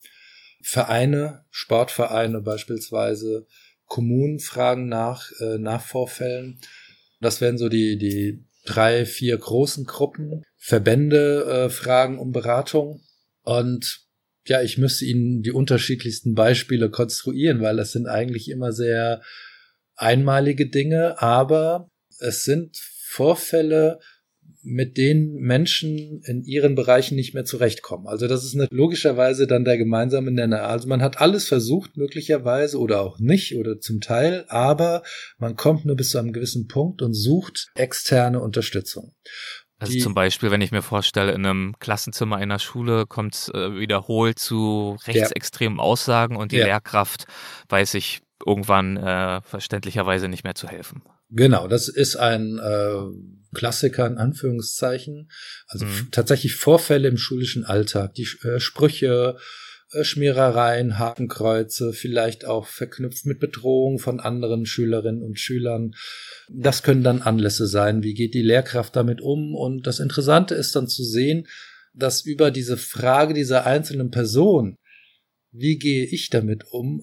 Vereine, 0.63 1.45
Sportvereine 1.51 2.41
beispielsweise, 2.41 3.47
Kommunen 3.87 4.41
fragen 4.41 4.89
nach, 4.89 5.31
äh, 5.41 5.59
nach 5.59 5.83
Vorfällen. 5.83 6.59
Das 7.21 7.41
wären 7.41 7.59
so 7.59 7.69
die, 7.69 7.97
die 7.97 8.45
drei, 8.67 9.07
vier 9.07 9.39
großen 9.39 9.85
Gruppen. 9.85 10.43
Verbände 10.57 11.45
äh, 11.45 11.71
fragen 11.71 12.19
um 12.19 12.33
Beratung. 12.33 13.03
Und 13.43 14.07
ja, 14.47 14.63
ich 14.63 14.79
müsste 14.79 15.05
Ihnen 15.05 15.43
die 15.43 15.53
unterschiedlichsten 15.53 16.35
Beispiele 16.35 16.91
konstruieren, 16.91 17.61
weil 17.63 17.77
das 17.77 17.93
sind 17.93 18.07
eigentlich 18.07 18.51
immer 18.51 18.73
sehr 18.73 19.23
einmalige 19.97 20.69
Dinge, 20.69 21.21
aber 21.21 21.89
es 22.19 22.45
sind 22.45 22.77
Vorfälle, 22.77 23.99
mit 24.67 24.97
denen 24.97 25.35
Menschen 25.35 26.21
in 26.25 26.43
ihren 26.43 26.75
Bereichen 26.75 27.15
nicht 27.15 27.35
mehr 27.35 27.45
zurechtkommen. 27.45 28.09
Also 28.09 28.27
das 28.27 28.45
ist 28.45 28.55
eine, 28.55 28.67
logischerweise 28.71 29.47
dann 29.47 29.65
der 29.65 29.79
gemeinsame 29.79 30.33
Nenner. 30.33 30.63
Also 30.63 30.89
man 30.89 31.03
hat 31.03 31.21
alles 31.21 31.47
versucht, 31.47 31.97
möglicherweise 31.97 32.79
oder 32.79 33.01
auch 33.01 33.19
nicht 33.21 33.57
oder 33.57 33.79
zum 33.79 34.01
Teil, 34.01 34.45
aber 34.49 35.03
man 35.39 35.55
kommt 35.55 35.85
nur 35.85 35.95
bis 35.97 36.11
zu 36.11 36.19
einem 36.19 36.33
gewissen 36.33 36.67
Punkt 36.67 37.01
und 37.01 37.15
sucht 37.15 37.69
externe 37.77 38.41
Unterstützung. 38.41 39.15
Also 39.79 39.93
die, 39.93 39.99
zum 40.01 40.15
Beispiel, 40.15 40.51
wenn 40.51 40.63
ich 40.63 40.73
mir 40.73 40.83
vorstelle, 40.83 41.33
in 41.33 41.45
einem 41.45 41.75
Klassenzimmer 41.79 42.37
einer 42.37 42.59
Schule 42.59 43.07
kommt 43.07 43.35
es 43.35 43.49
äh, 43.51 43.79
wiederholt 43.79 44.39
zu 44.39 44.97
rechtsextremen 45.07 45.79
ja. 45.79 45.85
Aussagen 45.85 46.37
und 46.37 46.53
die 46.53 46.57
ja. 46.57 46.65
Lehrkraft 46.65 47.27
weiß 47.69 47.95
ich 47.95 48.23
irgendwann 48.45 48.97
äh, 48.97 49.43
verständlicherweise 49.43 50.29
nicht 50.29 50.45
mehr 50.45 50.55
zu 50.55 50.67
helfen. 50.67 51.03
Genau, 51.29 51.67
das 51.67 51.89
ist 51.89 52.17
ein 52.17 52.59
äh, 52.59 53.55
Klassiker 53.55 54.07
in 54.07 54.19
Anführungszeichen. 54.19 55.31
Also 55.67 55.87
mhm. 55.87 56.09
tatsächlich 56.13 56.55
Vorfälle 56.55 57.09
im 57.09 57.17
schulischen 57.17 57.65
Alltag, 57.65 58.15
die 58.15 58.29
äh, 58.45 58.61
Sprüche, 58.61 59.37
äh, 59.93 60.05
Schmierereien, 60.05 60.99
Hakenkreuze, 60.99 61.93
vielleicht 61.93 62.45
auch 62.45 62.67
verknüpft 62.67 63.27
mit 63.27 63.41
Bedrohung 63.41 63.99
von 63.99 64.21
anderen 64.21 64.67
Schülerinnen 64.67 65.23
und 65.23 65.39
Schülern. 65.39 65.93
Das 66.49 66.83
können 66.83 67.03
dann 67.03 67.23
Anlässe 67.23 67.67
sein. 67.67 68.03
Wie 68.03 68.15
geht 68.15 68.35
die 68.35 68.43
Lehrkraft 68.43 68.95
damit 68.95 69.21
um? 69.21 69.55
Und 69.55 69.87
das 69.87 70.01
Interessante 70.01 70.55
ist 70.55 70.77
dann 70.77 70.87
zu 70.87 71.03
sehen, 71.03 71.47
dass 71.93 72.25
über 72.25 72.51
diese 72.51 72.77
Frage 72.77 73.35
dieser 73.35 73.67
einzelnen 73.67 74.11
Person, 74.11 74.77
wie 75.51 75.79
gehe 75.79 76.05
ich 76.05 76.29
damit 76.31 76.65
um, 76.71 77.03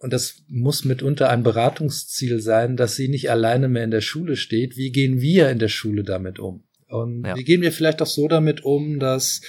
und 0.00 0.14
das 0.14 0.42
muss 0.48 0.86
mitunter 0.86 1.28
ein 1.28 1.42
Beratungsziel 1.42 2.40
sein, 2.40 2.78
dass 2.78 2.96
sie 2.96 3.08
nicht 3.08 3.30
alleine 3.30 3.68
mehr 3.68 3.84
in 3.84 3.90
der 3.90 4.00
Schule 4.00 4.36
steht. 4.36 4.78
Wie 4.78 4.92
gehen 4.92 5.20
wir 5.20 5.50
in 5.50 5.58
der 5.58 5.68
Schule 5.68 6.04
damit 6.04 6.38
um? 6.38 6.64
Und 6.88 7.26
ja. 7.26 7.36
wie 7.36 7.44
gehen 7.44 7.60
wir 7.60 7.70
vielleicht 7.70 8.00
auch 8.00 8.06
so 8.06 8.26
damit 8.26 8.64
um, 8.64 8.98
dass 8.98 9.42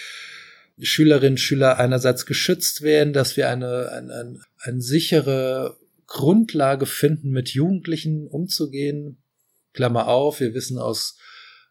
Schülerinnen 0.77 1.33
und 1.33 1.39
Schüler 1.39 1.79
einerseits 1.79 2.25
geschützt 2.25 2.81
werden, 2.81 3.13
dass 3.13 3.37
wir 3.37 3.49
eine, 3.49 3.91
eine, 3.93 4.13
eine, 4.13 4.39
eine 4.59 4.81
sichere 4.81 5.77
Grundlage 6.05 6.85
finden, 6.85 7.29
mit 7.29 7.49
Jugendlichen 7.49 8.27
umzugehen. 8.27 9.23
Klammer 9.71 10.09
auf, 10.09 10.41
wir 10.41 10.53
wissen 10.53 10.77
aus 10.77 11.17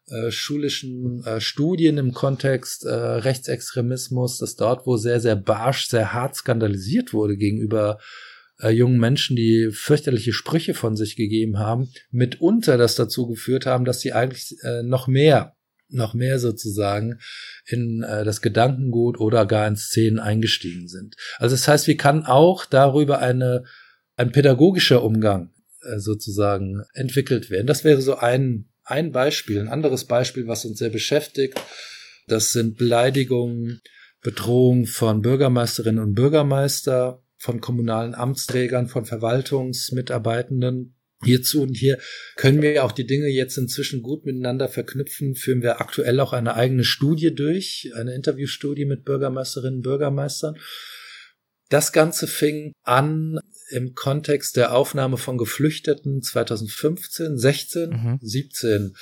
äh, 0.07 0.31
schulischen 0.31 1.23
äh, 1.23 1.39
Studien 1.39 1.99
im 1.99 2.13
Kontext 2.13 2.83
äh, 2.85 2.89
Rechtsextremismus, 2.89 4.39
dass 4.39 4.55
dort, 4.55 4.87
wo 4.87 4.97
sehr, 4.97 5.19
sehr 5.19 5.35
barsch, 5.35 5.87
sehr 5.87 6.13
hart 6.13 6.35
skandalisiert 6.35 7.13
wurde 7.13 7.37
gegenüber 7.37 7.99
äh, 8.61 8.69
jungen 8.69 8.99
Menschen, 8.99 9.35
die 9.35 9.69
fürchterliche 9.71 10.33
Sprüche 10.33 10.73
von 10.73 10.95
sich 10.95 11.15
gegeben 11.15 11.59
haben, 11.59 11.91
mitunter 12.11 12.77
das 12.77 12.95
dazu 12.95 13.27
geführt 13.27 13.65
haben, 13.65 13.85
dass 13.85 14.01
sie 14.01 14.13
eigentlich 14.13 14.57
äh, 14.63 14.83
noch 14.83 15.07
mehr 15.07 15.55
noch 15.93 16.13
mehr 16.13 16.39
sozusagen 16.39 17.19
in 17.65 18.03
äh, 18.03 18.23
das 18.23 18.41
Gedankengut 18.41 19.19
oder 19.19 19.45
gar 19.45 19.67
in 19.67 19.75
Szenen 19.75 20.19
eingestiegen 20.19 20.87
sind. 20.87 21.17
Also 21.37 21.53
das 21.53 21.67
heißt, 21.67 21.87
wie 21.87 21.97
kann 21.97 22.25
auch 22.25 22.65
darüber 22.65 23.19
eine 23.19 23.65
ein 24.15 24.31
pädagogischer 24.31 25.03
Umgang 25.03 25.51
äh, 25.81 25.99
sozusagen 25.99 26.83
entwickelt 26.93 27.49
werden. 27.49 27.67
Das 27.67 27.83
wäre 27.83 28.01
so 28.01 28.15
ein 28.15 28.69
ein 28.83 29.11
Beispiel, 29.11 29.59
ein 29.59 29.67
anderes 29.67 30.05
Beispiel, 30.05 30.47
was 30.47 30.65
uns 30.65 30.79
sehr 30.79 30.89
beschäftigt. 30.89 31.59
Das 32.27 32.51
sind 32.51 32.77
Beleidigungen 32.77 33.81
Bedrohung 34.21 34.85
von 34.85 35.21
Bürgermeisterinnen 35.21 36.03
und 36.03 36.13
Bürgermeister, 36.13 37.20
von 37.41 37.59
kommunalen 37.59 38.13
Amtsträgern, 38.13 38.87
von 38.87 39.05
Verwaltungsmitarbeitenden. 39.05 40.95
Hierzu 41.23 41.63
und 41.63 41.73
hier 41.75 41.97
können 42.35 42.61
wir 42.61 42.83
auch 42.83 42.91
die 42.91 43.05
Dinge 43.05 43.27
jetzt 43.27 43.57
inzwischen 43.57 44.03
gut 44.03 44.25
miteinander 44.25 44.67
verknüpfen. 44.67 45.33
Führen 45.35 45.63
wir 45.63 45.81
aktuell 45.81 46.19
auch 46.19 46.33
eine 46.33 46.53
eigene 46.55 46.83
Studie 46.83 47.33
durch, 47.33 47.91
eine 47.95 48.13
Interviewstudie 48.13 48.85
mit 48.85 49.05
Bürgermeisterinnen 49.05 49.77
und 49.77 49.81
Bürgermeistern. 49.81 50.55
Das 51.69 51.91
Ganze 51.91 52.27
fing 52.27 52.73
an 52.83 53.39
im 53.69 53.95
Kontext 53.95 54.55
der 54.55 54.75
Aufnahme 54.75 55.17
von 55.17 55.37
Geflüchteten 55.37 56.21
2015, 56.21 57.37
16, 57.37 57.89
mhm. 57.89 58.19
17. 58.21 58.95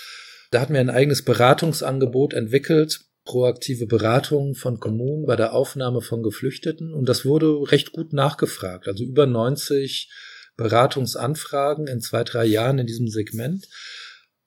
Da 0.52 0.62
hatten 0.62 0.74
wir 0.74 0.80
ein 0.80 0.90
eigenes 0.90 1.24
Beratungsangebot 1.24 2.34
entwickelt, 2.34 3.02
proaktive 3.30 3.86
Beratung 3.86 4.56
von 4.56 4.80
Kommunen 4.80 5.28
bei 5.28 5.36
der 5.36 5.54
Aufnahme 5.54 6.02
von 6.02 6.24
Geflüchteten 6.24 6.96
und 6.96 7.08
das 7.08 7.26
wurde 7.26 7.72
recht 7.72 7.92
gut 7.92 8.12
nachgefragt. 8.12 8.88
Also 8.88 9.04
über 9.04 9.28
90 9.28 10.10
Beratungsanfragen 10.58 11.86
in 11.86 12.02
zwei, 12.02 12.24
drei 12.24 12.46
Jahren 12.46 12.80
in 12.80 12.88
diesem 12.88 13.08
Segment. 13.08 13.68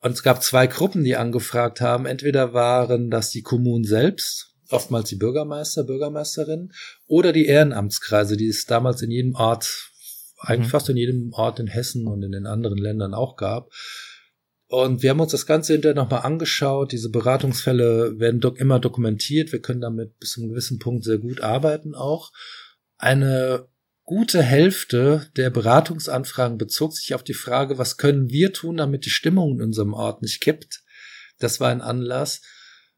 Und 0.00 0.10
es 0.10 0.24
gab 0.24 0.42
zwei 0.42 0.66
Gruppen, 0.66 1.04
die 1.04 1.14
angefragt 1.14 1.80
haben. 1.80 2.06
Entweder 2.06 2.54
waren 2.54 3.08
das 3.08 3.30
die 3.30 3.42
Kommunen 3.42 3.84
selbst, 3.84 4.52
oftmals 4.68 5.08
die 5.08 5.16
Bürgermeister, 5.16 5.84
Bürgermeisterinnen, 5.84 6.72
oder 7.06 7.32
die 7.32 7.46
Ehrenamtskreise, 7.46 8.36
die 8.36 8.48
es 8.48 8.66
damals 8.66 9.00
in 9.02 9.12
jedem 9.12 9.36
Ort, 9.36 9.92
eigentlich 10.40 10.66
mhm. 10.66 10.72
fast 10.72 10.88
in 10.88 10.96
jedem 10.96 11.32
Ort 11.34 11.60
in 11.60 11.68
Hessen 11.68 12.08
und 12.08 12.24
in 12.24 12.32
den 12.32 12.46
anderen 12.46 12.78
Ländern 12.78 13.14
auch 13.14 13.36
gab. 13.36 13.70
Und 14.72 15.02
wir 15.02 15.10
haben 15.10 15.20
uns 15.20 15.32
das 15.32 15.44
Ganze 15.44 15.74
hinterher 15.74 15.94
nochmal 15.94 16.22
angeschaut. 16.22 16.92
Diese 16.92 17.10
Beratungsfälle 17.10 18.18
werden 18.18 18.40
dok 18.40 18.58
immer 18.58 18.80
dokumentiert. 18.80 19.52
Wir 19.52 19.60
können 19.60 19.82
damit 19.82 20.18
bis 20.18 20.30
zu 20.30 20.40
einem 20.40 20.48
gewissen 20.48 20.78
Punkt 20.78 21.04
sehr 21.04 21.18
gut 21.18 21.42
arbeiten 21.42 21.94
auch. 21.94 22.32
Eine 22.96 23.68
gute 24.04 24.42
Hälfte 24.42 25.28
der 25.36 25.50
Beratungsanfragen 25.50 26.56
bezog 26.56 26.94
sich 26.94 27.14
auf 27.14 27.22
die 27.22 27.34
Frage, 27.34 27.76
was 27.76 27.98
können 27.98 28.30
wir 28.30 28.54
tun, 28.54 28.78
damit 28.78 29.04
die 29.04 29.10
Stimmung 29.10 29.56
in 29.56 29.62
unserem 29.66 29.92
Ort 29.92 30.22
nicht 30.22 30.40
kippt. 30.40 30.82
Das 31.38 31.60
war 31.60 31.68
ein 31.68 31.82
Anlass. 31.82 32.40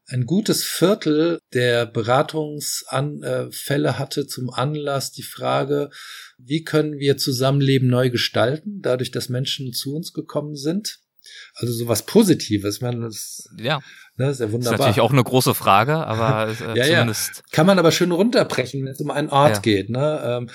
Ein 0.07 0.25
gutes 0.25 0.63
Viertel 0.63 1.39
der 1.51 1.85
Beratungsfälle 1.85 3.99
hatte 3.99 4.27
zum 4.27 4.49
Anlass 4.49 5.11
die 5.11 5.23
Frage, 5.23 5.89
wie 6.37 6.63
können 6.63 6.99
wir 6.99 7.17
Zusammenleben 7.17 7.89
neu 7.89 8.11
gestalten, 8.11 8.81
dadurch, 8.81 9.11
dass 9.11 9.27
Menschen 9.27 9.73
zu 9.73 9.93
uns 9.93 10.13
gekommen 10.13 10.55
sind. 10.55 11.01
Also 11.55 11.73
sowas 11.73 12.03
Positives. 12.03 12.81
Man, 12.81 13.01
das, 13.01 13.47
ja. 13.57 13.79
Ne, 14.17 14.29
ist 14.29 14.39
ja 14.39 14.51
wunderbar. 14.51 14.59
Das 14.59 14.71
ist 14.71 14.79
natürlich 14.79 15.01
auch 15.01 15.11
eine 15.11 15.23
große 15.23 15.53
Frage, 15.53 15.95
aber 15.95 16.49
äh, 16.49 16.77
ja, 16.77 16.85
zumindest. 16.85 17.37
Ja. 17.37 17.43
Kann 17.51 17.67
man 17.67 17.79
aber 17.79 17.91
schön 17.91 18.11
runterbrechen, 18.11 18.85
wenn 18.85 18.91
es 18.93 19.01
um 19.01 19.11
einen 19.11 19.29
Ort 19.29 19.55
ja. 19.55 19.59
geht. 19.59 19.89
Ne? 19.89 20.21
Ähm, 20.23 20.49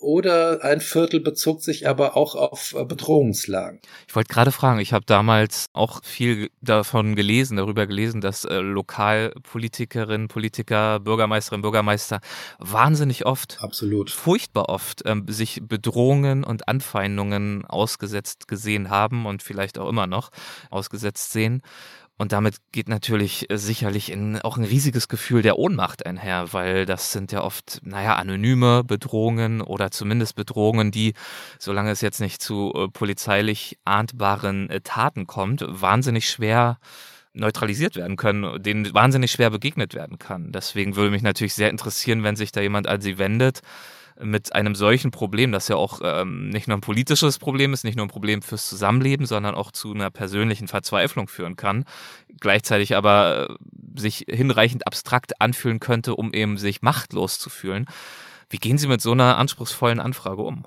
oder 0.00 0.64
ein 0.64 0.80
Viertel 0.80 1.20
bezog 1.20 1.62
sich 1.62 1.86
aber 1.86 2.16
auch 2.16 2.34
auf 2.34 2.74
äh, 2.76 2.84
Bedrohungslagen. 2.84 3.80
Ich 4.08 4.16
wollte 4.16 4.32
gerade 4.32 4.50
fragen, 4.50 4.80
ich 4.80 4.92
habe 4.92 5.04
damals 5.04 5.66
auch 5.72 6.02
viel 6.02 6.50
davon 6.60 7.14
gelesen, 7.16 7.56
darüber 7.56 7.86
gelesen, 7.86 8.20
dass 8.20 8.44
äh, 8.44 8.56
Lokalpolitikerinnen, 8.56 10.28
Politiker, 10.28 11.00
Bürgermeisterinnen, 11.00 11.62
Bürgermeister 11.62 12.20
wahnsinnig 12.58 13.26
oft, 13.26 13.58
absolut 13.60 14.10
furchtbar 14.10 14.68
oft 14.68 15.02
ähm, 15.04 15.26
sich 15.28 15.60
Bedrohungen 15.62 16.44
und 16.44 16.66
Anfeindungen 16.68 17.64
ausgesetzt 17.66 18.48
gesehen 18.48 18.90
haben 18.90 19.26
und 19.26 19.42
vielleicht 19.42 19.78
auch 19.78 19.88
immer 19.88 20.06
noch 20.06 20.30
ausgesetzt 20.70 21.32
sehen. 21.32 21.62
Und 22.20 22.32
damit 22.32 22.56
geht 22.70 22.90
natürlich 22.90 23.50
äh, 23.50 23.56
sicherlich 23.56 24.12
in, 24.12 24.38
auch 24.42 24.58
ein 24.58 24.64
riesiges 24.64 25.08
Gefühl 25.08 25.40
der 25.40 25.58
Ohnmacht 25.58 26.04
einher, 26.04 26.52
weil 26.52 26.84
das 26.84 27.12
sind 27.12 27.32
ja 27.32 27.42
oft, 27.42 27.80
naja, 27.82 28.16
anonyme 28.16 28.84
Bedrohungen 28.84 29.62
oder 29.62 29.90
zumindest 29.90 30.36
Bedrohungen, 30.36 30.90
die, 30.90 31.14
solange 31.58 31.90
es 31.90 32.02
jetzt 32.02 32.20
nicht 32.20 32.42
zu 32.42 32.74
äh, 32.76 32.88
polizeilich 32.88 33.78
ahndbaren 33.86 34.68
äh, 34.68 34.82
Taten 34.82 35.26
kommt, 35.26 35.64
wahnsinnig 35.66 36.28
schwer 36.28 36.76
neutralisiert 37.32 37.96
werden 37.96 38.16
können, 38.16 38.62
denen 38.62 38.92
wahnsinnig 38.92 39.32
schwer 39.32 39.48
begegnet 39.48 39.94
werden 39.94 40.18
kann. 40.18 40.52
Deswegen 40.52 40.96
würde 40.96 41.12
mich 41.12 41.22
natürlich 41.22 41.54
sehr 41.54 41.70
interessieren, 41.70 42.22
wenn 42.22 42.36
sich 42.36 42.52
da 42.52 42.60
jemand 42.60 42.86
an 42.86 43.00
sie 43.00 43.16
wendet, 43.16 43.62
mit 44.22 44.54
einem 44.54 44.74
solchen 44.74 45.10
Problem, 45.10 45.52
das 45.52 45.68
ja 45.68 45.76
auch 45.76 46.00
ähm, 46.02 46.48
nicht 46.48 46.68
nur 46.68 46.76
ein 46.76 46.82
politisches 46.82 47.38
Problem 47.38 47.72
ist, 47.72 47.84
nicht 47.84 47.96
nur 47.96 48.06
ein 48.06 48.10
Problem 48.10 48.42
fürs 48.42 48.68
Zusammenleben, 48.68 49.26
sondern 49.26 49.54
auch 49.54 49.72
zu 49.72 49.92
einer 49.92 50.10
persönlichen 50.10 50.68
Verzweiflung 50.68 51.28
führen 51.28 51.56
kann, 51.56 51.84
gleichzeitig 52.40 52.96
aber 52.96 53.50
äh, 53.50 54.00
sich 54.00 54.26
hinreichend 54.28 54.86
abstrakt 54.86 55.40
anfühlen 55.40 55.80
könnte, 55.80 56.14
um 56.14 56.32
eben 56.32 56.58
sich 56.58 56.82
machtlos 56.82 57.38
zu 57.38 57.50
fühlen. 57.50 57.86
Wie 58.48 58.58
gehen 58.58 58.78
Sie 58.78 58.88
mit 58.88 59.00
so 59.00 59.12
einer 59.12 59.38
anspruchsvollen 59.38 60.00
Anfrage 60.00 60.42
um? 60.42 60.66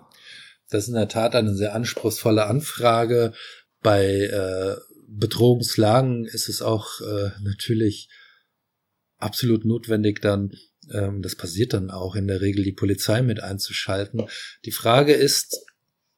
Das 0.69 0.83
ist 0.83 0.89
in 0.89 0.95
der 0.95 1.09
Tat 1.09 1.35
eine 1.35 1.53
sehr 1.53 1.75
anspruchsvolle 1.75 2.45
Anfrage. 2.45 3.33
Bei 3.81 4.05
äh, 4.05 4.75
Bedrohungslagen 5.07 6.25
ist 6.25 6.49
es 6.49 6.61
auch 6.61 7.01
äh, 7.01 7.31
natürlich 7.41 8.09
absolut 9.17 9.65
notwendig, 9.65 10.21
dann 10.21 10.51
ähm, 10.91 11.21
das 11.21 11.35
passiert 11.35 11.73
dann 11.73 11.89
auch 11.89 12.15
in 12.15 12.27
der 12.27 12.41
Regel, 12.41 12.63
die 12.63 12.71
Polizei 12.71 13.21
mit 13.21 13.41
einzuschalten. 13.41 14.23
Die 14.65 14.71
Frage 14.71 15.13
ist, 15.13 15.59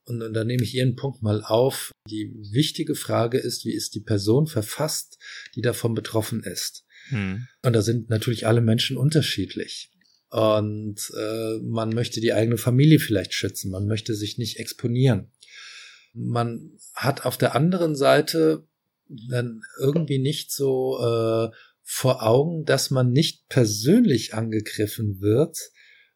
und, 0.05 0.21
und 0.21 0.33
da 0.33 0.43
nehme 0.43 0.63
ich 0.63 0.75
Ihren 0.75 0.95
Punkt 0.95 1.21
mal 1.21 1.43
auf, 1.43 1.91
die 2.09 2.33
wichtige 2.51 2.95
Frage 2.95 3.37
ist, 3.37 3.65
wie 3.65 3.73
ist 3.73 3.95
die 3.95 4.01
Person 4.01 4.47
verfasst, 4.47 5.17
die 5.55 5.61
davon 5.61 5.93
betroffen 5.93 6.43
ist. 6.43 6.85
Hm. 7.09 7.47
Und 7.63 7.73
da 7.73 7.81
sind 7.81 8.09
natürlich 8.09 8.47
alle 8.47 8.61
Menschen 8.61 8.97
unterschiedlich. 8.97 9.91
Und 10.29 11.11
äh, 11.17 11.59
man 11.61 11.89
möchte 11.89 12.19
die 12.19 12.33
eigene 12.33 12.57
Familie 12.57 12.99
vielleicht 12.99 13.33
schützen, 13.33 13.71
man 13.71 13.85
möchte 13.85 14.15
sich 14.15 14.37
nicht 14.37 14.57
exponieren. 14.57 15.31
Man 16.13 16.71
hat 16.93 17.25
auf 17.25 17.37
der 17.37 17.55
anderen 17.55 17.95
Seite 17.95 18.67
dann 19.07 19.61
irgendwie 19.79 20.17
nicht 20.17 20.51
so 20.51 20.97
äh, 20.99 21.55
vor 21.87 22.23
Augen, 22.23 22.65
dass 22.65 22.89
man 22.89 23.11
nicht 23.11 23.47
persönlich 23.47 24.33
angegriffen 24.33 25.21
wird, 25.21 25.57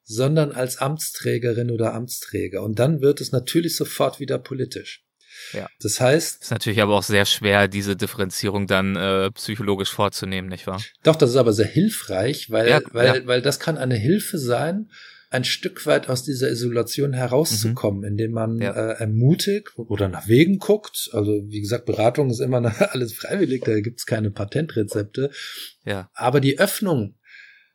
sondern 0.03 0.51
als 0.51 0.77
Amtsträgerin 0.77 1.69
oder 1.69 1.93
Amtsträger. 1.93 2.63
Und 2.63 2.79
dann 2.79 3.01
wird 3.01 3.21
es 3.21 3.31
natürlich 3.31 3.75
sofort 3.75 4.19
wieder 4.19 4.39
politisch. 4.39 5.05
Ja. 5.53 5.69
Das 5.79 6.01
heißt. 6.01 6.41
Ist 6.41 6.51
natürlich 6.51 6.81
aber 6.81 6.95
auch 6.95 7.03
sehr 7.03 7.25
schwer, 7.25 7.67
diese 7.67 7.95
Differenzierung 7.95 8.65
dann 8.65 8.95
äh, 8.95 9.29
psychologisch 9.31 9.91
vorzunehmen, 9.91 10.49
nicht 10.49 10.65
wahr? 10.65 10.81
Doch, 11.03 11.15
das 11.15 11.29
ist 11.29 11.35
aber 11.35 11.53
sehr 11.53 11.67
hilfreich, 11.67 12.49
weil, 12.49 12.67
ja, 12.67 12.81
weil, 12.91 13.05
ja. 13.05 13.27
weil 13.27 13.43
das 13.43 13.59
kann 13.59 13.77
eine 13.77 13.95
Hilfe 13.95 14.39
sein, 14.39 14.89
ein 15.31 15.43
Stück 15.43 15.85
weit 15.85 16.09
aus 16.09 16.23
dieser 16.23 16.49
Isolation 16.49 17.13
herauszukommen, 17.13 18.01
mhm. 18.01 18.07
indem 18.07 18.31
man 18.31 18.59
ja. 18.59 18.71
äh, 18.71 18.99
ermutigt 18.99 19.77
oder 19.77 20.09
nach 20.09 20.27
Wegen 20.27 20.57
guckt. 20.57 21.09
Also 21.13 21.43
wie 21.47 21.61
gesagt, 21.61 21.85
Beratung 21.85 22.29
ist 22.29 22.39
immer 22.39 22.59
alles 22.93 23.13
freiwillig, 23.13 23.63
da 23.63 23.79
gibt's 23.79 24.05
keine 24.05 24.31
Patentrezepte. 24.31 25.29
Ja. 25.85 26.09
Aber 26.13 26.39
die 26.39 26.59
Öffnung 26.59 27.15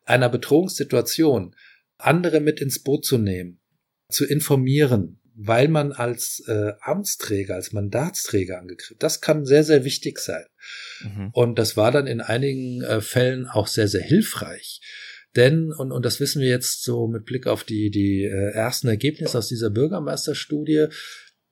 einer 0.04 0.28
Bedrohungssituation, 0.28 1.54
andere 1.96 2.40
mit 2.40 2.60
ins 2.60 2.82
Boot 2.82 3.04
zu 3.04 3.18
nehmen, 3.18 3.60
zu 4.10 4.26
informieren, 4.26 5.20
weil 5.34 5.68
man 5.68 5.92
als 5.92 6.42
äh, 6.46 6.72
Amtsträger, 6.80 7.54
als 7.54 7.72
Mandatsträger 7.72 8.58
angegriffen, 8.58 8.96
das 8.98 9.20
kann 9.20 9.44
sehr, 9.44 9.64
sehr 9.64 9.84
wichtig 9.84 10.18
sein. 10.18 10.44
Mhm. 11.02 11.30
Und 11.32 11.58
das 11.58 11.76
war 11.76 11.90
dann 11.90 12.06
in 12.06 12.20
einigen 12.20 12.82
äh, 12.82 13.00
Fällen 13.00 13.46
auch 13.46 13.66
sehr, 13.66 13.88
sehr 13.88 14.02
hilfreich. 14.02 14.80
Denn, 15.36 15.72
und, 15.72 15.90
und 15.92 16.04
das 16.04 16.20
wissen 16.20 16.40
wir 16.40 16.48
jetzt 16.48 16.82
so 16.82 17.08
mit 17.08 17.24
Blick 17.24 17.46
auf 17.46 17.64
die, 17.64 17.90
die 17.90 18.24
äh, 18.24 18.52
ersten 18.52 18.88
Ergebnisse 18.88 19.38
aus 19.38 19.48
dieser 19.48 19.70
Bürgermeisterstudie, 19.70 20.86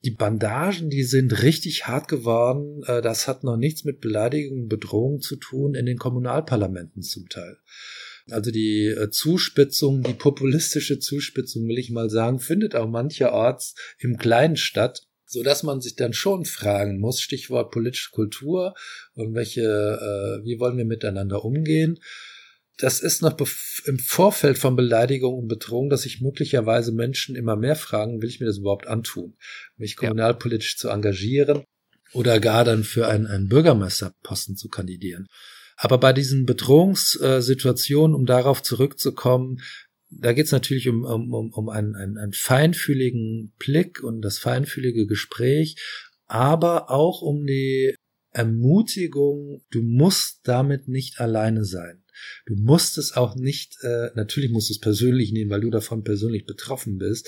die 0.05 0.11
Bandagen, 0.11 0.89
die 0.89 1.03
sind 1.03 1.43
richtig 1.43 1.87
hart 1.87 2.07
geworden. 2.07 2.83
Äh, 2.85 3.01
das 3.01 3.27
hat 3.27 3.43
noch 3.43 3.57
nichts 3.57 3.83
mit 3.83 3.99
Beleidigungen, 3.99 4.67
Bedrohungen 4.67 5.21
zu 5.21 5.35
tun 5.35 5.75
in 5.75 5.85
den 5.85 5.97
Kommunalparlamenten 5.97 7.01
zum 7.01 7.29
Teil. 7.29 7.57
Also 8.29 8.51
die 8.51 8.87
äh, 8.87 9.09
Zuspitzung, 9.09 10.03
die 10.03 10.13
populistische 10.13 10.99
Zuspitzung, 10.99 11.67
will 11.67 11.77
ich 11.77 11.89
mal 11.89 12.09
sagen, 12.09 12.39
findet 12.39 12.75
auch 12.75 12.89
mancherorts 12.89 13.75
im 13.99 14.17
Kleinen 14.17 14.55
statt 14.55 15.07
so 15.33 15.41
dass 15.41 15.63
man 15.63 15.81
sich 15.81 15.95
dann 15.95 16.13
schon 16.13 16.45
fragen 16.45 16.99
muss, 16.99 17.19
Stichwort 17.19 17.71
politische 17.71 18.11
Kultur 18.11 18.75
und 19.15 19.33
welche, 19.33 19.61
äh, 19.63 20.45
wie 20.45 20.59
wollen 20.59 20.77
wir 20.77 20.85
miteinander 20.85 21.43
umgehen? 21.43 21.99
Das 22.77 23.01
ist 23.01 23.21
noch 23.21 23.37
im 23.85 23.99
Vorfeld 23.99 24.57
von 24.57 24.75
Beleidigung 24.75 25.35
und 25.35 25.47
Bedrohung, 25.47 25.89
dass 25.89 26.03
sich 26.03 26.21
möglicherweise 26.21 26.91
Menschen 26.91 27.35
immer 27.35 27.55
mehr 27.55 27.75
fragen, 27.75 28.21
will 28.21 28.29
ich 28.29 28.39
mir 28.39 28.47
das 28.47 28.57
überhaupt 28.57 28.87
antun, 28.87 29.35
mich 29.77 29.95
kommunalpolitisch 29.95 30.75
ja. 30.75 30.79
zu 30.79 30.89
engagieren 30.89 31.63
oder 32.13 32.39
gar 32.39 32.63
dann 32.63 32.83
für 32.83 33.07
einen, 33.07 33.27
einen 33.27 33.47
Bürgermeisterposten 33.47 34.55
zu 34.55 34.69
kandidieren. 34.69 35.27
Aber 35.75 35.97
bei 35.97 36.13
diesen 36.13 36.45
Bedrohungssituationen, 36.45 38.15
um 38.15 38.25
darauf 38.25 38.63
zurückzukommen, 38.63 39.61
da 40.09 40.33
geht 40.33 40.45
es 40.45 40.51
natürlich 40.51 40.87
um, 40.89 41.03
um, 41.03 41.51
um 41.51 41.69
einen, 41.69 41.95
einen, 41.95 42.17
einen 42.17 42.33
feinfühligen 42.33 43.53
Blick 43.57 44.03
und 44.03 44.21
das 44.21 44.37
feinfühlige 44.37 45.07
Gespräch, 45.07 45.75
aber 46.27 46.91
auch 46.91 47.21
um 47.21 47.45
die 47.45 47.95
Ermutigung, 48.31 49.63
du 49.71 49.81
musst 49.81 50.41
damit 50.43 50.87
nicht 50.87 51.19
alleine 51.19 51.65
sein. 51.65 52.02
Du 52.45 52.55
musst 52.55 52.97
es 52.97 53.13
auch 53.13 53.35
nicht, 53.35 53.77
äh, 53.81 54.09
natürlich 54.15 54.51
musst 54.51 54.69
du 54.69 54.73
es 54.73 54.79
persönlich 54.79 55.31
nehmen, 55.31 55.51
weil 55.51 55.61
du 55.61 55.69
davon 55.69 56.03
persönlich 56.03 56.45
betroffen 56.45 56.97
bist. 56.97 57.27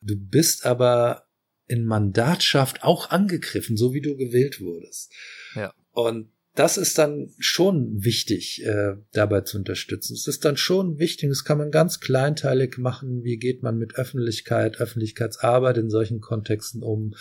Du 0.00 0.16
bist 0.16 0.66
aber 0.66 1.26
in 1.66 1.84
Mandatschaft 1.84 2.82
auch 2.82 3.10
angegriffen, 3.10 3.76
so 3.76 3.94
wie 3.94 4.00
du 4.00 4.16
gewählt 4.16 4.60
wurdest. 4.60 5.12
Ja. 5.54 5.72
Und 5.92 6.30
das 6.54 6.76
ist 6.76 6.98
dann 6.98 7.32
schon 7.38 8.04
wichtig, 8.04 8.62
äh, 8.64 8.96
dabei 9.12 9.40
zu 9.40 9.56
unterstützen. 9.56 10.14
Es 10.14 10.26
ist 10.26 10.44
dann 10.44 10.58
schon 10.58 10.98
wichtig, 10.98 11.30
das 11.30 11.44
kann 11.44 11.56
man 11.56 11.70
ganz 11.70 12.00
kleinteilig 12.00 12.76
machen. 12.76 13.24
Wie 13.24 13.38
geht 13.38 13.62
man 13.62 13.78
mit 13.78 13.94
Öffentlichkeit, 13.94 14.78
Öffentlichkeitsarbeit 14.78 15.78
in 15.78 15.88
solchen 15.88 16.20
Kontexten 16.20 16.82
um? 16.82 17.14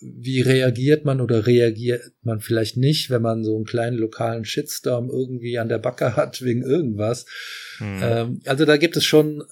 Wie 0.00 0.42
reagiert 0.42 1.04
man 1.04 1.20
oder 1.20 1.46
reagiert 1.46 2.02
man 2.22 2.40
vielleicht 2.40 2.76
nicht, 2.76 3.08
wenn 3.08 3.22
man 3.22 3.44
so 3.44 3.56
einen 3.56 3.64
kleinen 3.64 3.96
lokalen 3.96 4.44
Shitstorm 4.44 5.08
irgendwie 5.08 5.58
an 5.58 5.68
der 5.68 5.78
Backe 5.78 6.16
hat 6.16 6.42
wegen 6.42 6.62
irgendwas? 6.62 7.26
Hm. 7.78 8.00
Ähm, 8.02 8.40
also 8.44 8.64
da 8.64 8.76
gibt 8.76 8.96
es 8.96 9.04
schon 9.04 9.42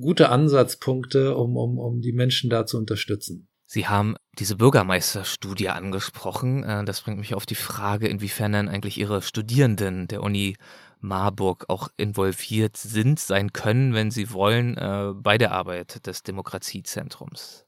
gute 0.00 0.28
Ansatzpunkte, 0.28 1.34
um, 1.34 1.56
um, 1.56 1.78
um 1.78 2.00
die 2.00 2.12
Menschen 2.12 2.50
da 2.50 2.66
zu 2.66 2.78
unterstützen. 2.78 3.48
Sie 3.70 3.86
haben 3.86 4.16
diese 4.38 4.56
Bürgermeisterstudie 4.56 5.68
angesprochen. 5.68 6.64
Äh, 6.64 6.84
das 6.84 7.02
bringt 7.02 7.18
mich 7.18 7.34
auf 7.34 7.44
die 7.44 7.54
Frage, 7.54 8.08
inwiefern 8.08 8.52
dann 8.52 8.68
eigentlich 8.68 8.98
Ihre 8.98 9.20
Studierenden 9.20 10.08
der 10.08 10.22
Uni 10.22 10.56
Marburg 11.00 11.66
auch 11.68 11.88
involviert 11.96 12.76
sind, 12.76 13.20
sein 13.20 13.52
können, 13.52 13.94
wenn 13.94 14.10
sie 14.10 14.32
wollen, 14.32 14.76
äh, 14.76 15.12
bei 15.14 15.38
der 15.38 15.52
Arbeit 15.52 16.06
des 16.06 16.22
Demokratiezentrums. 16.22 17.67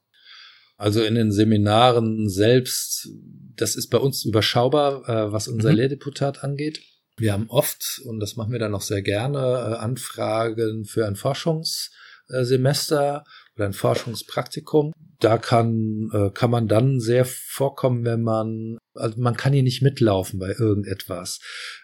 Also 0.81 1.03
in 1.03 1.13
den 1.13 1.31
Seminaren 1.31 2.27
selbst, 2.27 3.09
das 3.55 3.75
ist 3.75 3.89
bei 3.89 3.99
uns 3.99 4.25
überschaubar, 4.25 5.07
äh, 5.07 5.31
was 5.31 5.47
unser 5.47 5.69
mhm. 5.69 5.75
Lehrdeputat 5.75 6.43
angeht. 6.43 6.81
Wir 7.17 7.33
haben 7.33 7.51
oft, 7.51 8.01
und 8.05 8.19
das 8.19 8.35
machen 8.35 8.51
wir 8.51 8.57
dann 8.57 8.73
auch 8.73 8.81
sehr 8.81 9.03
gerne, 9.03 9.77
Anfragen 9.77 10.85
für 10.85 11.05
ein 11.05 11.15
Forschungssemester 11.15 13.23
oder 13.55 13.65
ein 13.65 13.73
Forschungspraktikum. 13.73 14.91
Da 15.19 15.37
kann, 15.37 16.09
äh, 16.13 16.31
kann 16.31 16.49
man 16.49 16.67
dann 16.67 16.99
sehr 16.99 17.25
vorkommen, 17.25 18.03
wenn 18.03 18.23
man, 18.23 18.79
also 18.95 19.21
man 19.21 19.37
kann 19.37 19.53
hier 19.53 19.61
nicht 19.61 19.83
mitlaufen 19.83 20.39
bei 20.39 20.55
irgendetwas. 20.57 21.41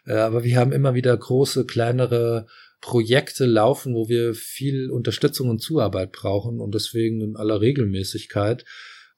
Äh, 0.08 0.16
aber 0.16 0.44
wir 0.44 0.58
haben 0.58 0.72
immer 0.72 0.96
wieder 0.96 1.16
große, 1.16 1.68
kleinere 1.68 2.48
Projekte 2.82 3.46
laufen, 3.46 3.96
wo 3.96 4.08
wir 4.08 4.34
viel 4.34 4.92
Unterstützung 4.92 5.50
und 5.50 5.60
Zuarbeit 5.60 6.12
brauchen 6.12 6.60
und 6.60 6.76
deswegen 6.76 7.22
in 7.22 7.36
aller 7.36 7.62
Regelmäßigkeit 7.62 8.66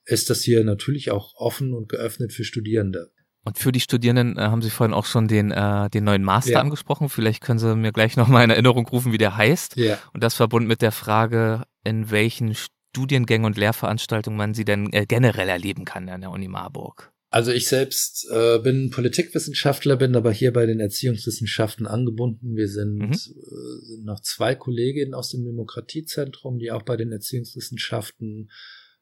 ist 0.05 0.29
das 0.29 0.41
hier 0.41 0.63
natürlich 0.63 1.11
auch 1.11 1.35
offen 1.35 1.73
und 1.73 1.89
geöffnet 1.89 2.33
für 2.33 2.43
Studierende. 2.43 3.11
Und 3.45 3.57
für 3.57 3.71
die 3.71 3.79
Studierenden 3.79 4.37
äh, 4.37 4.41
haben 4.41 4.61
Sie 4.61 4.69
vorhin 4.69 4.93
auch 4.93 5.05
schon 5.05 5.27
den, 5.27 5.51
äh, 5.51 5.89
den 5.89 6.03
neuen 6.03 6.23
Master 6.23 6.53
ja. 6.53 6.61
angesprochen. 6.61 7.09
Vielleicht 7.09 7.41
können 7.41 7.59
Sie 7.59 7.75
mir 7.75 7.91
gleich 7.91 8.17
nochmal 8.17 8.43
in 8.43 8.49
Erinnerung 8.49 8.85
rufen, 8.85 9.11
wie 9.13 9.17
der 9.17 9.37
heißt. 9.37 9.77
Ja. 9.77 9.97
Und 10.13 10.23
das 10.23 10.35
verbunden 10.35 10.67
mit 10.67 10.81
der 10.81 10.91
Frage, 10.91 11.63
in 11.83 12.11
welchen 12.11 12.55
Studiengängen 12.55 13.45
und 13.45 13.57
Lehrveranstaltungen 13.57 14.37
man 14.37 14.53
sie 14.53 14.65
denn 14.65 14.91
äh, 14.91 15.05
generell 15.05 15.47
erleben 15.47 15.85
kann 15.85 16.09
an 16.09 16.21
der 16.21 16.31
Uni 16.31 16.47
Marburg. 16.47 17.11
Also 17.31 17.51
ich 17.51 17.67
selbst 17.67 18.27
äh, 18.31 18.57
bin 18.57 18.89
Politikwissenschaftler, 18.89 19.97
bin 19.97 20.15
aber 20.15 20.31
hier 20.31 20.51
bei 20.51 20.65
den 20.65 20.79
Erziehungswissenschaften 20.79 21.85
angebunden. 21.85 22.55
Wir 22.55 22.67
sind, 22.67 22.97
mhm. 22.97 23.11
äh, 23.11 23.85
sind 23.85 24.03
noch 24.03 24.21
zwei 24.21 24.55
Kolleginnen 24.55 25.13
aus 25.13 25.29
dem 25.29 25.45
Demokratiezentrum, 25.45 26.57
die 26.57 26.71
auch 26.71 26.81
bei 26.81 26.97
den 26.97 27.11
Erziehungswissenschaften 27.11 28.49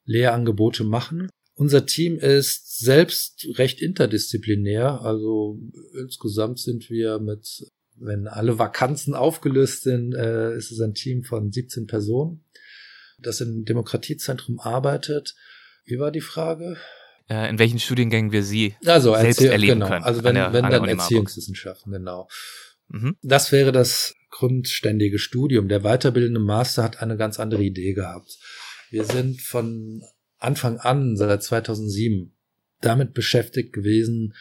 Lehrangebote 0.03 0.83
machen. 0.83 1.29
Unser 1.55 1.85
Team 1.85 2.19
ist 2.19 2.79
selbst 2.79 3.47
recht 3.57 3.81
interdisziplinär. 3.81 5.01
Also 5.01 5.59
insgesamt 5.97 6.59
sind 6.59 6.89
wir 6.89 7.19
mit, 7.19 7.65
wenn 7.95 8.27
alle 8.27 8.59
Vakanzen 8.59 9.15
aufgelöst 9.15 9.83
sind, 9.83 10.13
äh, 10.13 10.55
ist 10.55 10.71
es 10.71 10.81
ein 10.81 10.93
Team 10.93 11.23
von 11.23 11.51
17 11.51 11.87
Personen, 11.87 12.43
das 13.19 13.39
im 13.39 13.63
Demokratiezentrum 13.63 14.59
arbeitet. 14.59 15.33
Wie 15.85 15.97
war 15.97 16.11
die 16.11 16.21
Frage? 16.21 16.77
Äh, 17.29 17.49
in 17.49 17.59
welchen 17.59 17.79
Studiengängen 17.79 18.31
wir 18.31 18.43
sie 18.43 18.75
also, 18.85 19.13
selbst 19.13 19.41
Erzie 19.41 19.47
erleben 19.47 19.79
genau. 19.79 19.87
können. 19.89 20.03
Also 20.05 20.23
wenn, 20.23 20.35
der, 20.35 20.53
wenn 20.53 20.69
dann 20.69 20.87
Erziehungswissenschaften, 20.87 21.91
genau. 21.91 22.29
Mhm. 22.89 23.17
Das 23.21 23.51
wäre 23.51 23.71
das 23.71 24.15
grundständige 24.29 25.19
Studium. 25.19 25.67
Der 25.67 25.81
weiterbildende 25.81 26.39
Master 26.39 26.83
hat 26.83 27.01
eine 27.01 27.17
ganz 27.17 27.39
andere 27.39 27.63
Idee 27.63 27.93
gehabt. 27.93 28.37
Wir 28.89 29.03
sind 29.03 29.41
von 29.41 30.03
Anfang 30.37 30.77
an, 30.77 31.17
seit 31.17 31.43
2007, 31.43 32.33
damit 32.81 33.13
beschäftigt 33.13 33.73
gewesen, 33.73 34.33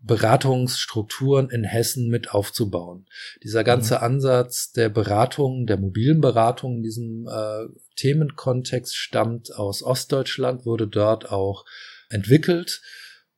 Beratungsstrukturen 0.00 1.48
in 1.48 1.64
Hessen 1.64 2.08
mit 2.08 2.30
aufzubauen. 2.32 3.06
Dieser 3.42 3.64
ganze 3.64 3.96
mhm. 3.96 4.02
Ansatz 4.02 4.70
der 4.72 4.90
Beratung, 4.90 5.66
der 5.66 5.78
mobilen 5.78 6.20
Beratung 6.20 6.76
in 6.76 6.82
diesem 6.82 7.26
äh, 7.26 7.66
Themenkontext 7.96 8.94
stammt 8.94 9.54
aus 9.54 9.82
Ostdeutschland, 9.82 10.66
wurde 10.66 10.86
dort 10.86 11.30
auch 11.30 11.64
entwickelt 12.10 12.80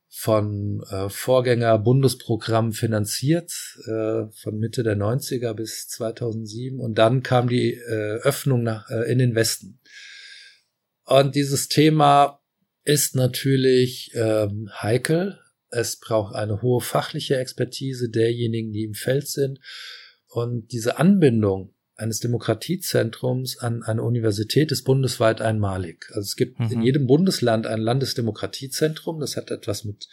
von 0.08 0.82
äh, 0.90 1.10
Vorgänger 1.10 1.78
Bundesprogramm 1.78 2.72
finanziert, 2.72 3.52
äh, 3.86 4.26
von 4.32 4.58
Mitte 4.58 4.82
der 4.82 4.96
90er 4.96 5.52
bis 5.52 5.88
2007 5.88 6.80
und 6.80 6.96
dann 6.96 7.22
kam 7.22 7.48
die 7.48 7.74
äh, 7.74 8.20
Öffnung 8.22 8.62
nach, 8.62 8.88
äh, 8.90 9.10
in 9.12 9.18
den 9.18 9.34
Westen. 9.34 9.78
Und 11.04 11.34
dieses 11.34 11.68
Thema 11.68 12.40
ist 12.82 13.14
natürlich 13.14 14.10
ähm, 14.14 14.70
heikel. 14.80 15.38
Es 15.68 16.00
braucht 16.00 16.34
eine 16.34 16.62
hohe 16.62 16.80
fachliche 16.80 17.36
Expertise 17.36 18.08
derjenigen, 18.08 18.72
die 18.72 18.84
im 18.84 18.94
Feld 18.94 19.28
sind. 19.28 19.60
Und 20.28 20.72
diese 20.72 20.98
Anbindung 20.98 21.75
eines 21.96 22.20
Demokratiezentrums 22.20 23.58
an 23.58 23.82
eine 23.82 24.02
Universität 24.02 24.70
ist 24.70 24.84
bundesweit 24.84 25.40
einmalig. 25.40 26.06
Also 26.10 26.20
es 26.20 26.36
gibt 26.36 26.60
mhm. 26.60 26.70
in 26.70 26.82
jedem 26.82 27.06
Bundesland 27.06 27.66
ein 27.66 27.80
Landesdemokratiezentrum. 27.80 29.18
Das 29.18 29.36
hat 29.36 29.50
etwas 29.50 29.84
mit 29.84 30.08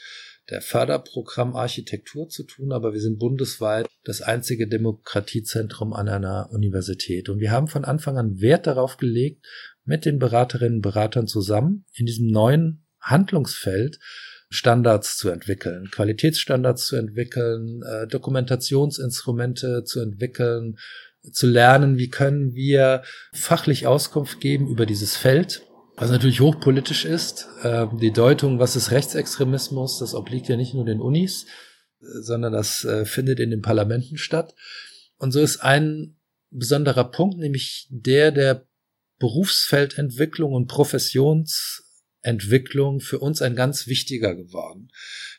der 0.49 0.61
Förderprogramm 0.61 1.55
Architektur 1.55 2.27
zu 2.29 2.43
tun, 2.43 2.71
aber 2.71 2.93
wir 2.93 2.99
sind 2.99 3.19
bundesweit 3.19 3.87
das 4.03 4.21
einzige 4.21 4.67
Demokratiezentrum 4.67 5.93
an 5.93 6.09
einer 6.09 6.49
Universität. 6.51 7.29
Und 7.29 7.39
wir 7.39 7.51
haben 7.51 7.67
von 7.67 7.85
Anfang 7.85 8.17
an 8.17 8.41
Wert 8.41 8.67
darauf 8.67 8.97
gelegt, 8.97 9.45
mit 9.85 10.05
den 10.05 10.19
Beraterinnen 10.19 10.77
und 10.77 10.81
Beratern 10.81 11.27
zusammen 11.27 11.85
in 11.95 12.05
diesem 12.05 12.27
neuen 12.27 12.85
Handlungsfeld 12.99 13.99
Standards 14.49 15.17
zu 15.17 15.29
entwickeln, 15.29 15.89
Qualitätsstandards 15.91 16.85
zu 16.85 16.95
entwickeln, 16.95 17.81
äh, 17.81 18.07
Dokumentationsinstrumente 18.07 19.83
zu 19.83 19.99
entwickeln, 19.99 20.77
zu 21.31 21.47
lernen, 21.47 21.97
wie 21.97 22.09
können 22.09 22.53
wir 22.53 23.03
fachlich 23.31 23.87
Auskunft 23.87 24.41
geben 24.41 24.67
über 24.67 24.85
dieses 24.85 25.15
Feld, 25.15 25.63
was 25.95 26.11
natürlich 26.11 26.41
hochpolitisch 26.41 27.05
ist. 27.05 27.47
Äh, 27.63 27.87
die 27.93 28.11
Deutung, 28.11 28.59
was 28.59 28.75
ist 28.75 28.91
Rechtsextremismus, 28.91 29.99
das 29.99 30.13
obliegt 30.15 30.49
ja 30.49 30.57
nicht 30.57 30.73
nur 30.73 30.83
den 30.85 30.99
Unis, 30.99 31.45
sondern 31.99 32.51
das 32.53 32.83
äh, 32.83 33.05
findet 33.05 33.39
in 33.39 33.51
den 33.51 33.61
Parlamenten 33.61 34.17
statt. 34.17 34.55
Und 35.17 35.31
so 35.31 35.39
ist 35.39 35.63
ein 35.63 36.17
besonderer 36.49 37.05
Punkt, 37.05 37.37
nämlich 37.37 37.87
der 37.89 38.31
der 38.31 38.67
Berufsfeldentwicklung 39.19 40.53
und 40.53 40.67
Professionsentwicklung 40.67 42.99
für 42.99 43.19
uns 43.19 43.41
ein 43.41 43.55
ganz 43.55 43.87
wichtiger 43.87 44.35
geworden. 44.35 44.89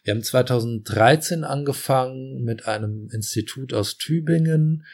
Wir 0.02 0.14
haben 0.14 0.22
2013 0.22 1.44
angefangen 1.44 2.42
mit 2.42 2.66
einem 2.66 3.10
Institut 3.12 3.74
aus 3.74 3.98
Tübingen, 3.98 4.86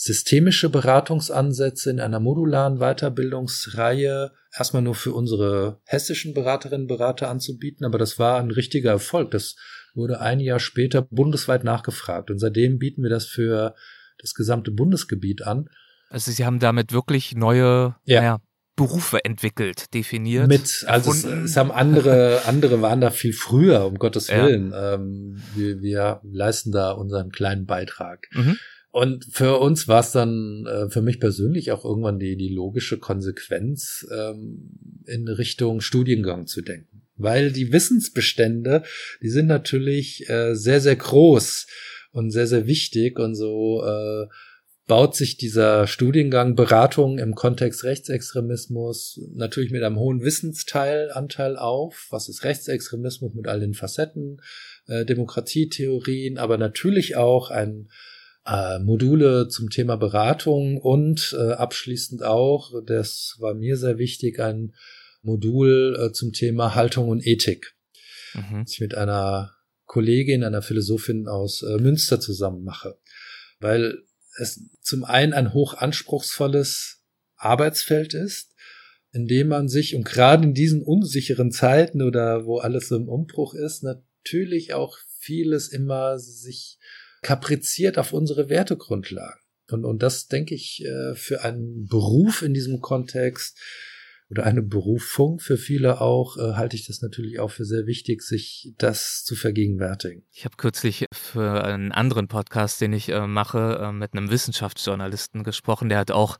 systemische 0.00 0.70
Beratungsansätze 0.70 1.90
in 1.90 1.98
einer 1.98 2.20
modularen 2.20 2.78
Weiterbildungsreihe 2.78 4.30
erstmal 4.56 4.82
nur 4.82 4.94
für 4.94 5.12
unsere 5.12 5.80
hessischen 5.84 6.34
Beraterinnen 6.34 6.82
und 6.82 6.86
Berater 6.86 7.28
anzubieten, 7.28 7.84
aber 7.84 7.98
das 7.98 8.16
war 8.16 8.38
ein 8.38 8.52
richtiger 8.52 8.92
Erfolg. 8.92 9.32
Das 9.32 9.56
wurde 9.94 10.20
ein 10.20 10.38
Jahr 10.38 10.60
später 10.60 11.02
bundesweit 11.02 11.64
nachgefragt 11.64 12.30
und 12.30 12.38
seitdem 12.38 12.78
bieten 12.78 13.02
wir 13.02 13.10
das 13.10 13.26
für 13.26 13.74
das 14.20 14.34
gesamte 14.34 14.70
Bundesgebiet 14.70 15.42
an. 15.42 15.68
Also 16.10 16.30
Sie 16.30 16.46
haben 16.46 16.60
damit 16.60 16.92
wirklich 16.92 17.34
neue 17.34 17.96
ja. 18.04 18.20
Naja, 18.20 18.38
Berufe 18.76 19.24
entwickelt, 19.24 19.92
definiert. 19.94 20.46
Mit, 20.46 20.84
also 20.86 21.10
es, 21.10 21.24
es, 21.24 21.56
haben 21.56 21.72
andere, 21.72 22.42
andere 22.46 22.80
waren 22.80 23.00
da 23.00 23.10
viel 23.10 23.32
früher, 23.32 23.84
um 23.84 23.98
Gottes 23.98 24.28
Willen. 24.28 24.70
Ja. 24.70 24.94
Ähm, 24.94 25.42
wir, 25.56 25.82
wir 25.82 26.20
leisten 26.22 26.70
da 26.70 26.92
unseren 26.92 27.32
kleinen 27.32 27.66
Beitrag. 27.66 28.28
Mhm. 28.30 28.56
Und 28.90 29.26
für 29.30 29.58
uns 29.58 29.86
war 29.86 30.00
es 30.00 30.12
dann, 30.12 30.66
äh, 30.66 30.88
für 30.88 31.02
mich 31.02 31.20
persönlich 31.20 31.72
auch 31.72 31.84
irgendwann 31.84 32.18
die, 32.18 32.36
die 32.36 32.48
logische 32.48 32.98
Konsequenz, 32.98 34.06
ähm, 34.10 34.70
in 35.06 35.28
Richtung 35.28 35.80
Studiengang 35.80 36.46
zu 36.46 36.62
denken. 36.62 37.02
Weil 37.16 37.52
die 37.52 37.72
Wissensbestände, 37.72 38.82
die 39.22 39.28
sind 39.28 39.46
natürlich 39.46 40.28
äh, 40.28 40.54
sehr, 40.54 40.80
sehr 40.80 40.96
groß 40.96 41.66
und 42.12 42.30
sehr, 42.30 42.46
sehr 42.46 42.66
wichtig 42.66 43.18
und 43.18 43.34
so 43.34 43.84
äh, 43.84 44.26
baut 44.86 45.14
sich 45.14 45.36
dieser 45.36 45.86
Studiengang 45.86 46.54
Beratung 46.54 47.18
im 47.18 47.34
Kontext 47.34 47.84
Rechtsextremismus 47.84 49.20
natürlich 49.34 49.70
mit 49.70 49.82
einem 49.82 49.98
hohen 49.98 50.22
Wissensteil 50.22 51.10
Anteil 51.12 51.56
auf. 51.56 52.06
Was 52.10 52.28
ist 52.30 52.42
Rechtsextremismus 52.42 53.34
mit 53.34 53.48
all 53.48 53.60
den 53.60 53.74
Facetten, 53.74 54.40
äh, 54.86 55.04
Demokratietheorien, 55.04 56.38
aber 56.38 56.56
natürlich 56.56 57.16
auch 57.16 57.50
ein 57.50 57.90
äh, 58.48 58.78
Module 58.78 59.48
zum 59.48 59.68
Thema 59.70 59.96
Beratung 59.96 60.78
und 60.78 61.36
äh, 61.38 61.52
abschließend 61.52 62.22
auch, 62.22 62.72
das 62.86 63.36
war 63.38 63.54
mir 63.54 63.76
sehr 63.76 63.98
wichtig, 63.98 64.40
ein 64.40 64.74
Modul 65.22 65.98
äh, 66.00 66.12
zum 66.12 66.32
Thema 66.32 66.74
Haltung 66.74 67.08
und 67.08 67.26
Ethik. 67.26 67.74
Mhm. 68.34 68.62
Das 68.64 68.72
ich 68.72 68.80
mit 68.80 68.94
einer 68.94 69.54
Kollegin, 69.84 70.44
einer 70.44 70.62
Philosophin 70.62 71.28
aus 71.28 71.62
äh, 71.62 71.78
Münster 71.78 72.20
zusammen 72.20 72.62
mache. 72.64 72.98
Weil 73.60 74.02
es 74.38 74.60
zum 74.80 75.04
einen 75.04 75.32
ein 75.32 75.52
hoch 75.52 75.74
anspruchsvolles 75.74 77.02
Arbeitsfeld 77.36 78.14
ist, 78.14 78.54
in 79.12 79.26
dem 79.26 79.48
man 79.48 79.68
sich, 79.68 79.94
und 79.94 80.04
gerade 80.04 80.44
in 80.44 80.54
diesen 80.54 80.82
unsicheren 80.82 81.50
Zeiten 81.50 82.02
oder 82.02 82.46
wo 82.46 82.58
alles 82.58 82.88
so 82.88 82.96
im 82.96 83.08
Umbruch 83.08 83.54
ist, 83.54 83.82
natürlich 83.82 84.74
auch 84.74 84.98
vieles 85.18 85.68
immer 85.68 86.18
sich 86.18 86.78
kapriziert 87.22 87.98
auf 87.98 88.12
unsere 88.12 88.48
Wertegrundlagen. 88.48 89.40
Und, 89.70 89.84
und 89.84 90.02
das 90.02 90.28
denke 90.28 90.54
ich 90.54 90.84
äh, 90.84 91.14
für 91.14 91.44
einen 91.44 91.86
Beruf 91.86 92.42
in 92.42 92.54
diesem 92.54 92.80
Kontext 92.80 93.58
oder 94.30 94.44
eine 94.44 94.62
Berufung 94.62 95.38
für 95.40 95.56
viele 95.56 96.00
auch, 96.00 96.36
äh, 96.36 96.54
halte 96.54 96.76
ich 96.76 96.86
das 96.86 97.00
natürlich 97.02 97.38
auch 97.40 97.50
für 97.50 97.64
sehr 97.64 97.86
wichtig, 97.86 98.22
sich 98.22 98.72
das 98.78 99.24
zu 99.24 99.34
vergegenwärtigen. 99.34 100.24
Ich 100.32 100.44
habe 100.44 100.56
kürzlich 100.56 101.06
für 101.12 101.64
einen 101.64 101.92
anderen 101.92 102.28
Podcast, 102.28 102.80
den 102.80 102.92
ich 102.92 103.08
äh, 103.10 103.26
mache, 103.26 103.90
mit 103.92 104.14
einem 104.14 104.30
Wissenschaftsjournalisten 104.30 105.44
gesprochen, 105.44 105.88
der 105.88 105.98
hat 105.98 106.10
auch 106.10 106.38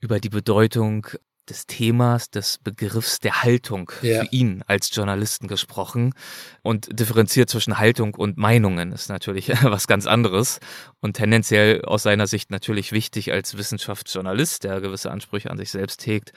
über 0.00 0.20
die 0.20 0.28
Bedeutung 0.28 1.06
des 1.48 1.66
Themas, 1.66 2.30
des 2.30 2.58
Begriffs 2.58 3.18
der 3.18 3.42
Haltung 3.42 3.90
ja. 4.02 4.22
für 4.22 4.28
ihn 4.30 4.62
als 4.66 4.94
Journalisten 4.94 5.48
gesprochen 5.48 6.14
und 6.62 6.98
differenziert 6.98 7.50
zwischen 7.50 7.78
Haltung 7.78 8.14
und 8.14 8.36
Meinungen 8.36 8.92
ist 8.92 9.08
natürlich 9.08 9.48
was 9.62 9.86
ganz 9.86 10.06
anderes 10.06 10.60
und 11.00 11.14
tendenziell 11.14 11.82
aus 11.84 12.02
seiner 12.02 12.26
Sicht 12.26 12.50
natürlich 12.50 12.92
wichtig 12.92 13.32
als 13.32 13.56
Wissenschaftsjournalist, 13.56 14.64
der 14.64 14.80
gewisse 14.80 15.10
Ansprüche 15.10 15.50
an 15.50 15.58
sich 15.58 15.70
selbst 15.70 16.06
hegt, 16.06 16.32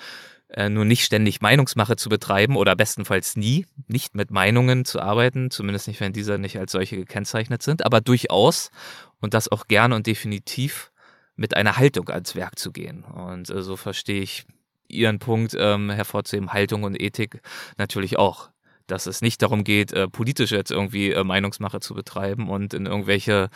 äh, 0.49 0.69
nur 0.69 0.85
nicht 0.85 1.03
ständig 1.03 1.41
Meinungsmache 1.41 1.95
zu 1.95 2.09
betreiben 2.09 2.55
oder 2.55 2.75
bestenfalls 2.75 3.35
nie, 3.35 3.65
nicht 3.87 4.15
mit 4.15 4.31
Meinungen 4.31 4.85
zu 4.85 4.99
arbeiten, 4.99 5.51
zumindest 5.51 5.87
nicht, 5.87 5.99
wenn 5.99 6.13
diese 6.13 6.37
nicht 6.37 6.57
als 6.57 6.71
solche 6.71 6.95
gekennzeichnet 6.95 7.63
sind, 7.63 7.85
aber 7.85 8.01
durchaus 8.01 8.71
und 9.19 9.33
das 9.33 9.51
auch 9.51 9.67
gern 9.67 9.93
und 9.93 10.07
definitiv 10.07 10.91
mit 11.35 11.55
einer 11.55 11.77
Haltung 11.77 12.09
ans 12.09 12.35
Werk 12.35 12.57
zu 12.57 12.71
gehen. 12.71 13.03
Und 13.03 13.49
äh, 13.49 13.61
so 13.61 13.75
verstehe 13.75 14.21
ich 14.21 14.45
Ihren 14.87 15.19
Punkt 15.19 15.55
ähm, 15.57 15.89
hervorzuheben, 15.89 16.53
Haltung 16.53 16.83
und 16.83 16.99
Ethik 16.99 17.41
natürlich 17.77 18.17
auch. 18.17 18.49
Dass 18.87 19.05
es 19.05 19.21
nicht 19.21 19.41
darum 19.41 19.65
geht, 19.65 19.91
äh, 19.91 20.07
politisch 20.07 20.51
jetzt 20.51 20.71
irgendwie 20.71 21.11
äh, 21.11 21.23
Meinungsmache 21.23 21.81
zu 21.81 21.93
betreiben 21.93 22.49
und 22.49 22.73
in 22.73 22.85
irgendwelche 22.85 23.49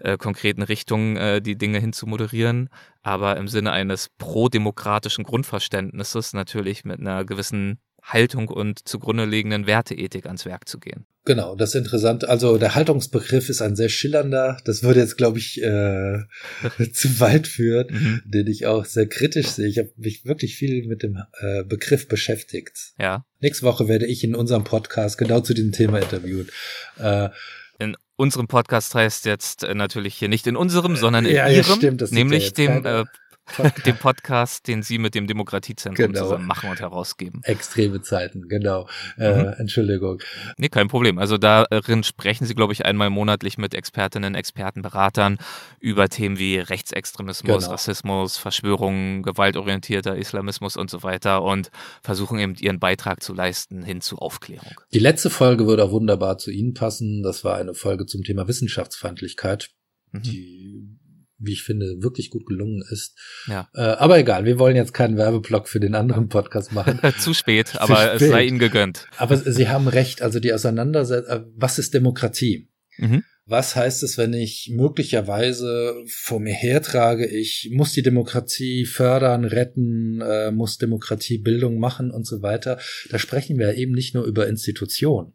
äh, 0.00 0.18
konkreten 0.18 0.60
Richtungen 0.60 1.16
äh, 1.16 1.40
die 1.40 1.56
Dinge 1.56 1.78
hinzumoderieren, 1.78 2.68
aber 3.02 3.38
im 3.38 3.48
Sinne 3.48 3.72
eines 3.72 4.10
prodemokratischen 4.18 5.24
Grundverständnisses 5.24 6.34
natürlich 6.34 6.84
mit 6.84 7.00
einer 7.00 7.24
gewissen 7.24 7.78
Haltung 8.04 8.48
und 8.48 8.86
zugrunde 8.86 9.24
liegenden 9.24 9.66
Werteethik 9.66 10.26
ans 10.26 10.44
Werk 10.44 10.68
zu 10.68 10.78
gehen. 10.78 11.06
Genau, 11.26 11.56
das 11.56 11.70
ist 11.70 11.76
interessant. 11.76 12.28
Also 12.28 12.58
der 12.58 12.74
Haltungsbegriff 12.74 13.48
ist 13.48 13.62
ein 13.62 13.76
sehr 13.76 13.88
schillernder. 13.88 14.58
Das 14.66 14.82
würde 14.82 15.00
jetzt, 15.00 15.16
glaube 15.16 15.38
ich, 15.38 15.62
äh, 15.62 16.18
zu 16.92 17.20
weit 17.20 17.46
führen, 17.46 17.86
mhm. 17.90 18.22
den 18.26 18.46
ich 18.46 18.66
auch 18.66 18.84
sehr 18.84 19.06
kritisch 19.06 19.48
sehe. 19.48 19.66
Ich 19.66 19.78
habe 19.78 19.90
mich 19.96 20.26
wirklich 20.26 20.54
viel 20.54 20.86
mit 20.86 21.02
dem 21.02 21.18
äh, 21.40 21.64
Begriff 21.64 22.08
beschäftigt. 22.08 22.92
Ja. 22.98 23.24
Nächste 23.40 23.64
Woche 23.64 23.88
werde 23.88 24.06
ich 24.06 24.22
in 24.22 24.34
unserem 24.34 24.64
Podcast 24.64 25.16
genau 25.16 25.40
zu 25.40 25.54
diesem 25.54 25.72
Thema 25.72 25.98
interviewt. 25.98 26.52
Äh, 26.98 27.30
in 27.78 27.96
unserem 28.16 28.46
Podcast 28.46 28.94
heißt 28.94 29.24
jetzt 29.24 29.64
äh, 29.64 29.74
natürlich 29.74 30.14
hier 30.16 30.28
nicht 30.28 30.46
in 30.46 30.56
unserem, 30.56 30.94
sondern 30.94 31.24
in 31.24 31.34
ja, 31.34 31.48
ihrem, 31.48 31.68
ja, 31.68 31.76
stimmt, 31.76 32.12
nämlich 32.12 32.52
dem 32.52 32.84
äh, 32.84 33.04
Podcast. 33.44 33.86
dem 33.86 33.96
Podcast, 33.96 34.68
den 34.68 34.82
Sie 34.82 34.98
mit 34.98 35.14
dem 35.14 35.26
Demokratiezentrum 35.26 36.12
genau. 36.12 36.24
zusammen 36.24 36.46
machen 36.46 36.70
und 36.70 36.80
herausgeben. 36.80 37.40
Extreme 37.44 38.02
Zeiten, 38.02 38.48
genau. 38.48 38.88
Äh, 39.18 39.32
mhm. 39.32 39.48
Äh, 39.48 39.52
Entschuldigung. 39.60 40.22
Nee, 40.56 40.68
kein 40.68 40.88
Problem. 40.88 41.18
Also 41.18 41.38
darin 41.38 42.02
sprechen 42.02 42.46
Sie, 42.46 42.54
glaube 42.54 42.72
ich, 42.72 42.84
einmal 42.84 43.10
monatlich 43.10 43.58
mit 43.58 43.74
Expertinnen, 43.74 44.34
Experten, 44.34 44.82
Beratern 44.82 45.38
über 45.78 46.08
Themen 46.08 46.38
wie 46.38 46.58
Rechtsextremismus, 46.58 47.62
genau. 47.62 47.72
Rassismus, 47.72 48.38
Verschwörungen, 48.38 49.22
gewaltorientierter 49.22 50.16
Islamismus 50.16 50.76
und 50.76 50.90
so 50.90 51.02
weiter 51.02 51.42
und 51.42 51.70
versuchen 52.02 52.38
eben 52.38 52.54
ihren 52.54 52.80
Beitrag 52.80 53.22
zu 53.22 53.34
leisten 53.34 53.82
hin 53.82 54.00
zu 54.00 54.18
Aufklärung. 54.18 54.80
Die 54.92 54.98
letzte 54.98 55.30
Folge 55.30 55.66
würde 55.66 55.84
auch 55.84 55.90
wunderbar 55.90 56.38
zu 56.38 56.50
Ihnen 56.50 56.74
passen. 56.74 57.22
Das 57.22 57.44
war 57.44 57.56
eine 57.56 57.74
Folge 57.74 58.06
zum 58.06 58.22
Thema 58.22 58.48
Wissenschaftsfeindlichkeit. 58.48 59.70
Mhm. 60.12 60.22
Die 60.22 60.98
wie 61.38 61.52
ich 61.52 61.62
finde, 61.62 62.02
wirklich 62.02 62.30
gut 62.30 62.46
gelungen 62.46 62.82
ist. 62.90 63.18
Ja. 63.46 63.68
Äh, 63.74 63.80
aber 63.80 64.18
egal, 64.18 64.44
wir 64.44 64.58
wollen 64.58 64.76
jetzt 64.76 64.94
keinen 64.94 65.16
Werbeblock 65.16 65.68
für 65.68 65.80
den 65.80 65.94
anderen 65.94 66.28
Podcast 66.28 66.72
machen. 66.72 67.00
Zu 67.18 67.34
spät, 67.34 67.72
aber 67.76 67.96
spät. 67.96 68.22
es 68.22 68.28
sei 68.28 68.44
Ihnen 68.44 68.58
gegönnt. 68.58 69.06
Aber 69.16 69.36
Sie 69.36 69.68
haben 69.68 69.88
recht, 69.88 70.22
also 70.22 70.40
die 70.40 70.52
Auseinandersetzung, 70.52 71.30
äh, 71.30 71.44
was 71.56 71.78
ist 71.78 71.94
Demokratie? 71.94 72.70
Mhm. 72.98 73.24
Was 73.46 73.76
heißt 73.76 74.02
es, 74.04 74.16
wenn 74.16 74.32
ich 74.32 74.70
möglicherweise 74.72 75.94
vor 76.06 76.40
mir 76.40 76.54
hertrage, 76.54 77.26
ich 77.26 77.70
muss 77.74 77.92
die 77.92 78.02
Demokratie 78.02 78.86
fördern, 78.86 79.44
retten, 79.44 80.22
äh, 80.22 80.50
muss 80.50 80.78
Demokratie 80.78 81.38
Bildung 81.38 81.78
machen 81.78 82.10
und 82.10 82.26
so 82.26 82.40
weiter? 82.40 82.78
Da 83.10 83.18
sprechen 83.18 83.58
wir 83.58 83.74
eben 83.74 83.92
nicht 83.92 84.14
nur 84.14 84.24
über 84.24 84.48
Institutionen 84.48 85.34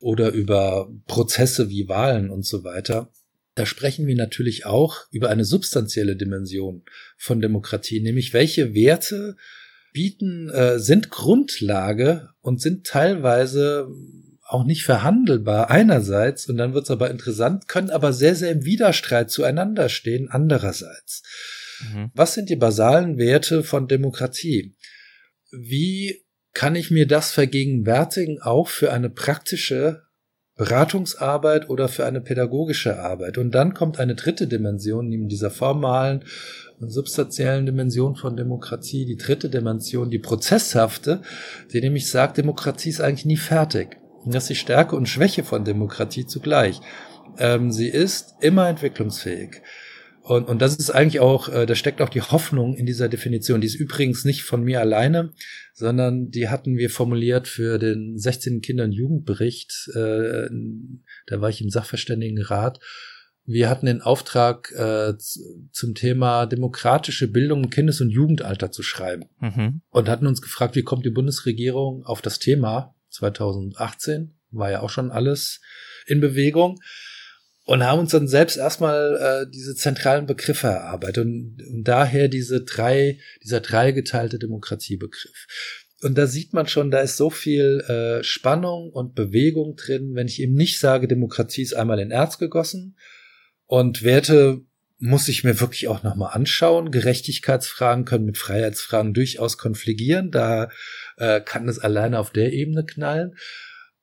oder 0.00 0.30
über 0.30 0.88
Prozesse 1.06 1.68
wie 1.68 1.88
Wahlen 1.88 2.30
und 2.30 2.46
so 2.46 2.64
weiter, 2.64 3.10
da 3.56 3.66
sprechen 3.66 4.06
wir 4.06 4.14
natürlich 4.14 4.66
auch 4.66 5.06
über 5.10 5.30
eine 5.30 5.44
substanzielle 5.44 6.14
Dimension 6.14 6.84
von 7.16 7.40
Demokratie, 7.40 8.00
nämlich 8.00 8.32
welche 8.32 8.74
Werte 8.74 9.36
bieten, 9.92 10.50
äh, 10.50 10.78
sind 10.78 11.10
Grundlage 11.10 12.28
und 12.42 12.60
sind 12.60 12.86
teilweise 12.86 13.88
auch 14.42 14.64
nicht 14.64 14.84
verhandelbar 14.84 15.70
einerseits, 15.70 16.48
und 16.48 16.58
dann 16.58 16.74
wird 16.74 16.84
es 16.84 16.90
aber 16.90 17.10
interessant, 17.10 17.66
können 17.66 17.90
aber 17.90 18.12
sehr, 18.12 18.34
sehr 18.34 18.52
im 18.52 18.64
Widerstreit 18.64 19.30
zueinander 19.30 19.88
stehen 19.88 20.28
andererseits. 20.30 21.22
Mhm. 21.80 22.10
Was 22.14 22.34
sind 22.34 22.50
die 22.50 22.56
basalen 22.56 23.16
Werte 23.16 23.64
von 23.64 23.88
Demokratie? 23.88 24.76
Wie 25.50 26.24
kann 26.52 26.74
ich 26.74 26.90
mir 26.90 27.06
das 27.06 27.32
vergegenwärtigen, 27.32 28.40
auch 28.40 28.68
für 28.68 28.92
eine 28.92 29.10
praktische 29.10 30.05
Beratungsarbeit 30.56 31.68
oder 31.68 31.88
für 31.88 32.06
eine 32.06 32.20
pädagogische 32.20 32.98
Arbeit. 32.98 33.36
Und 33.38 33.54
dann 33.54 33.74
kommt 33.74 34.00
eine 34.00 34.14
dritte 34.14 34.46
Dimension 34.46 35.08
neben 35.08 35.28
dieser 35.28 35.50
formalen 35.50 36.24
und 36.80 36.90
substanziellen 36.90 37.66
Dimension 37.66 38.16
von 38.16 38.36
Demokratie, 38.36 39.04
die 39.04 39.16
dritte 39.16 39.50
Dimension, 39.50 40.10
die 40.10 40.18
prozesshafte, 40.18 41.22
die 41.72 41.80
nämlich 41.80 42.10
sagt, 42.10 42.38
Demokratie 42.38 42.90
ist 42.90 43.00
eigentlich 43.00 43.26
nie 43.26 43.36
fertig. 43.36 43.98
Und 44.24 44.34
das 44.34 44.44
ist 44.44 44.48
die 44.48 44.54
Stärke 44.56 44.96
und 44.96 45.08
Schwäche 45.08 45.44
von 45.44 45.64
Demokratie 45.64 46.26
zugleich. 46.26 46.80
Ähm, 47.38 47.70
sie 47.70 47.88
ist 47.88 48.34
immer 48.40 48.68
entwicklungsfähig. 48.68 49.62
Und, 50.26 50.48
und 50.48 50.60
das 50.60 50.74
ist 50.74 50.90
eigentlich 50.90 51.20
auch, 51.20 51.48
äh, 51.48 51.66
da 51.66 51.76
steckt 51.76 52.02
auch 52.02 52.08
die 52.08 52.20
Hoffnung 52.20 52.74
in 52.74 52.84
dieser 52.84 53.08
Definition. 53.08 53.60
Die 53.60 53.68
ist 53.68 53.76
übrigens 53.76 54.24
nicht 54.24 54.42
von 54.42 54.64
mir 54.64 54.80
alleine, 54.80 55.32
sondern 55.72 56.32
die 56.32 56.48
hatten 56.48 56.76
wir 56.76 56.90
formuliert 56.90 57.46
für 57.46 57.78
den 57.78 58.18
16. 58.18 58.60
Kinder- 58.60 58.82
und 58.82 58.92
Jugendbericht. 58.92 59.88
Äh, 59.94 60.48
da 61.28 61.40
war 61.40 61.48
ich 61.48 61.60
im 61.60 61.70
Sachverständigenrat. 61.70 62.80
Wir 63.44 63.70
hatten 63.70 63.86
den 63.86 64.02
Auftrag, 64.02 64.72
äh, 64.72 65.14
zum 65.70 65.94
Thema 65.94 66.46
demokratische 66.46 67.28
Bildung 67.28 67.62
im 67.62 67.70
Kindes- 67.70 68.00
und 68.00 68.10
Jugendalter 68.10 68.72
zu 68.72 68.82
schreiben. 68.82 69.26
Mhm. 69.38 69.82
Und 69.90 70.08
hatten 70.08 70.26
uns 70.26 70.42
gefragt, 70.42 70.74
wie 70.74 70.82
kommt 70.82 71.06
die 71.06 71.10
Bundesregierung 71.10 72.04
auf 72.04 72.20
das 72.20 72.40
Thema 72.40 72.96
2018? 73.10 74.34
War 74.50 74.72
ja 74.72 74.80
auch 74.80 74.90
schon 74.90 75.12
alles 75.12 75.60
in 76.08 76.20
Bewegung 76.20 76.80
und 77.66 77.84
haben 77.84 77.98
uns 77.98 78.12
dann 78.12 78.28
selbst 78.28 78.56
erstmal 78.56 79.16
äh, 79.16 79.50
diese 79.50 79.74
zentralen 79.74 80.26
Begriffe 80.26 80.68
erarbeitet 80.68 81.24
und, 81.24 81.58
und 81.68 81.84
daher 81.84 82.28
diese 82.28 82.62
drei, 82.62 83.18
dieser 83.42 83.60
dreigeteilte 83.60 84.38
Demokratiebegriff. 84.38 85.46
Und 86.02 86.16
da 86.16 86.28
sieht 86.28 86.52
man 86.52 86.68
schon, 86.68 86.90
da 86.90 87.00
ist 87.00 87.16
so 87.16 87.28
viel 87.28 87.80
äh, 87.88 88.22
Spannung 88.22 88.90
und 88.90 89.14
Bewegung 89.14 89.74
drin, 89.74 90.14
wenn 90.14 90.28
ich 90.28 90.40
eben 90.40 90.54
nicht 90.54 90.78
sage, 90.78 91.08
Demokratie 91.08 91.62
ist 91.62 91.74
einmal 91.74 91.98
in 91.98 92.12
Erz 92.12 92.38
gegossen 92.38 92.96
und 93.66 94.04
Werte 94.04 94.62
muss 94.98 95.28
ich 95.28 95.42
mir 95.42 95.60
wirklich 95.60 95.88
auch 95.88 96.02
nochmal 96.02 96.34
anschauen. 96.34 96.90
Gerechtigkeitsfragen 96.90 98.04
können 98.04 98.24
mit 98.24 98.38
Freiheitsfragen 98.38 99.12
durchaus 99.12 99.58
konfligieren. 99.58 100.30
Da 100.30 100.70
äh, 101.18 101.40
kann 101.40 101.68
es 101.68 101.78
alleine 101.78 102.18
auf 102.18 102.30
der 102.30 102.52
Ebene 102.52 102.86
knallen. 102.86 103.36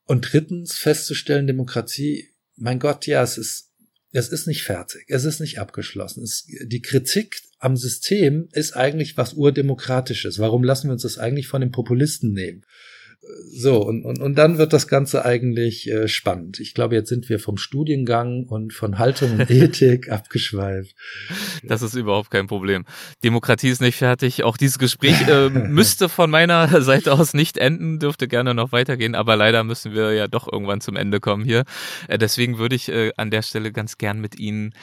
Und 0.06 0.32
drittens 0.32 0.78
festzustellen, 0.78 1.48
Demokratie 1.48 2.33
mein 2.56 2.80
Gott, 2.80 3.08
ja, 3.08 3.24
es 3.24 3.38
ist, 3.38 3.72
es 4.12 4.30
ist 4.30 4.48
nicht 4.48 4.64
fertig, 4.64 5.06
es 5.08 5.26
ist 5.26 5.40
nicht 5.40 5.60
abgeschlossen. 5.60 6.24
Es, 6.24 6.46
die 6.48 6.82
Kritik 6.82 7.42
am 7.60 7.76
System 7.78 8.48
ist 8.52 8.76
eigentlich 8.76 9.18
was 9.18 9.34
urdemokratisches. 9.34 10.38
Warum 10.40 10.64
lassen 10.64 10.88
wir 10.88 10.94
uns 10.94 11.02
das 11.02 11.18
eigentlich 11.18 11.48
von 11.48 11.62
den 11.62 11.72
Populisten 11.72 12.32
nehmen? 12.32 12.66
So, 13.56 13.86
und, 13.86 14.04
und, 14.04 14.20
und 14.20 14.36
dann 14.36 14.58
wird 14.58 14.74
das 14.74 14.88
Ganze 14.88 15.24
eigentlich 15.24 15.90
äh, 15.90 16.08
spannend. 16.08 16.60
Ich 16.60 16.74
glaube, 16.74 16.96
jetzt 16.96 17.08
sind 17.08 17.30
wir 17.30 17.40
vom 17.40 17.58
Studiengang 17.58 18.46
und 18.46 18.74
von 18.74 18.98
Haltung 18.98 19.34
und 19.34 19.50
Ethik 19.50 20.12
abgeschweift. 20.12 20.96
Das 21.64 21.82
ist 21.82 21.94
überhaupt 21.94 22.32
kein 22.32 22.48
Problem. 22.48 22.84
Demokratie 23.24 23.70
ist 23.70 23.82
nicht 23.82 23.96
fertig. 23.96 24.44
Auch 24.44 24.58
dieses 24.58 24.80
Gespräch 24.80 25.28
äh, 25.28 25.50
müsste 25.50 26.10
von 26.10 26.30
meiner 26.32 26.82
Seite 26.82 27.14
aus 27.14 27.34
nicht 27.34 27.58
enden, 27.58 28.00
dürfte 28.00 28.28
gerne 28.28 28.54
noch 28.54 28.72
weitergehen, 28.72 29.16
aber 29.16 29.36
leider 29.36 29.64
müssen 29.64 29.94
wir 29.94 30.14
ja 30.14 30.28
doch 30.28 30.52
irgendwann 30.52 30.82
zum 30.82 30.96
Ende 30.96 31.20
kommen 31.20 31.46
hier. 31.46 31.64
Äh, 32.08 32.18
deswegen 32.18 32.58
würde 32.58 32.76
ich 32.76 32.90
äh, 32.90 33.12
an 33.18 33.32
der 33.32 33.44
Stelle 33.44 33.72
ganz 33.72 33.98
gern 33.98 34.20
mit 34.20 34.38
Ihnen 34.40 34.74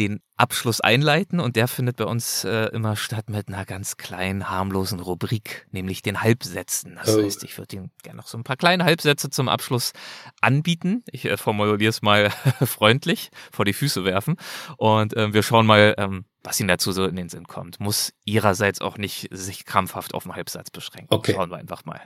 den 0.00 0.22
Abschluss 0.38 0.80
einleiten 0.80 1.40
und 1.40 1.56
der 1.56 1.68
findet 1.68 1.96
bei 1.96 2.06
uns 2.06 2.44
äh, 2.44 2.70
immer 2.72 2.96
statt 2.96 3.28
mit 3.28 3.48
einer 3.48 3.66
ganz 3.66 3.98
kleinen, 3.98 4.48
harmlosen 4.48 4.98
Rubrik, 4.98 5.66
nämlich 5.70 6.00
den 6.00 6.22
Halbsätzen. 6.22 6.96
Das 6.96 7.14
oh. 7.14 7.22
heißt, 7.22 7.44
ich 7.44 7.58
würde 7.58 7.76
Ihnen 7.76 7.90
gerne 8.02 8.16
noch 8.16 8.26
so 8.26 8.38
ein 8.38 8.44
paar 8.44 8.56
kleine 8.56 8.84
Halbsätze 8.84 9.28
zum 9.28 9.50
Abschluss 9.50 9.92
anbieten. 10.40 11.04
Ich 11.12 11.26
äh, 11.26 11.36
formuliere 11.36 11.90
es 11.90 12.00
mal 12.00 12.30
freundlich 12.64 13.30
vor 13.52 13.66
die 13.66 13.74
Füße 13.74 14.04
werfen 14.06 14.36
und 14.78 15.14
äh, 15.14 15.34
wir 15.34 15.42
schauen 15.42 15.66
mal, 15.66 15.94
ähm, 15.98 16.24
was 16.42 16.58
Ihnen 16.58 16.68
dazu 16.68 16.92
so 16.92 17.04
in 17.04 17.16
den 17.16 17.28
Sinn 17.28 17.46
kommt. 17.46 17.78
Muss 17.78 18.14
Ihrerseits 18.24 18.80
auch 18.80 18.96
nicht 18.96 19.28
sich 19.30 19.66
krampfhaft 19.66 20.14
auf 20.14 20.24
einen 20.24 20.34
Halbsatz 20.34 20.70
beschränken. 20.70 21.12
Okay. 21.14 21.34
Schauen 21.34 21.50
wir 21.50 21.58
einfach 21.58 21.84
mal. 21.84 22.00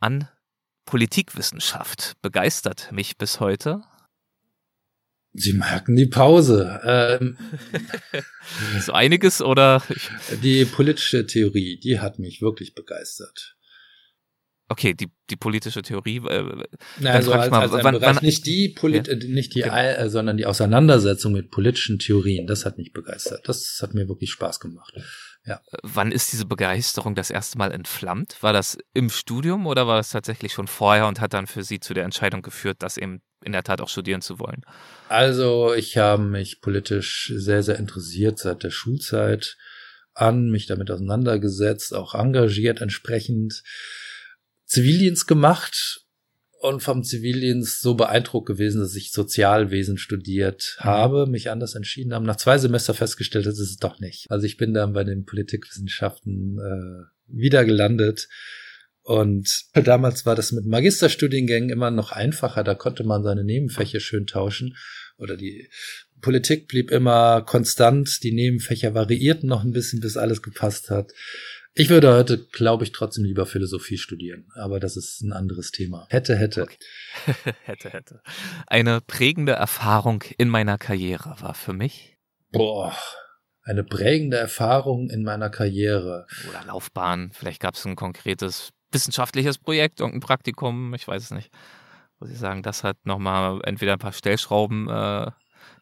An 0.00 0.28
Politikwissenschaft 0.86 2.14
begeistert 2.20 2.90
mich 2.90 3.16
bis 3.16 3.38
heute 3.38 3.84
Sie 5.32 5.52
merken 5.52 5.94
die 5.94 6.06
Pause. 6.06 6.80
Ähm, 6.84 7.38
so 8.80 8.92
einiges 8.92 9.40
oder? 9.40 9.82
Die 10.42 10.64
politische 10.64 11.26
Theorie, 11.26 11.78
die 11.78 12.00
hat 12.00 12.18
mich 12.18 12.42
wirklich 12.42 12.74
begeistert. 12.74 13.56
Okay, 14.70 14.94
die, 14.94 15.08
die 15.28 15.36
politische 15.36 15.82
Theorie. 15.82 16.18
Äh, 16.18 16.64
Na, 17.00 17.10
also 17.10 17.32
als, 17.32 17.50
mal, 17.50 17.62
als 17.62 17.72
wann, 17.72 17.94
Bereich, 17.94 18.16
wann, 18.16 18.24
nicht 18.24 18.46
die, 18.46 18.68
Polit 18.68 19.08
ja, 19.08 19.16
nicht 19.16 19.54
die, 19.56 19.62
äh, 19.62 20.08
sondern 20.08 20.36
die 20.36 20.46
Auseinandersetzung 20.46 21.32
mit 21.32 21.50
politischen 21.50 21.98
Theorien. 21.98 22.46
Das 22.46 22.64
hat 22.64 22.78
mich 22.78 22.92
begeistert. 22.92 23.48
Das 23.48 23.80
hat 23.82 23.94
mir 23.94 24.08
wirklich 24.08 24.30
Spaß 24.30 24.60
gemacht. 24.60 24.94
Ja. 25.44 25.60
Wann 25.82 26.12
ist 26.12 26.32
diese 26.32 26.44
Begeisterung 26.44 27.16
das 27.16 27.30
erste 27.30 27.58
Mal 27.58 27.72
entflammt? 27.72 28.40
War 28.42 28.52
das 28.52 28.78
im 28.94 29.10
Studium 29.10 29.66
oder 29.66 29.88
war 29.88 29.96
das 29.96 30.10
tatsächlich 30.10 30.52
schon 30.52 30.68
vorher 30.68 31.08
und 31.08 31.20
hat 31.20 31.34
dann 31.34 31.48
für 31.48 31.64
Sie 31.64 31.80
zu 31.80 31.92
der 31.92 32.04
Entscheidung 32.04 32.42
geführt, 32.42 32.76
das 32.80 32.96
eben 32.96 33.22
in 33.44 33.52
der 33.52 33.62
Tat 33.62 33.80
auch 33.80 33.88
studieren 33.88 34.20
zu 34.20 34.38
wollen? 34.38 34.62
Also 35.08 35.74
ich 35.74 35.96
habe 35.96 36.22
mich 36.22 36.60
politisch 36.60 37.32
sehr, 37.34 37.62
sehr 37.62 37.78
interessiert 37.78 38.38
seit 38.38 38.62
der 38.62 38.70
Schulzeit 38.70 39.56
an, 40.14 40.50
mich 40.50 40.66
damit 40.66 40.90
auseinandergesetzt, 40.90 41.94
auch 41.94 42.14
engagiert 42.14 42.80
entsprechend. 42.80 43.62
Zivildienst 44.66 45.26
gemacht 45.26 46.04
und 46.60 46.82
vom 46.82 47.02
Zivildienst 47.02 47.80
so 47.80 47.94
beeindruckt 47.94 48.46
gewesen, 48.46 48.80
dass 48.80 48.94
ich 48.94 49.12
Sozialwesen 49.12 49.96
studiert 49.98 50.76
mhm. 50.78 50.84
habe, 50.84 51.26
mich 51.26 51.50
anders 51.50 51.74
entschieden 51.74 52.12
habe. 52.12 52.26
Nach 52.26 52.36
zwei 52.36 52.58
Semester 52.58 52.94
festgestellt, 52.94 53.46
das 53.46 53.58
ist 53.58 53.70
es 53.70 53.76
doch 53.78 53.98
nicht. 53.98 54.26
Also 54.30 54.46
ich 54.46 54.58
bin 54.58 54.74
dann 54.74 54.92
bei 54.92 55.04
den 55.04 55.24
Politikwissenschaften 55.24 56.58
äh, 56.58 57.06
wieder 57.26 57.64
gelandet. 57.64 58.28
Und 59.10 59.64
damals 59.74 60.24
war 60.24 60.36
das 60.36 60.52
mit 60.52 60.66
Magisterstudiengängen 60.66 61.68
immer 61.68 61.90
noch 61.90 62.12
einfacher. 62.12 62.62
Da 62.62 62.76
konnte 62.76 63.02
man 63.02 63.24
seine 63.24 63.42
Nebenfächer 63.42 63.98
schön 63.98 64.28
tauschen. 64.28 64.76
Oder 65.16 65.36
die 65.36 65.68
Politik 66.20 66.68
blieb 66.68 66.92
immer 66.92 67.42
konstant. 67.42 68.22
Die 68.22 68.30
Nebenfächer 68.30 68.94
variierten 68.94 69.48
noch 69.48 69.64
ein 69.64 69.72
bisschen, 69.72 69.98
bis 69.98 70.16
alles 70.16 70.42
gepasst 70.42 70.90
hat. 70.90 71.10
Ich 71.74 71.88
würde 71.88 72.14
heute, 72.14 72.46
glaube 72.52 72.84
ich, 72.84 72.92
trotzdem 72.92 73.24
lieber 73.24 73.46
Philosophie 73.46 73.98
studieren, 73.98 74.46
aber 74.54 74.78
das 74.78 74.96
ist 74.96 75.22
ein 75.22 75.32
anderes 75.32 75.72
Thema. 75.72 76.06
Hätte, 76.08 76.36
hätte. 76.36 76.62
Okay. 76.62 76.76
hätte, 77.64 77.90
hätte. 77.90 78.22
Eine 78.68 79.00
prägende 79.00 79.52
Erfahrung 79.52 80.22
in 80.38 80.48
meiner 80.48 80.78
Karriere 80.78 81.34
war 81.40 81.54
für 81.54 81.72
mich. 81.72 82.16
Boah, 82.52 82.96
eine 83.62 83.82
prägende 83.82 84.36
Erfahrung 84.36 85.10
in 85.10 85.24
meiner 85.24 85.50
Karriere. 85.50 86.26
Oder 86.48 86.64
Laufbahn. 86.64 87.32
Vielleicht 87.32 87.60
gab 87.60 87.74
es 87.74 87.84
ein 87.84 87.96
konkretes 87.96 88.72
wissenschaftliches 88.92 89.58
Projekt, 89.58 90.00
irgendein 90.00 90.20
Praktikum, 90.20 90.94
ich 90.94 91.06
weiß 91.06 91.24
es 91.24 91.30
nicht. 91.30 91.50
Muss 92.18 92.30
ich 92.30 92.38
sagen, 92.38 92.62
das 92.62 92.84
hat 92.84 92.96
nochmal 93.04 93.60
entweder 93.64 93.94
ein 93.94 93.98
paar 93.98 94.12
Stellschrauben 94.12 94.88
äh, 94.88 95.30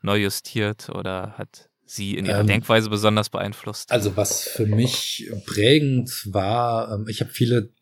neu 0.03 0.19
justiert 0.19 0.89
oder 0.91 1.35
hat 1.37 1.69
Sie 1.85 2.17
in 2.17 2.27
Ihrer 2.27 2.41
ähm, 2.41 2.47
Denkweise 2.47 2.91
besonders 2.91 3.31
beeinflusst? 3.31 3.91
Also 3.91 4.17
was 4.17 4.43
für 4.43 4.67
mich 4.67 5.31
prägend 5.47 6.11
war, 6.27 6.93
ähm, 6.93 7.07
ich 7.09 7.21
habe 7.21 7.31
viele 7.31 7.73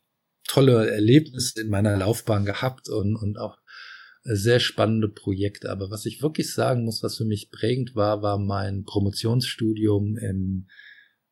tolle 0.47 0.89
Erlebnisse 0.89 1.61
in 1.61 1.69
meiner 1.69 1.97
Laufbahn 1.97 2.45
gehabt 2.45 2.87
und, 2.89 3.17
und 3.17 3.37
auch 3.37 3.57
sehr 4.23 4.59
spannende 4.59 5.09
Projekte. 5.09 5.69
Aber 5.69 5.89
was 5.91 6.05
ich 6.05 6.21
wirklich 6.21 6.53
sagen 6.53 6.83
muss, 6.83 7.03
was 7.03 7.17
für 7.17 7.25
mich 7.25 7.51
prägend 7.51 7.95
war, 7.95 8.21
war 8.21 8.37
mein 8.37 8.83
Promotionsstudium 8.83 10.17
im 10.17 10.67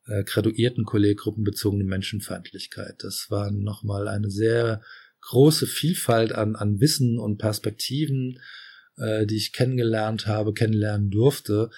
äh, 0.08 0.24
graduierten 0.24 0.86
kolleggruppenbezogene 0.86 1.84
Menschenfeindlichkeit. 1.84 3.04
Das 3.04 3.28
war 3.30 3.52
nochmal 3.52 4.08
eine 4.08 4.30
sehr 4.30 4.82
große 5.22 5.68
Vielfalt 5.68 6.34
an, 6.34 6.56
an 6.56 6.80
Wissen 6.80 7.20
und 7.20 7.38
Perspektiven, 7.38 8.40
äh, 8.98 9.26
die 9.26 9.38
ich 9.38 9.54
kennengelernt 9.54 10.28
habe, 10.28 10.54
kennenlernen 10.54 11.10
durfte 11.10 11.70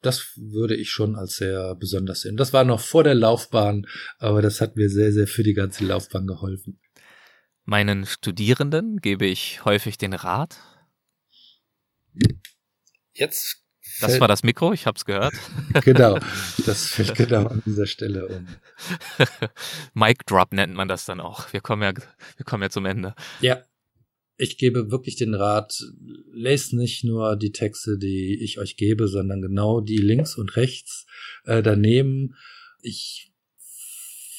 das 0.00 0.32
würde 0.36 0.76
ich 0.76 0.90
schon 0.90 1.16
als 1.16 1.36
sehr 1.36 1.74
besonders 1.74 2.22
sehen. 2.22 2.36
Das 2.36 2.52
war 2.52 2.64
noch 2.64 2.80
vor 2.80 3.04
der 3.04 3.14
Laufbahn, 3.14 3.86
aber 4.18 4.42
das 4.42 4.60
hat 4.60 4.76
mir 4.76 4.88
sehr, 4.88 5.12
sehr 5.12 5.26
für 5.26 5.42
die 5.42 5.54
ganze 5.54 5.84
Laufbahn 5.84 6.26
geholfen. 6.26 6.80
Meinen 7.64 8.06
Studierenden 8.06 8.98
gebe 8.98 9.26
ich 9.26 9.64
häufig 9.64 9.98
den 9.98 10.14
Rat. 10.14 10.58
Jetzt. 13.12 13.64
Das 14.00 14.20
war 14.20 14.28
das 14.28 14.42
Mikro, 14.42 14.72
ich 14.72 14.86
habe 14.86 14.96
es 14.96 15.04
gehört. 15.04 15.34
genau, 15.84 16.18
das 16.64 16.86
fällt 16.88 17.14
genau 17.14 17.46
an 17.46 17.62
dieser 17.64 17.86
Stelle 17.86 18.28
um. 18.28 18.46
Mic 19.94 20.24
Drop 20.26 20.52
nennt 20.52 20.74
man 20.74 20.88
das 20.88 21.04
dann 21.04 21.20
auch. 21.20 21.52
Wir 21.52 21.60
kommen 21.60 21.82
ja, 21.82 21.92
wir 21.94 22.44
kommen 22.44 22.62
ja 22.62 22.70
zum 22.70 22.86
Ende. 22.86 23.14
Ja, 23.40 23.62
ich 24.36 24.56
gebe 24.56 24.90
wirklich 24.90 25.16
den 25.16 25.34
Rat, 25.34 25.82
lest 26.32 26.72
nicht 26.72 27.04
nur 27.04 27.36
die 27.36 27.50
Texte, 27.50 27.98
die 27.98 28.38
ich 28.40 28.58
euch 28.58 28.76
gebe, 28.76 29.08
sondern 29.08 29.42
genau 29.42 29.80
die 29.80 29.98
links 29.98 30.36
und 30.36 30.56
rechts 30.56 31.06
äh, 31.44 31.62
daneben. 31.62 32.36
Ich 32.80 33.32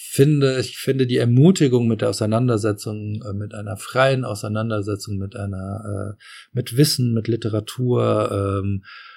finde, 0.10 0.60
ich 0.60 0.78
finde 0.78 1.06
die 1.06 1.18
Ermutigung 1.18 1.88
mit 1.88 2.02
der 2.02 2.10
Auseinandersetzung, 2.10 3.22
äh, 3.22 3.34
mit 3.34 3.54
einer 3.54 3.76
freien 3.76 4.24
Auseinandersetzung, 4.24 5.18
mit 5.18 5.36
einer, 5.36 6.16
äh, 6.18 6.24
mit 6.54 6.78
Wissen, 6.78 7.14
mit 7.14 7.28
Literatur, 7.28 8.62
ähm, 8.64 8.84
äh, 8.84 9.09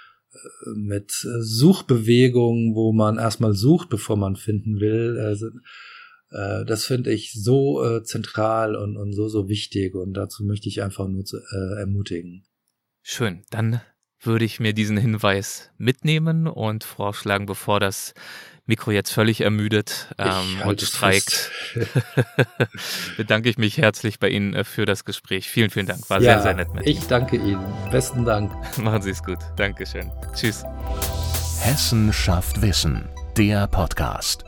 mit 0.74 1.12
Suchbewegungen, 1.12 2.74
wo 2.74 2.92
man 2.92 3.18
erstmal 3.18 3.54
sucht, 3.54 3.88
bevor 3.88 4.16
man 4.16 4.36
finden 4.36 4.80
will, 4.80 5.16
äh, 5.18 5.36
äh, 6.32 6.64
das 6.64 6.84
finde 6.84 7.12
ich 7.12 7.32
so 7.32 7.84
äh, 7.84 8.02
zentral 8.02 8.74
und, 8.74 8.96
und 8.96 9.12
so, 9.12 9.28
so 9.28 9.48
wichtig 9.48 9.94
und 9.94 10.14
dazu 10.14 10.44
möchte 10.44 10.68
ich 10.68 10.82
einfach 10.82 11.08
nur 11.08 11.24
zu, 11.24 11.38
äh, 11.38 11.80
ermutigen. 11.80 12.44
Schön, 13.02 13.42
dann 13.50 13.80
würde 14.20 14.44
ich 14.44 14.60
mir 14.60 14.72
diesen 14.72 14.96
Hinweis 14.96 15.70
mitnehmen 15.78 16.46
und 16.46 16.84
vorschlagen, 16.84 17.46
bevor 17.46 17.80
das 17.80 18.14
Mikro 18.66 18.92
jetzt 18.92 19.10
völlig 19.12 19.40
ermüdet 19.40 20.08
ähm, 20.18 20.62
und 20.64 20.80
streikt, 20.80 21.50
bedanke 23.16 23.48
ich 23.48 23.58
mich 23.58 23.78
herzlich 23.78 24.18
bei 24.18 24.28
Ihnen 24.28 24.54
äh, 24.54 24.64
für 24.64 24.86
das 24.86 25.04
Gespräch. 25.04 25.48
Vielen, 25.48 25.70
vielen 25.70 25.86
Dank. 25.86 26.08
War 26.08 26.20
ja, 26.20 26.34
sehr, 26.34 26.42
sehr 26.42 26.54
nett 26.54 26.72
mit 26.72 26.86
Ich 26.86 27.06
danke 27.06 27.36
Ihnen. 27.36 27.64
Besten 27.90 28.24
Dank. 28.24 28.52
Machen 28.78 29.02
Sie 29.02 29.10
es 29.10 29.22
gut. 29.22 29.38
Dankeschön. 29.56 30.10
Tschüss. 30.34 30.64
Hessen 31.60 32.12
schafft 32.12 32.62
Wissen. 32.62 33.08
Der 33.36 33.66
Podcast. 33.66 34.44